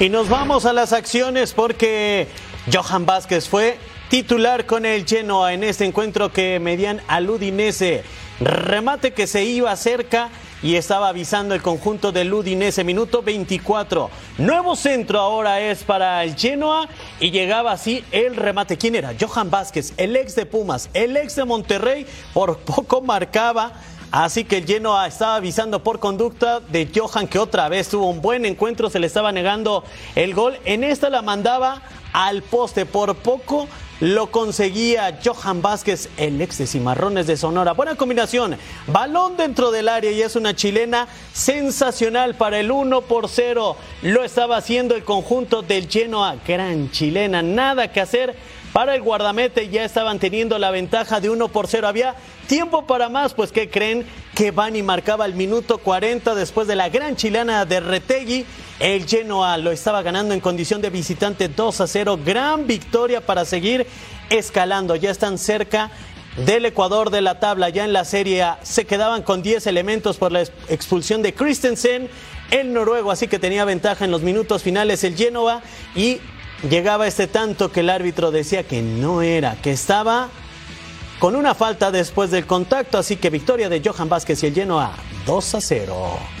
Y 0.00 0.08
nos 0.08 0.28
vamos 0.28 0.66
a 0.66 0.72
las 0.72 0.92
acciones 0.92 1.52
porque 1.52 2.26
Johan 2.72 3.06
Vázquez 3.06 3.48
fue 3.48 3.78
titular 4.08 4.66
con 4.66 4.86
el 4.86 5.04
Genoa 5.04 5.52
en 5.52 5.64
este 5.64 5.84
encuentro 5.84 6.32
que 6.32 6.60
medían 6.60 7.00
al 7.08 7.28
Udinese. 7.28 8.04
Remate 8.40 9.12
que 9.12 9.26
se 9.26 9.44
iba 9.44 9.74
cerca 9.76 10.30
y 10.62 10.76
estaba 10.76 11.08
avisando 11.08 11.54
el 11.54 11.62
conjunto 11.62 12.12
del 12.12 12.32
Udinese. 12.32 12.84
Minuto 12.84 13.22
24. 13.22 14.10
Nuevo 14.38 14.76
centro 14.76 15.20
ahora 15.20 15.60
es 15.60 15.82
para 15.82 16.22
el 16.22 16.36
Genoa 16.36 16.88
y 17.18 17.30
llegaba 17.30 17.72
así 17.72 18.04
el 18.12 18.36
remate. 18.36 18.76
¿Quién 18.76 18.94
era? 18.94 19.12
Johan 19.18 19.50
Vázquez, 19.50 19.92
el 19.96 20.14
ex 20.16 20.36
de 20.36 20.46
Pumas, 20.46 20.88
el 20.94 21.16
ex 21.16 21.36
de 21.36 21.44
Monterrey. 21.44 22.06
Por 22.32 22.58
poco 22.58 23.00
marcaba. 23.00 23.72
Así 24.12 24.44
que 24.44 24.58
el 24.58 24.66
Genoa 24.66 25.08
estaba 25.08 25.34
avisando 25.34 25.82
por 25.82 25.98
conducta 25.98 26.60
de 26.60 26.88
Johan 26.94 27.26
que 27.26 27.40
otra 27.40 27.68
vez 27.68 27.88
tuvo 27.88 28.08
un 28.08 28.22
buen 28.22 28.46
encuentro, 28.46 28.88
se 28.88 29.00
le 29.00 29.08
estaba 29.08 29.32
negando 29.32 29.82
el 30.14 30.32
gol. 30.32 30.58
En 30.64 30.84
esta 30.84 31.10
la 31.10 31.22
mandaba 31.22 31.82
al 32.12 32.42
poste 32.42 32.86
por 32.86 33.16
poco 33.16 33.68
lo 34.00 34.30
conseguía 34.30 35.18
Johan 35.24 35.62
Vázquez, 35.62 36.10
el 36.18 36.40
ex 36.40 36.58
de 36.58 36.66
Cimarrones 36.66 37.26
de 37.26 37.36
Sonora. 37.36 37.72
Buena 37.72 37.94
combinación. 37.94 38.56
Balón 38.86 39.36
dentro 39.36 39.70
del 39.70 39.88
área 39.88 40.10
y 40.10 40.20
es 40.20 40.36
una 40.36 40.54
chilena 40.54 41.08
sensacional 41.32 42.34
para 42.34 42.60
el 42.60 42.70
1 42.70 43.02
por 43.02 43.28
0. 43.28 43.76
Lo 44.02 44.22
estaba 44.22 44.58
haciendo 44.58 44.94
el 44.94 45.04
conjunto 45.04 45.62
del 45.62 45.88
Genoa. 45.88 46.36
Gran 46.46 46.90
chilena. 46.90 47.40
Nada 47.40 47.90
que 47.90 48.00
hacer 48.00 48.36
para 48.72 48.94
el 48.94 49.00
guardamete. 49.00 49.70
Ya 49.70 49.84
estaban 49.84 50.18
teniendo 50.18 50.58
la 50.58 50.70
ventaja 50.70 51.20
de 51.20 51.30
1 51.30 51.48
por 51.48 51.66
0. 51.66 51.88
Había 51.88 52.16
tiempo 52.46 52.86
para 52.86 53.08
más. 53.08 53.34
Pues, 53.34 53.52
¿qué 53.52 53.68
creen? 53.68 54.06
Que 54.34 54.50
Bani 54.50 54.82
marcaba 54.82 55.26
el 55.26 55.34
minuto 55.34 55.78
40 55.78 56.34
después 56.34 56.66
de 56.66 56.76
la 56.76 56.88
gran 56.88 57.16
chilena 57.16 57.64
de 57.64 57.80
Retegui. 57.80 58.46
El 58.78 59.06
Genoa 59.06 59.58
lo 59.58 59.72
estaba 59.72 60.02
ganando 60.02 60.34
en 60.34 60.40
condición 60.40 60.80
de 60.80 60.90
visitante 60.90 61.48
2 61.48 61.80
a 61.80 61.86
0. 61.86 62.18
Gran 62.24 62.66
victoria 62.66 63.20
para 63.20 63.44
seguir 63.44 63.86
escalando. 64.30 64.96
Ya 64.96 65.10
están 65.10 65.38
cerca 65.38 65.90
del 66.44 66.66
Ecuador 66.66 67.10
de 67.10 67.22
la 67.22 67.40
tabla. 67.40 67.68
Ya 67.70 67.84
en 67.84 67.92
la 67.92 68.04
Serie 68.04 68.42
A 68.42 68.58
se 68.62 68.84
quedaban 68.84 69.22
con 69.22 69.42
10 69.42 69.66
elementos 69.66 70.16
por 70.18 70.32
la 70.32 70.42
expulsión 70.68 71.22
de 71.22 71.34
Christensen, 71.34 72.08
el 72.50 72.72
noruego, 72.72 73.10
así 73.10 73.26
que 73.26 73.38
tenía 73.38 73.64
ventaja 73.64 74.04
en 74.04 74.10
los 74.10 74.22
minutos 74.22 74.62
finales 74.62 75.02
el 75.04 75.16
Genoa 75.16 75.62
y 75.94 76.18
llegaba 76.68 77.06
este 77.06 77.26
tanto 77.26 77.72
que 77.72 77.80
el 77.80 77.90
árbitro 77.90 78.30
decía 78.30 78.62
que 78.62 78.82
no 78.82 79.22
era, 79.22 79.56
que 79.56 79.72
estaba 79.72 80.28
con 81.18 81.34
una 81.34 81.54
falta 81.54 81.90
después 81.90 82.30
del 82.30 82.46
contacto, 82.46 82.98
así 82.98 83.16
que 83.16 83.30
victoria 83.30 83.68
de 83.68 83.82
Johan 83.84 84.08
Vázquez 84.08 84.42
y 84.42 84.46
el 84.46 84.54
Genoa 84.54 84.92
2 85.24 85.54
a 85.54 85.60
0. 85.60 86.35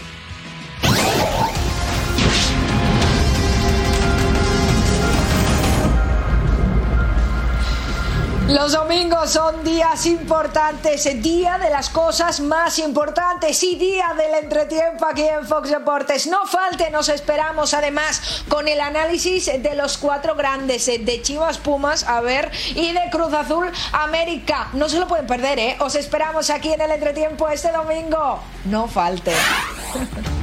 Los 8.48 8.72
domingos 8.72 9.30
son 9.30 9.64
días 9.64 10.06
importantes, 10.06 11.04
día 11.20 11.58
de 11.58 11.68
las 11.68 11.90
cosas 11.90 12.38
más 12.38 12.78
importantes 12.78 13.60
y 13.64 13.74
día 13.74 14.14
del 14.16 14.44
entretiempo 14.44 15.04
aquí 15.04 15.24
en 15.24 15.44
Fox 15.44 15.68
Deportes. 15.68 16.28
No 16.28 16.46
falte, 16.46 16.88
nos 16.92 17.08
esperamos 17.08 17.74
además 17.74 18.44
con 18.48 18.68
el 18.68 18.80
análisis 18.80 19.46
de 19.46 19.74
los 19.74 19.98
cuatro 19.98 20.36
grandes 20.36 20.86
de 20.86 21.22
Chivas 21.22 21.58
Pumas, 21.58 22.04
a 22.04 22.20
ver, 22.20 22.52
y 22.76 22.92
de 22.92 23.10
Cruz 23.10 23.34
Azul 23.34 23.68
América. 23.92 24.68
No 24.74 24.88
se 24.88 25.00
lo 25.00 25.08
pueden 25.08 25.26
perder, 25.26 25.58
¿eh? 25.58 25.76
Os 25.80 25.96
esperamos 25.96 26.48
aquí 26.48 26.72
en 26.72 26.80
el 26.80 26.92
entretiempo 26.92 27.48
este 27.48 27.72
domingo. 27.72 28.38
No 28.66 28.86
falte. 28.86 29.32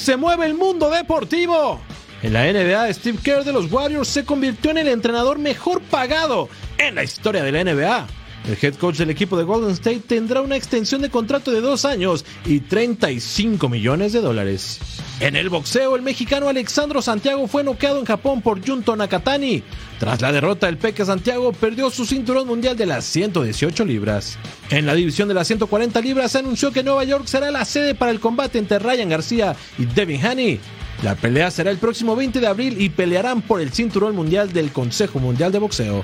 se 0.00 0.16
mueve 0.16 0.46
el 0.46 0.54
mundo 0.54 0.90
deportivo. 0.90 1.80
En 2.22 2.32
la 2.32 2.50
NBA, 2.50 2.92
Steve 2.94 3.18
Kerr 3.22 3.44
de 3.44 3.52
los 3.52 3.70
Warriors 3.70 4.08
se 4.08 4.24
convirtió 4.24 4.70
en 4.70 4.78
el 4.78 4.88
entrenador 4.88 5.38
mejor 5.38 5.80
pagado 5.82 6.48
en 6.78 6.94
la 6.94 7.04
historia 7.04 7.42
de 7.42 7.52
la 7.52 7.64
NBA. 7.64 8.06
El 8.48 8.58
head 8.60 8.74
coach 8.76 8.96
del 8.96 9.10
equipo 9.10 9.36
de 9.36 9.44
Golden 9.44 9.70
State 9.70 10.00
tendrá 10.00 10.40
una 10.40 10.56
extensión 10.56 11.02
de 11.02 11.10
contrato 11.10 11.50
de 11.50 11.60
dos 11.60 11.84
años 11.84 12.24
y 12.46 12.60
35 12.60 13.68
millones 13.68 14.12
de 14.12 14.20
dólares. 14.20 14.80
En 15.20 15.36
el 15.36 15.50
boxeo, 15.50 15.96
el 15.96 16.02
mexicano 16.02 16.48
Alexandro 16.48 17.02
Santiago 17.02 17.46
fue 17.46 17.62
noqueado 17.62 17.98
en 17.98 18.06
Japón 18.06 18.40
por 18.40 18.66
Junto 18.66 18.96
Nakatani. 18.96 19.62
Tras 19.98 20.22
la 20.22 20.32
derrota, 20.32 20.66
el 20.66 20.78
Peque 20.78 21.04
Santiago 21.04 21.52
perdió 21.52 21.90
su 21.90 22.06
cinturón 22.06 22.48
mundial 22.48 22.74
de 22.74 22.86
las 22.86 23.04
118 23.04 23.84
libras. 23.84 24.38
En 24.70 24.86
la 24.86 24.94
división 24.94 25.28
de 25.28 25.34
las 25.34 25.46
140 25.46 26.00
libras 26.00 26.32
se 26.32 26.38
anunció 26.38 26.72
que 26.72 26.82
Nueva 26.82 27.04
York 27.04 27.26
será 27.26 27.50
la 27.50 27.66
sede 27.66 27.94
para 27.94 28.12
el 28.12 28.18
combate 28.18 28.58
entre 28.58 28.78
Ryan 28.78 29.10
García 29.10 29.54
y 29.78 29.84
Devin 29.84 30.24
Haney. 30.24 30.58
La 31.02 31.14
pelea 31.14 31.50
será 31.50 31.70
el 31.70 31.76
próximo 31.76 32.16
20 32.16 32.40
de 32.40 32.46
abril 32.46 32.80
y 32.80 32.88
pelearán 32.88 33.42
por 33.42 33.60
el 33.60 33.72
cinturón 33.72 34.16
mundial 34.16 34.54
del 34.54 34.72
Consejo 34.72 35.18
Mundial 35.18 35.52
de 35.52 35.58
Boxeo. 35.58 36.02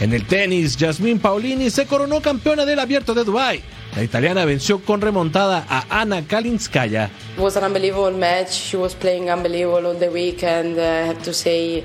En 0.00 0.12
el 0.12 0.26
tenis, 0.26 0.76
Jasmine 0.78 1.18
Paolini 1.18 1.70
se 1.70 1.84
coronó 1.86 2.22
campeona 2.22 2.64
del 2.64 2.78
Abierto 2.78 3.14
de 3.14 3.24
Dubai. 3.24 3.60
La 3.96 4.04
italiana 4.04 4.44
venció 4.44 4.78
con 4.80 5.00
remontada 5.00 5.66
a 5.68 6.00
Ana 6.00 6.22
Kalinskaya. 6.22 7.10
Was 7.36 7.56
an 7.56 7.64
unbelievable 7.64 8.16
match. 8.16 8.52
She 8.52 8.76
was 8.76 8.94
playing 8.94 9.28
unbelievable 9.28 9.86
all 9.88 9.98
the 9.98 10.08
week, 10.08 10.44
and 10.44 10.78
uh, 10.78 10.82
I 10.82 11.06
have 11.08 11.22
to 11.24 11.32
say, 11.32 11.82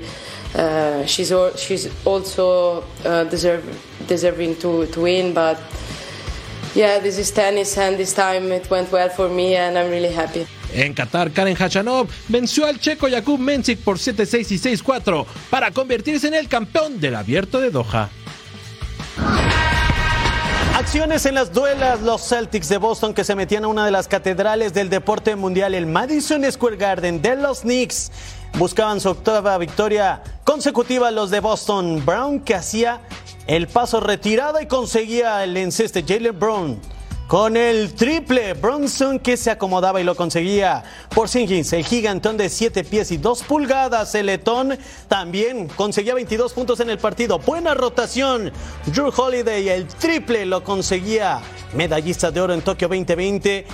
uh, 0.54 1.04
she's 1.06 1.32
al- 1.32 1.56
she's 1.56 1.88
also 2.04 2.84
uh, 3.04 3.24
deserve, 3.24 3.64
deserving 4.06 4.56
to, 4.60 4.86
to 4.86 5.00
win. 5.00 5.34
But 5.34 5.58
yeah, 6.76 7.00
this 7.00 7.18
is 7.18 7.32
tennis, 7.32 7.76
and 7.78 7.96
this 7.96 8.12
time 8.14 8.52
it 8.52 8.70
went 8.70 8.92
well 8.92 9.08
for 9.08 9.28
me, 9.28 9.56
and 9.56 9.76
I'm 9.76 9.90
really 9.90 10.12
happy. 10.12 10.46
En 10.74 10.92
Qatar, 10.92 11.30
Karen 11.30 11.56
Hachanov 11.56 12.08
venció 12.28 12.66
al 12.66 12.80
checo 12.80 13.08
Jakub 13.08 13.38
Mensik 13.38 13.78
por 13.78 13.98
7-6 13.98 14.50
y 14.50 14.76
6-4 14.76 15.24
para 15.48 15.70
convertirse 15.70 16.26
en 16.26 16.34
el 16.34 16.48
campeón 16.48 17.00
del 17.00 17.14
Abierto 17.14 17.60
de 17.60 17.70
Doha. 17.70 18.10
Acciones 20.76 21.24
en 21.26 21.36
las 21.36 21.52
duelas, 21.52 22.02
los 22.02 22.28
Celtics 22.28 22.68
de 22.68 22.78
Boston 22.78 23.14
que 23.14 23.22
se 23.22 23.36
metían 23.36 23.62
a 23.62 23.68
una 23.68 23.84
de 23.84 23.92
las 23.92 24.08
catedrales 24.08 24.74
del 24.74 24.90
deporte 24.90 25.36
mundial, 25.36 25.74
el 25.74 25.86
Madison 25.86 26.44
Square 26.50 26.76
Garden 26.76 27.22
de 27.22 27.36
los 27.36 27.60
Knicks. 27.60 28.10
Buscaban 28.58 29.00
su 29.00 29.10
octava 29.10 29.56
victoria 29.58 30.24
consecutiva 30.42 31.12
los 31.12 31.30
de 31.30 31.38
Boston. 31.38 32.04
Brown 32.04 32.40
que 32.40 32.56
hacía 32.56 33.00
el 33.46 33.68
paso 33.68 34.00
retirado 34.00 34.60
y 34.60 34.66
conseguía 34.66 35.44
el 35.44 35.56
enceste. 35.56 36.02
Jalen 36.02 36.38
Brown 36.38 36.80
con 37.26 37.56
el 37.56 37.94
triple. 37.94 38.54
Bronson 38.54 39.18
que 39.18 39.36
se 39.36 39.50
acomodaba 39.50 40.00
y 40.00 40.04
lo 40.04 40.14
conseguía. 40.14 40.84
Por 41.14 41.28
Singins, 41.28 41.72
el 41.72 41.84
gigantón 41.84 42.36
de 42.36 42.48
7 42.48 42.84
pies 42.84 43.10
y 43.10 43.16
2 43.16 43.42
pulgadas. 43.44 44.14
El 44.14 44.26
letón 44.26 44.76
también 45.08 45.68
conseguía 45.68 46.14
22 46.14 46.52
puntos 46.52 46.80
en 46.80 46.90
el 46.90 46.98
partido. 46.98 47.38
Buena 47.38 47.74
rotación. 47.74 48.52
Drew 48.86 49.12
Holiday, 49.14 49.68
el 49.68 49.86
triple 49.86 50.46
lo 50.46 50.62
conseguía. 50.62 51.40
Medallista 51.74 52.30
de 52.30 52.40
oro 52.40 52.54
en 52.54 52.62
Tokio 52.62 52.88
2020 52.88 53.66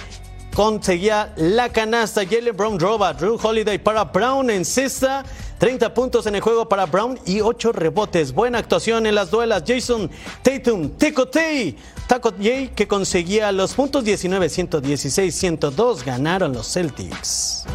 conseguía 0.55 1.33
la 1.37 1.69
canasta. 1.69 2.25
Jalen 2.25 2.57
Brown 2.57 2.79
roba. 2.79 3.13
Drew 3.13 3.39
Holiday 3.43 3.79
para 3.79 4.05
Brown 4.05 4.51
en 4.51 4.65
cesta. 4.65 5.25
30 5.59 5.93
puntos 5.93 6.27
en 6.27 6.35
el 6.35 6.41
juego 6.41 6.69
para 6.69 6.87
Brown 6.87 7.19
y 7.27 7.43
8 7.43 7.73
rebotes. 7.73 8.33
Buena 8.33 8.59
actuación 8.59 9.05
en 9.05 9.15
las 9.15 9.31
duelas. 9.31 9.63
Jason 9.67 10.11
Tatum, 10.43 10.89
Tecotey, 10.91 11.77
Taco 12.07 12.33
Jay 12.41 12.69
que 12.75 12.89
conseguía 12.89 13.53
los 13.53 13.75
puntos 13.75 14.03
19, 14.05 14.49
116, 14.49 15.35
102. 15.35 16.05
Ganaron 16.05 16.55
los 16.55 16.73
Celtics. 16.73 17.67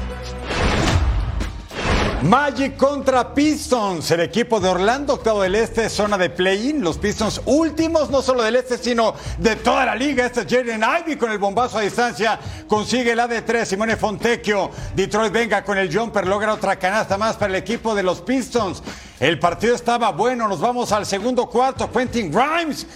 Magic 2.25 2.75
contra 2.75 3.35
Pistons, 3.35 4.09
el 4.09 4.21
equipo 4.21 4.59
de 4.59 4.67
Orlando, 4.67 5.13
octavo 5.13 5.43
del 5.43 5.53
este, 5.53 5.91
zona 5.91 6.17
de 6.17 6.31
play-in. 6.31 6.81
Los 6.81 6.97
Pistons 6.97 7.39
últimos, 7.45 8.09
no 8.09 8.23
solo 8.23 8.41
del 8.41 8.55
este, 8.55 8.79
sino 8.79 9.13
de 9.37 9.55
toda 9.57 9.85
la 9.85 9.93
liga. 9.93 10.25
Este 10.25 10.41
es 10.41 10.47
Jaden 10.47 10.83
Ivy 10.83 11.17
con 11.17 11.31
el 11.31 11.37
bombazo 11.37 11.77
a 11.77 11.81
distancia, 11.81 12.39
consigue 12.67 13.15
la 13.15 13.27
de 13.27 13.43
tres. 13.43 13.69
Simone 13.69 13.95
Fontecchio, 13.95 14.71
Detroit 14.95 15.31
venga 15.31 15.63
con 15.63 15.77
el 15.77 15.95
jumper, 15.95 16.25
logra 16.25 16.51
otra 16.53 16.79
canasta 16.79 17.15
más 17.15 17.35
para 17.35 17.53
el 17.53 17.59
equipo 17.61 17.93
de 17.93 18.01
los 18.01 18.21
Pistons. 18.21 18.81
El 19.19 19.37
partido 19.37 19.75
estaba 19.75 20.11
bueno, 20.11 20.47
nos 20.47 20.59
vamos 20.59 20.91
al 20.91 21.05
segundo 21.05 21.45
cuarto. 21.47 21.91
Quentin 21.91 22.31
Grimes 22.31 22.87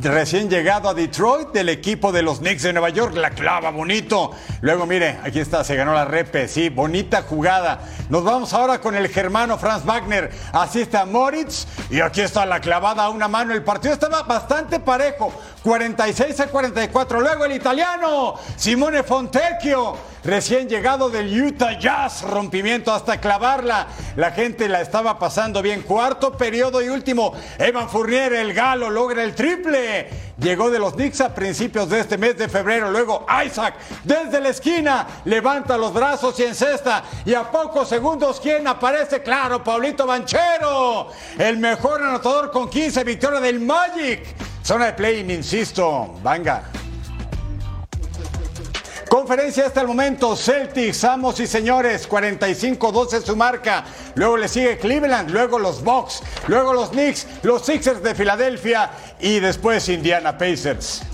recién 0.00 0.48
llegado 0.48 0.88
a 0.88 0.94
Detroit 0.94 1.48
del 1.50 1.68
equipo 1.68 2.12
de 2.12 2.22
los 2.22 2.38
Knicks 2.38 2.62
de 2.62 2.72
Nueva 2.72 2.90
York, 2.90 3.14
la 3.14 3.30
clava 3.30 3.70
bonito. 3.70 4.32
Luego, 4.60 4.86
mire, 4.86 5.18
aquí 5.22 5.40
está, 5.40 5.64
se 5.64 5.76
ganó 5.76 5.94
la 5.94 6.04
repe, 6.04 6.48
sí, 6.48 6.68
bonita 6.68 7.22
jugada. 7.22 7.80
Nos 8.08 8.24
vamos 8.24 8.52
ahora 8.52 8.80
con 8.80 8.94
el 8.94 9.08
germano 9.08 9.58
Franz 9.58 9.84
Wagner, 9.84 10.30
asiste 10.52 10.96
a 10.96 11.04
Moritz 11.04 11.66
y 11.90 12.00
aquí 12.00 12.20
está 12.20 12.46
la 12.46 12.60
clavada 12.60 13.04
a 13.04 13.10
una 13.10 13.28
mano. 13.28 13.52
El 13.52 13.62
partido 13.62 13.94
estaba 13.94 14.22
bastante 14.22 14.80
parejo, 14.80 15.32
46 15.62 16.40
a 16.40 16.46
44. 16.48 17.20
Luego 17.20 17.44
el 17.44 17.52
italiano 17.52 18.34
Simone 18.56 19.02
Fontecchio, 19.02 19.96
recién 20.24 20.68
llegado 20.68 21.10
del 21.10 21.42
Utah 21.42 21.78
Jazz, 21.78 22.22
rompimiento 22.22 22.92
hasta 22.92 23.20
clavarla. 23.20 23.86
La 24.16 24.32
gente 24.32 24.68
la 24.68 24.80
estaba 24.80 25.18
pasando 25.18 25.62
bien. 25.62 25.82
Cuarto 25.82 26.36
periodo 26.36 26.82
y 26.82 26.88
último, 26.88 27.34
Evan 27.58 27.88
Fournier, 27.88 28.32
el 28.32 28.54
galo, 28.54 28.90
logra 28.90 29.22
el 29.22 29.34
triple. 29.34 30.08
Llegó 30.38 30.70
de 30.70 30.78
los 30.78 30.94
Knicks 30.94 31.20
a 31.20 31.34
principios 31.34 31.88
de 31.88 32.00
este 32.00 32.18
mes 32.18 32.36
de 32.36 32.48
febrero. 32.48 32.90
Luego 32.90 33.24
Isaac 33.46 33.74
desde 34.02 34.40
la 34.40 34.48
esquina 34.48 35.06
levanta 35.24 35.76
los 35.76 35.92
brazos 35.92 36.38
y 36.40 36.44
encesta. 36.44 37.04
Y 37.24 37.34
a 37.34 37.50
pocos 37.50 37.88
segundos, 37.88 38.40
¿quién 38.40 38.66
aparece? 38.66 39.22
Claro, 39.22 39.62
Paulito 39.62 40.06
Banchero, 40.06 41.08
el 41.38 41.58
mejor 41.58 42.02
anotador 42.02 42.50
con 42.50 42.68
15 42.68 43.04
victoria 43.04 43.40
del 43.40 43.60
Magic. 43.60 44.24
Zona 44.62 44.86
de 44.86 44.92
play, 44.94 45.20
insisto, 45.30 46.14
venga. 46.24 46.64
Conferencia 49.14 49.66
hasta 49.66 49.80
el 49.80 49.86
momento, 49.86 50.34
Celtics, 50.34 51.04
amos 51.04 51.38
y 51.38 51.46
señores, 51.46 52.10
45-12 52.10 53.22
su 53.22 53.36
marca. 53.36 53.84
Luego 54.16 54.36
le 54.36 54.48
sigue 54.48 54.76
Cleveland, 54.76 55.30
luego 55.30 55.60
los 55.60 55.84
Bucks, 55.84 56.20
luego 56.48 56.74
los 56.74 56.88
Knicks, 56.88 57.24
los 57.44 57.64
Sixers 57.64 58.02
de 58.02 58.12
Filadelfia 58.16 58.90
y 59.20 59.38
después 59.38 59.88
Indiana 59.88 60.36
Pacers. 60.36 61.13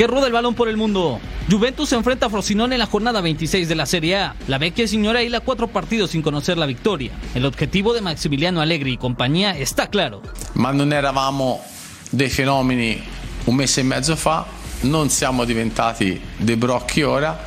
Que 0.00 0.06
ruda 0.06 0.28
el 0.28 0.32
balón 0.32 0.54
por 0.54 0.70
el 0.70 0.78
mundo. 0.78 1.20
Juventus 1.50 1.90
se 1.90 1.94
enfrenta 1.94 2.24
a 2.24 2.30
Frosinone 2.30 2.74
en 2.74 2.78
la 2.78 2.86
jornada 2.86 3.20
26 3.20 3.68
de 3.68 3.74
la 3.74 3.84
Serie 3.84 4.16
A. 4.16 4.34
La 4.48 4.56
Vecchia 4.56 4.86
ignora 4.90 5.20
la 5.24 5.40
cuatro 5.40 5.68
partidos 5.68 6.12
sin 6.12 6.22
conocer 6.22 6.56
la 6.56 6.64
victoria. 6.64 7.12
El 7.34 7.44
objetivo 7.44 7.92
de 7.92 8.00
Maximiliano 8.00 8.62
Allegri 8.62 8.94
y 8.94 8.96
compañía 8.96 9.58
está 9.58 9.88
claro. 9.88 10.22
Ma 10.54 10.72
non 10.72 10.94
eravamo 10.94 11.62
dei 12.08 12.30
fenomeni 12.30 12.98
un 13.44 13.54
mese 13.54 13.82
e 13.82 13.84
mezzo 13.84 14.16
fa, 14.16 14.46
non 14.88 15.10
siamo 15.10 15.44
diventati 15.44 16.18
dei 16.38 16.56
brocchi 16.56 17.02
ora. 17.02 17.38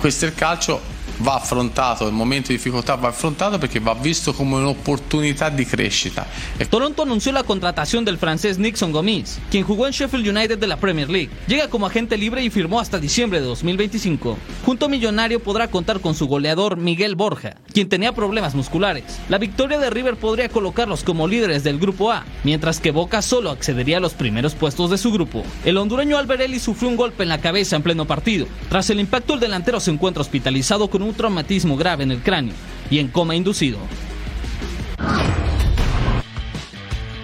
Questo 0.00 0.24
è 0.24 0.28
il 0.30 0.34
calcio, 0.34 0.80
va 1.22 1.34
affrontato, 1.36 2.06
il 2.06 2.12
momento 2.12 2.48
di 2.48 2.54
difficoltà 2.54 2.94
va 2.94 3.08
affrontato 3.08 3.58
perché 3.58 3.80
va 3.80 3.94
visto 3.94 4.32
come 4.32 4.56
un'opportunità 4.56 5.48
di 5.48 5.64
crescita. 5.64 6.26
Toronto 6.68 7.02
anunció 7.02 7.30
la 7.30 7.44
contratación 7.44 8.04
del 8.04 8.18
francés 8.18 8.58
Nixon 8.58 8.90
Gomis, 8.90 9.38
quien 9.50 9.62
jugó 9.62 9.86
en 9.86 9.92
Sheffield 9.92 10.26
United 10.26 10.58
de 10.58 10.66
la 10.66 10.76
Premier 10.76 11.08
League. 11.08 11.30
Llega 11.46 11.68
como 11.68 11.86
agente 11.86 12.16
libre 12.16 12.42
y 12.42 12.50
firmó 12.50 12.80
hasta 12.80 12.98
diciembre 12.98 13.40
de 13.40 13.46
2025. 13.46 14.36
Junto 14.64 14.86
a 14.86 14.88
Millonario 14.88 15.40
podrá 15.40 15.68
contar 15.68 16.00
con 16.00 16.16
su 16.16 16.26
goleador 16.26 16.76
Miguel 16.76 17.14
Borja, 17.14 17.54
quien 17.72 17.88
tenía 17.88 18.12
problemas 18.12 18.56
musculares. 18.56 19.04
La 19.28 19.38
victoria 19.38 19.78
de 19.78 19.90
River 19.90 20.16
podría 20.16 20.48
colocarlos 20.48 21.04
como 21.04 21.28
líderes 21.28 21.62
del 21.62 21.78
grupo 21.78 22.10
A, 22.10 22.24
mientras 22.42 22.80
que 22.80 22.90
Boca 22.90 23.22
solo 23.22 23.50
accedería 23.50 23.98
a 23.98 24.00
los 24.00 24.14
primeros 24.14 24.54
puestos 24.54 24.90
de 24.90 24.98
su 24.98 25.12
grupo. 25.12 25.44
El 25.64 25.76
hondureño 25.76 26.18
Alberelli 26.18 26.58
sufrió 26.58 26.88
un 26.88 26.96
golpe 26.96 27.22
en 27.22 27.28
la 27.28 27.40
cabeza 27.40 27.76
en 27.76 27.82
pleno 27.82 28.04
partido. 28.04 28.46
Tras 28.68 28.90
el 28.90 28.98
impacto, 28.98 29.34
el 29.34 29.40
delantero 29.40 29.78
se 29.78 29.92
encuentra 29.92 30.22
hospitalizado 30.22 30.88
con 30.88 31.03
un 31.04 31.14
traumatismo 31.14 31.76
grave 31.76 32.04
en 32.04 32.10
el 32.10 32.22
cráneo 32.22 32.54
y 32.90 32.98
en 32.98 33.08
coma 33.08 33.34
inducido. 33.34 33.78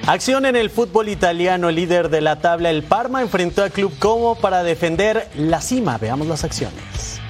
Acción 0.07 0.47
en 0.47 0.57
el 0.57 0.71
fútbol 0.71 1.09
italiano, 1.09 1.69
el 1.69 1.77
líder 1.77 2.09
de 2.09 2.21
la 2.21 2.41
tabla, 2.41 2.71
el 2.71 2.83
Parma, 2.83 3.23
enfrentó 3.23 3.63
al 3.63 3.71
Club 3.71 3.93
Como 3.99 4.35
para 4.35 4.63
defender 4.63 5.29
la 5.37 5.61
cima. 5.61 5.99
Veamos 5.99 6.27
las 6.27 6.43
acciones. 6.43 7.21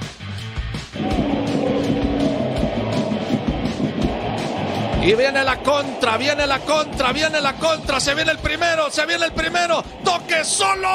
Y 5.03 5.13
viene 5.15 5.43
la 5.43 5.57
contra, 5.57 6.17
viene 6.17 6.45
la 6.45 6.59
contra, 6.59 7.11
viene 7.11 7.41
la 7.41 7.53
contra, 7.53 7.99
se 7.99 8.13
viene 8.13 8.31
el 8.31 8.37
primero, 8.37 8.89
se 8.91 9.05
viene 9.05 9.25
el 9.25 9.31
primero, 9.31 9.83
toque 10.03 10.43
solo. 10.43 10.89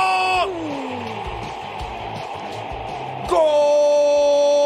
Ojo 3.28 4.65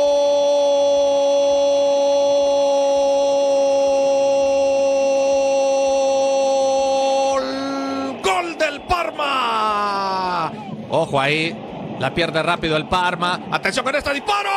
ahí. 11.31 11.57
La 11.99 12.13
pierde 12.13 12.43
rápido 12.43 12.77
el 12.77 12.87
Parma. 12.87 13.41
Atención 13.51 13.85
con 13.85 13.95
este 13.95 14.15
disparo. 14.15 14.51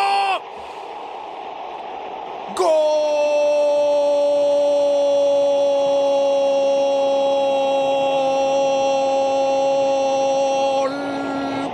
¡Gol! 2.55 2.91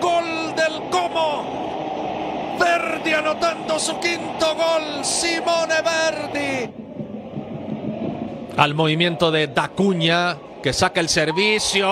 ¡Gol 0.01 0.55
del 0.55 0.89
Como! 0.89 2.57
Verdi 2.59 3.13
anotando 3.13 3.77
su 3.79 3.99
quinto 3.99 4.55
gol. 4.55 5.03
Simone 5.05 5.75
Verdi. 5.83 6.73
Al 8.57 8.73
movimiento 8.73 9.31
de 9.31 9.47
Dacuña 9.47 10.37
que 10.61 10.73
saca 10.73 10.99
el 10.99 11.09
servicio. 11.09 11.87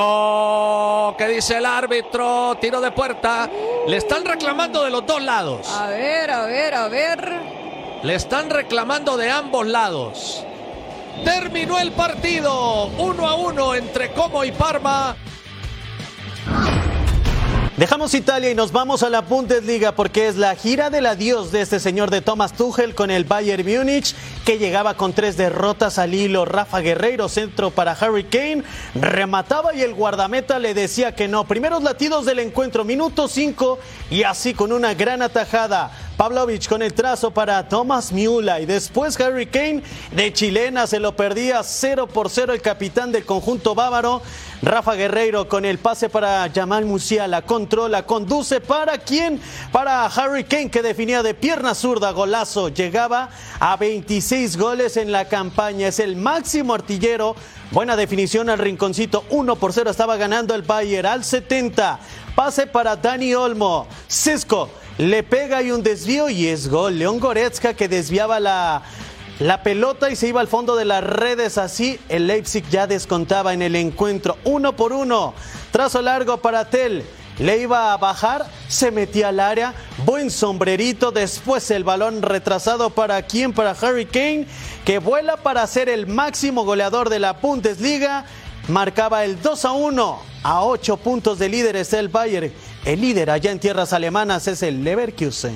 ¿Qué 1.17 1.27
dice 1.27 1.57
el 1.57 1.65
árbitro? 1.65 2.57
Tiro 2.59 2.81
de 2.81 2.91
puerta. 2.91 3.49
Le 3.87 3.97
están 3.97 4.25
reclamando 4.25 4.83
de 4.83 4.89
los 4.89 5.05
dos 5.05 5.21
lados. 5.21 5.67
A 5.69 5.87
ver, 5.87 6.29
a 6.31 6.45
ver, 6.45 6.75
a 6.75 6.87
ver. 6.87 7.31
Le 8.03 8.15
están 8.15 8.49
reclamando 8.49 9.17
de 9.17 9.29
ambos 9.29 9.65
lados. 9.65 10.43
Terminó 11.23 11.79
el 11.79 11.91
partido. 11.91 12.87
Uno 12.97 13.27
a 13.27 13.35
uno 13.35 13.73
entre 13.75 14.11
Como 14.11 14.43
y 14.43 14.51
Parma. 14.51 15.15
Dejamos 17.77 18.15
Italia 18.15 18.49
y 18.49 18.55
nos 18.55 18.71
vamos 18.71 19.03
a 19.03 19.09
la 19.11 19.21
Bundesliga 19.21 19.91
porque 19.91 20.27
es 20.27 20.35
la 20.35 20.55
gira 20.55 20.89
del 20.89 21.05
adiós 21.05 21.51
de 21.51 21.61
este 21.61 21.79
señor 21.79 22.09
de 22.09 22.21
Thomas 22.21 22.53
Tuchel 22.53 22.95
con 22.95 23.11
el 23.11 23.23
Bayern 23.23 23.63
Múnich 23.67 24.15
que 24.45 24.57
llegaba 24.57 24.95
con 24.95 25.13
tres 25.13 25.37
derrotas 25.37 25.99
al 25.99 26.15
hilo. 26.15 26.43
Rafa 26.43 26.79
Guerreiro, 26.79 27.29
centro 27.29 27.69
para 27.69 27.91
Harry 27.91 28.23
Kane, 28.23 28.63
remataba 28.95 29.75
y 29.75 29.83
el 29.83 29.93
guardameta 29.93 30.57
le 30.57 30.73
decía 30.73 31.13
que 31.13 31.27
no. 31.27 31.43
Primeros 31.47 31.83
latidos 31.83 32.25
del 32.25 32.39
encuentro, 32.39 32.83
minuto 32.83 33.27
5 33.27 33.77
y 34.09 34.23
así 34.23 34.55
con 34.55 34.71
una 34.71 34.95
gran 34.95 35.21
atajada. 35.21 35.91
Pavlovich 36.17 36.67
con 36.67 36.81
el 36.81 36.95
trazo 36.95 37.29
para 37.29 37.69
Thomas 37.69 38.11
Miula 38.11 38.59
y 38.59 38.65
después 38.65 39.19
Harry 39.19 39.45
Kane 39.45 39.83
de 40.11 40.33
chilena 40.33 40.87
se 40.87 40.99
lo 40.99 41.15
perdía 41.15 41.61
0 41.61 42.07
por 42.07 42.31
0 42.31 42.53
el 42.53 42.61
capitán 42.61 43.11
del 43.11 43.23
conjunto 43.23 43.75
bávaro. 43.75 44.23
Rafa 44.63 44.95
Guerreiro 44.95 45.47
con 45.47 45.63
el 45.63 45.77
pase 45.77 46.09
para 46.09 46.49
Jamal 46.51 46.85
Musiala, 46.85 47.43
controla, 47.43 48.07
conduce 48.07 48.59
para 48.59 48.97
quién? 48.97 49.39
Para 49.71 50.07
Harry 50.07 50.45
Kane 50.45 50.71
que 50.71 50.81
definía 50.81 51.21
de 51.21 51.35
pierna 51.35 51.75
zurda, 51.75 52.09
golazo, 52.09 52.69
llegaba 52.69 53.29
a 53.59 53.77
26 53.77 54.57
goles 54.57 54.97
en 54.97 55.11
la 55.11 55.25
campaña, 55.25 55.89
es 55.89 55.99
el 55.99 56.15
máximo 56.15 56.73
artillero. 56.73 57.35
Buena 57.69 57.95
definición 57.95 58.49
al 58.49 58.57
rinconcito, 58.57 59.23
1 59.29 59.55
por 59.57 59.71
0 59.71 59.91
estaba 59.91 60.17
ganando 60.17 60.55
el 60.55 60.63
Bayern 60.63 61.05
al 61.05 61.23
70. 61.23 61.99
Pase 62.33 62.65
para 62.65 62.95
Dani 62.95 63.35
Olmo, 63.35 63.85
Cisco 64.07 64.67
le 64.97 65.23
pega 65.23 65.61
y 65.61 65.71
un 65.71 65.83
desvío 65.83 66.29
y 66.29 66.47
es 66.47 66.69
gol. 66.69 66.97
León 66.99 67.19
Goretzka 67.19 67.73
que 67.73 67.87
desviaba 67.87 68.39
la, 68.39 68.81
la 69.39 69.61
pelota 69.63 70.09
y 70.09 70.15
se 70.15 70.27
iba 70.27 70.41
al 70.41 70.47
fondo 70.47 70.75
de 70.75 70.85
las 70.85 71.03
redes. 71.03 71.57
Así 71.57 71.99
el 72.09 72.27
Leipzig 72.27 72.67
ya 72.69 72.87
descontaba 72.87 73.53
en 73.53 73.61
el 73.61 73.75
encuentro. 73.75 74.37
Uno 74.43 74.75
por 74.75 74.93
uno. 74.93 75.33
Trazo 75.71 76.01
largo 76.01 76.37
para 76.37 76.69
Tel. 76.69 77.03
Le 77.39 77.59
iba 77.59 77.93
a 77.93 77.97
bajar, 77.97 78.47
se 78.67 78.89
metía 78.89 79.27
al 79.27 79.39
área, 79.39 79.75
buen 80.05 80.31
sombrerito, 80.31 81.11
después 81.11 81.69
el 81.69 81.83
balón 81.83 82.23
retrasado 82.23 82.89
para 82.89 83.21
quién, 83.21 83.53
para 83.53 83.75
Harry 83.79 84.07
Kane, 84.07 84.47
que 84.83 84.97
vuela 84.97 85.37
para 85.37 85.67
ser 85.67 85.87
el 85.87 86.07
máximo 86.07 86.65
goleador 86.65 87.09
de 87.09 87.19
la 87.19 87.33
Bundesliga, 87.33 88.25
marcaba 88.67 89.23
el 89.23 89.41
2 89.41 89.65
a 89.65 89.71
1 89.71 90.19
a 90.43 90.63
8 90.63 90.97
puntos 90.97 91.39
de 91.39 91.49
líderes 91.49 91.93
el 91.93 92.09
Bayern. 92.09 92.51
El 92.85 93.01
líder 93.01 93.29
allá 93.29 93.51
en 93.51 93.59
tierras 93.59 93.93
alemanas 93.93 94.47
es 94.47 94.63
el 94.63 94.83
Leverkusen. 94.83 95.55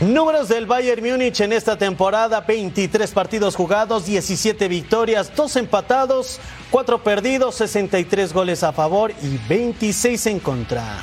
Números 0.00 0.48
del 0.48 0.64
Bayern 0.64 1.04
Múnich 1.04 1.40
en 1.42 1.52
esta 1.52 1.76
temporada, 1.76 2.40
23 2.40 3.10
partidos 3.10 3.54
jugados, 3.54 4.06
17 4.06 4.66
victorias, 4.66 5.30
2 5.36 5.56
empatados, 5.56 6.40
4 6.70 7.02
perdidos, 7.02 7.56
63 7.56 8.32
goles 8.32 8.62
a 8.62 8.72
favor 8.72 9.12
y 9.22 9.36
26 9.46 10.26
en 10.26 10.38
contra. 10.38 11.00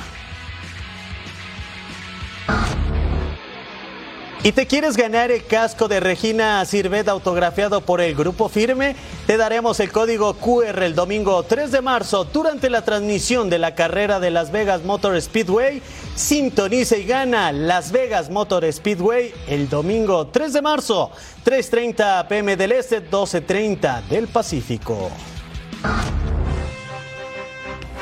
¿Y 4.48 4.52
te 4.52 4.66
quieres 4.66 4.96
ganar 4.96 5.30
el 5.30 5.44
casco 5.44 5.88
de 5.88 6.00
Regina 6.00 6.64
Sirvet 6.64 7.06
autografiado 7.08 7.82
por 7.82 8.00
el 8.00 8.14
Grupo 8.14 8.48
Firme? 8.48 8.96
Te 9.26 9.36
daremos 9.36 9.78
el 9.78 9.92
código 9.92 10.32
QR 10.32 10.84
el 10.84 10.94
domingo 10.94 11.42
3 11.42 11.70
de 11.70 11.82
marzo 11.82 12.24
durante 12.24 12.70
la 12.70 12.80
transmisión 12.80 13.50
de 13.50 13.58
la 13.58 13.74
carrera 13.74 14.20
de 14.20 14.30
Las 14.30 14.50
Vegas 14.50 14.84
Motor 14.84 15.20
Speedway. 15.20 15.82
Sintoniza 16.14 16.96
y 16.96 17.04
gana 17.04 17.52
Las 17.52 17.92
Vegas 17.92 18.30
Motor 18.30 18.72
Speedway 18.72 19.34
el 19.48 19.68
domingo 19.68 20.28
3 20.28 20.50
de 20.54 20.62
marzo, 20.62 21.10
3.30 21.44 22.26
pm 22.26 22.56
del 22.56 22.72
Este, 22.72 23.06
12.30 23.06 24.04
del 24.04 24.28
Pacífico. 24.28 25.10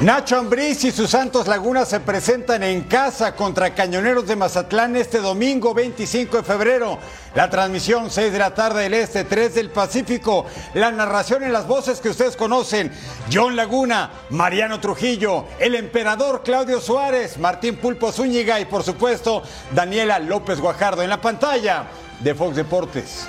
Nacho 0.01 0.37
Ambriz 0.37 0.85
y 0.85 0.93
sus 0.93 1.09
Santos 1.09 1.47
Laguna 1.47 1.87
se 1.87 2.01
presentan 2.01 2.63
en 2.63 2.83
casa 2.83 3.35
contra 3.35 3.75
Cañoneros 3.75 4.27
de 4.27 4.37
Mazatlán 4.37 4.95
este 4.95 5.21
domingo 5.21 5.73
25 5.73 6.37
de 6.37 6.43
febrero. 6.43 6.99
La 7.35 7.49
transmisión 7.49 8.11
6 8.11 8.31
de 8.31 8.39
la 8.39 8.53
tarde 8.53 8.83
del 8.83 8.93
Este, 8.93 9.25
3 9.25 9.55
del 9.55 9.71
Pacífico. 9.71 10.45
La 10.75 10.93
narración 10.93 11.45
en 11.45 11.53
las 11.53 11.67
voces 11.67 12.01
que 12.01 12.11
ustedes 12.11 12.37
conocen. 12.37 12.93
John 13.33 13.57
Laguna, 13.57 14.11
Mariano 14.29 14.81
Trujillo, 14.81 15.47
el 15.59 15.75
emperador 15.75 16.43
Claudio 16.43 16.79
Suárez, 16.83 17.39
Martín 17.39 17.77
Pulpo 17.77 18.13
Zúñiga 18.13 18.61
y 18.61 18.67
por 18.67 18.83
supuesto 18.83 19.43
Daniela 19.75 20.19
López 20.19 20.61
Guajardo 20.61 21.03
en 21.03 21.09
la 21.09 21.23
pantalla 21.23 21.87
de 22.21 22.35
Fox 22.35 22.55
Deportes. 22.55 23.27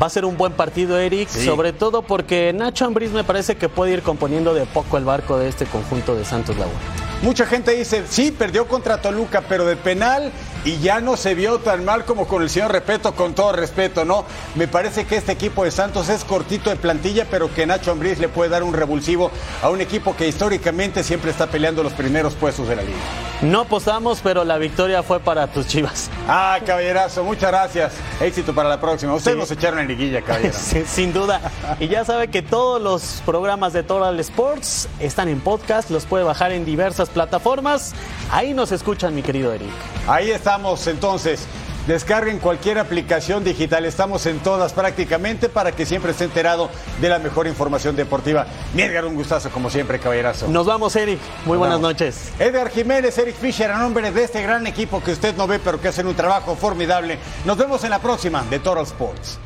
Va 0.00 0.06
a 0.06 0.10
ser 0.10 0.24
un 0.24 0.36
buen 0.36 0.52
partido, 0.52 0.98
Eric, 0.98 1.28
Sí. 1.28 1.44
sobre 1.44 1.72
todo 1.72 2.02
porque 2.02 2.52
Nacho 2.54 2.84
Ambriz 2.84 3.10
me 3.10 3.24
parece 3.24 3.56
que 3.56 3.68
puede 3.68 3.92
ir 3.92 4.02
componiendo 4.02 4.54
de 4.54 4.66
poco 4.66 4.96
el 4.98 5.04
barco 5.04 5.38
de 5.38 5.48
este 5.48 5.66
conjunto 5.66 6.14
de 6.14 6.24
Santos 6.24 6.56
Laguna. 6.56 6.78
Mucha 7.22 7.44
gente 7.44 7.72
dice, 7.72 8.04
sí, 8.08 8.30
perdió 8.30 8.66
contra 8.66 9.02
Toluca, 9.02 9.42
pero 9.46 9.66
de 9.66 9.76
penal 9.76 10.32
y 10.64 10.78
ya 10.78 11.00
no 11.00 11.16
se 11.16 11.34
vio 11.34 11.58
tan 11.58 11.84
mal 11.84 12.04
como 12.04 12.26
con 12.26 12.42
el 12.42 12.50
señor 12.50 12.72
Repeto, 12.72 13.14
con 13.14 13.34
todo 13.34 13.52
respeto, 13.52 14.04
¿no? 14.04 14.24
Me 14.54 14.68
parece 14.68 15.06
que 15.06 15.16
este 15.16 15.32
equipo 15.32 15.64
de 15.64 15.70
Santos 15.70 16.08
es 16.08 16.24
cortito 16.24 16.70
de 16.70 16.76
plantilla, 16.76 17.26
pero 17.30 17.52
que 17.54 17.66
Nacho 17.66 17.92
Ambriz 17.92 18.18
le 18.18 18.28
puede 18.28 18.50
dar 18.50 18.62
un 18.62 18.74
revulsivo 18.74 19.30
a 19.62 19.68
un 19.70 19.80
equipo 19.80 20.16
que 20.16 20.28
históricamente 20.28 21.02
siempre 21.02 21.30
está 21.30 21.46
peleando 21.46 21.82
los 21.82 21.92
primeros 21.92 22.34
puestos 22.34 22.68
de 22.68 22.76
la 22.76 22.82
liga. 22.82 22.98
No 23.42 23.60
apostamos, 23.60 24.20
pero 24.22 24.44
la 24.44 24.58
victoria 24.58 25.02
fue 25.02 25.20
para 25.20 25.46
tus 25.46 25.66
chivas. 25.66 26.10
Ah, 26.28 26.58
caballerazo, 26.64 27.24
muchas 27.24 27.50
gracias. 27.50 27.92
Éxito 28.20 28.54
para 28.54 28.68
la 28.68 28.80
próxima. 28.80 29.14
Ustedes 29.14 29.36
nos 29.36 29.50
echaron 29.50 29.78
en 29.80 29.88
liguilla, 29.88 30.22
caballero. 30.22 30.54
Sí, 30.60 30.84
sin 30.86 31.12
duda. 31.12 31.40
Y 31.80 31.88
ya 31.88 32.04
sabe 32.04 32.28
que 32.28 32.42
todos 32.42 32.80
los 32.80 33.22
programas 33.24 33.72
de 33.72 33.82
Total 33.82 34.18
Sports 34.20 34.88
están 35.00 35.28
en 35.28 35.40
podcast, 35.40 35.90
los 35.90 36.04
puede 36.04 36.22
bajar 36.22 36.52
en 36.52 36.64
diversas 36.64 37.09
plataformas. 37.10 37.92
Ahí 38.30 38.54
nos 38.54 38.72
escuchan, 38.72 39.14
mi 39.14 39.22
querido 39.22 39.52
Eric. 39.52 39.70
Ahí 40.08 40.30
estamos 40.30 40.86
entonces. 40.86 41.46
Descarguen 41.86 42.38
cualquier 42.38 42.78
aplicación 42.78 43.42
digital, 43.42 43.84
estamos 43.86 44.26
en 44.26 44.38
todas 44.40 44.74
prácticamente 44.74 45.48
para 45.48 45.72
que 45.72 45.86
siempre 45.86 46.10
esté 46.12 46.24
enterado 46.24 46.68
de 47.00 47.08
la 47.08 47.18
mejor 47.18 47.46
información 47.46 47.96
deportiva. 47.96 48.46
Mi 48.74 48.82
Edgar, 48.82 49.06
un 49.06 49.14
gustazo 49.14 49.50
como 49.50 49.70
siempre, 49.70 49.98
caballerazo. 49.98 50.46
Nos 50.48 50.66
vamos, 50.66 50.94
Eric. 50.94 51.18
Muy 51.46 51.52
Nos 51.54 51.58
buenas 51.58 51.78
vamos. 51.80 51.92
noches. 51.92 52.32
Edgar 52.38 52.68
Jiménez, 52.70 53.16
Eric 53.16 53.34
Fisher, 53.34 53.70
a 53.72 53.78
nombre 53.78 54.12
de 54.12 54.22
este 54.22 54.42
gran 54.42 54.66
equipo 54.66 55.02
que 55.02 55.12
usted 55.12 55.34
no 55.36 55.46
ve 55.46 55.58
pero 55.58 55.80
que 55.80 55.88
hacen 55.88 56.06
un 56.06 56.14
trabajo 56.14 56.54
formidable. 56.54 57.18
Nos 57.46 57.56
vemos 57.56 57.82
en 57.82 57.90
la 57.90 57.98
próxima 57.98 58.44
de 58.50 58.58
Total 58.58 58.84
Sports. 58.84 59.38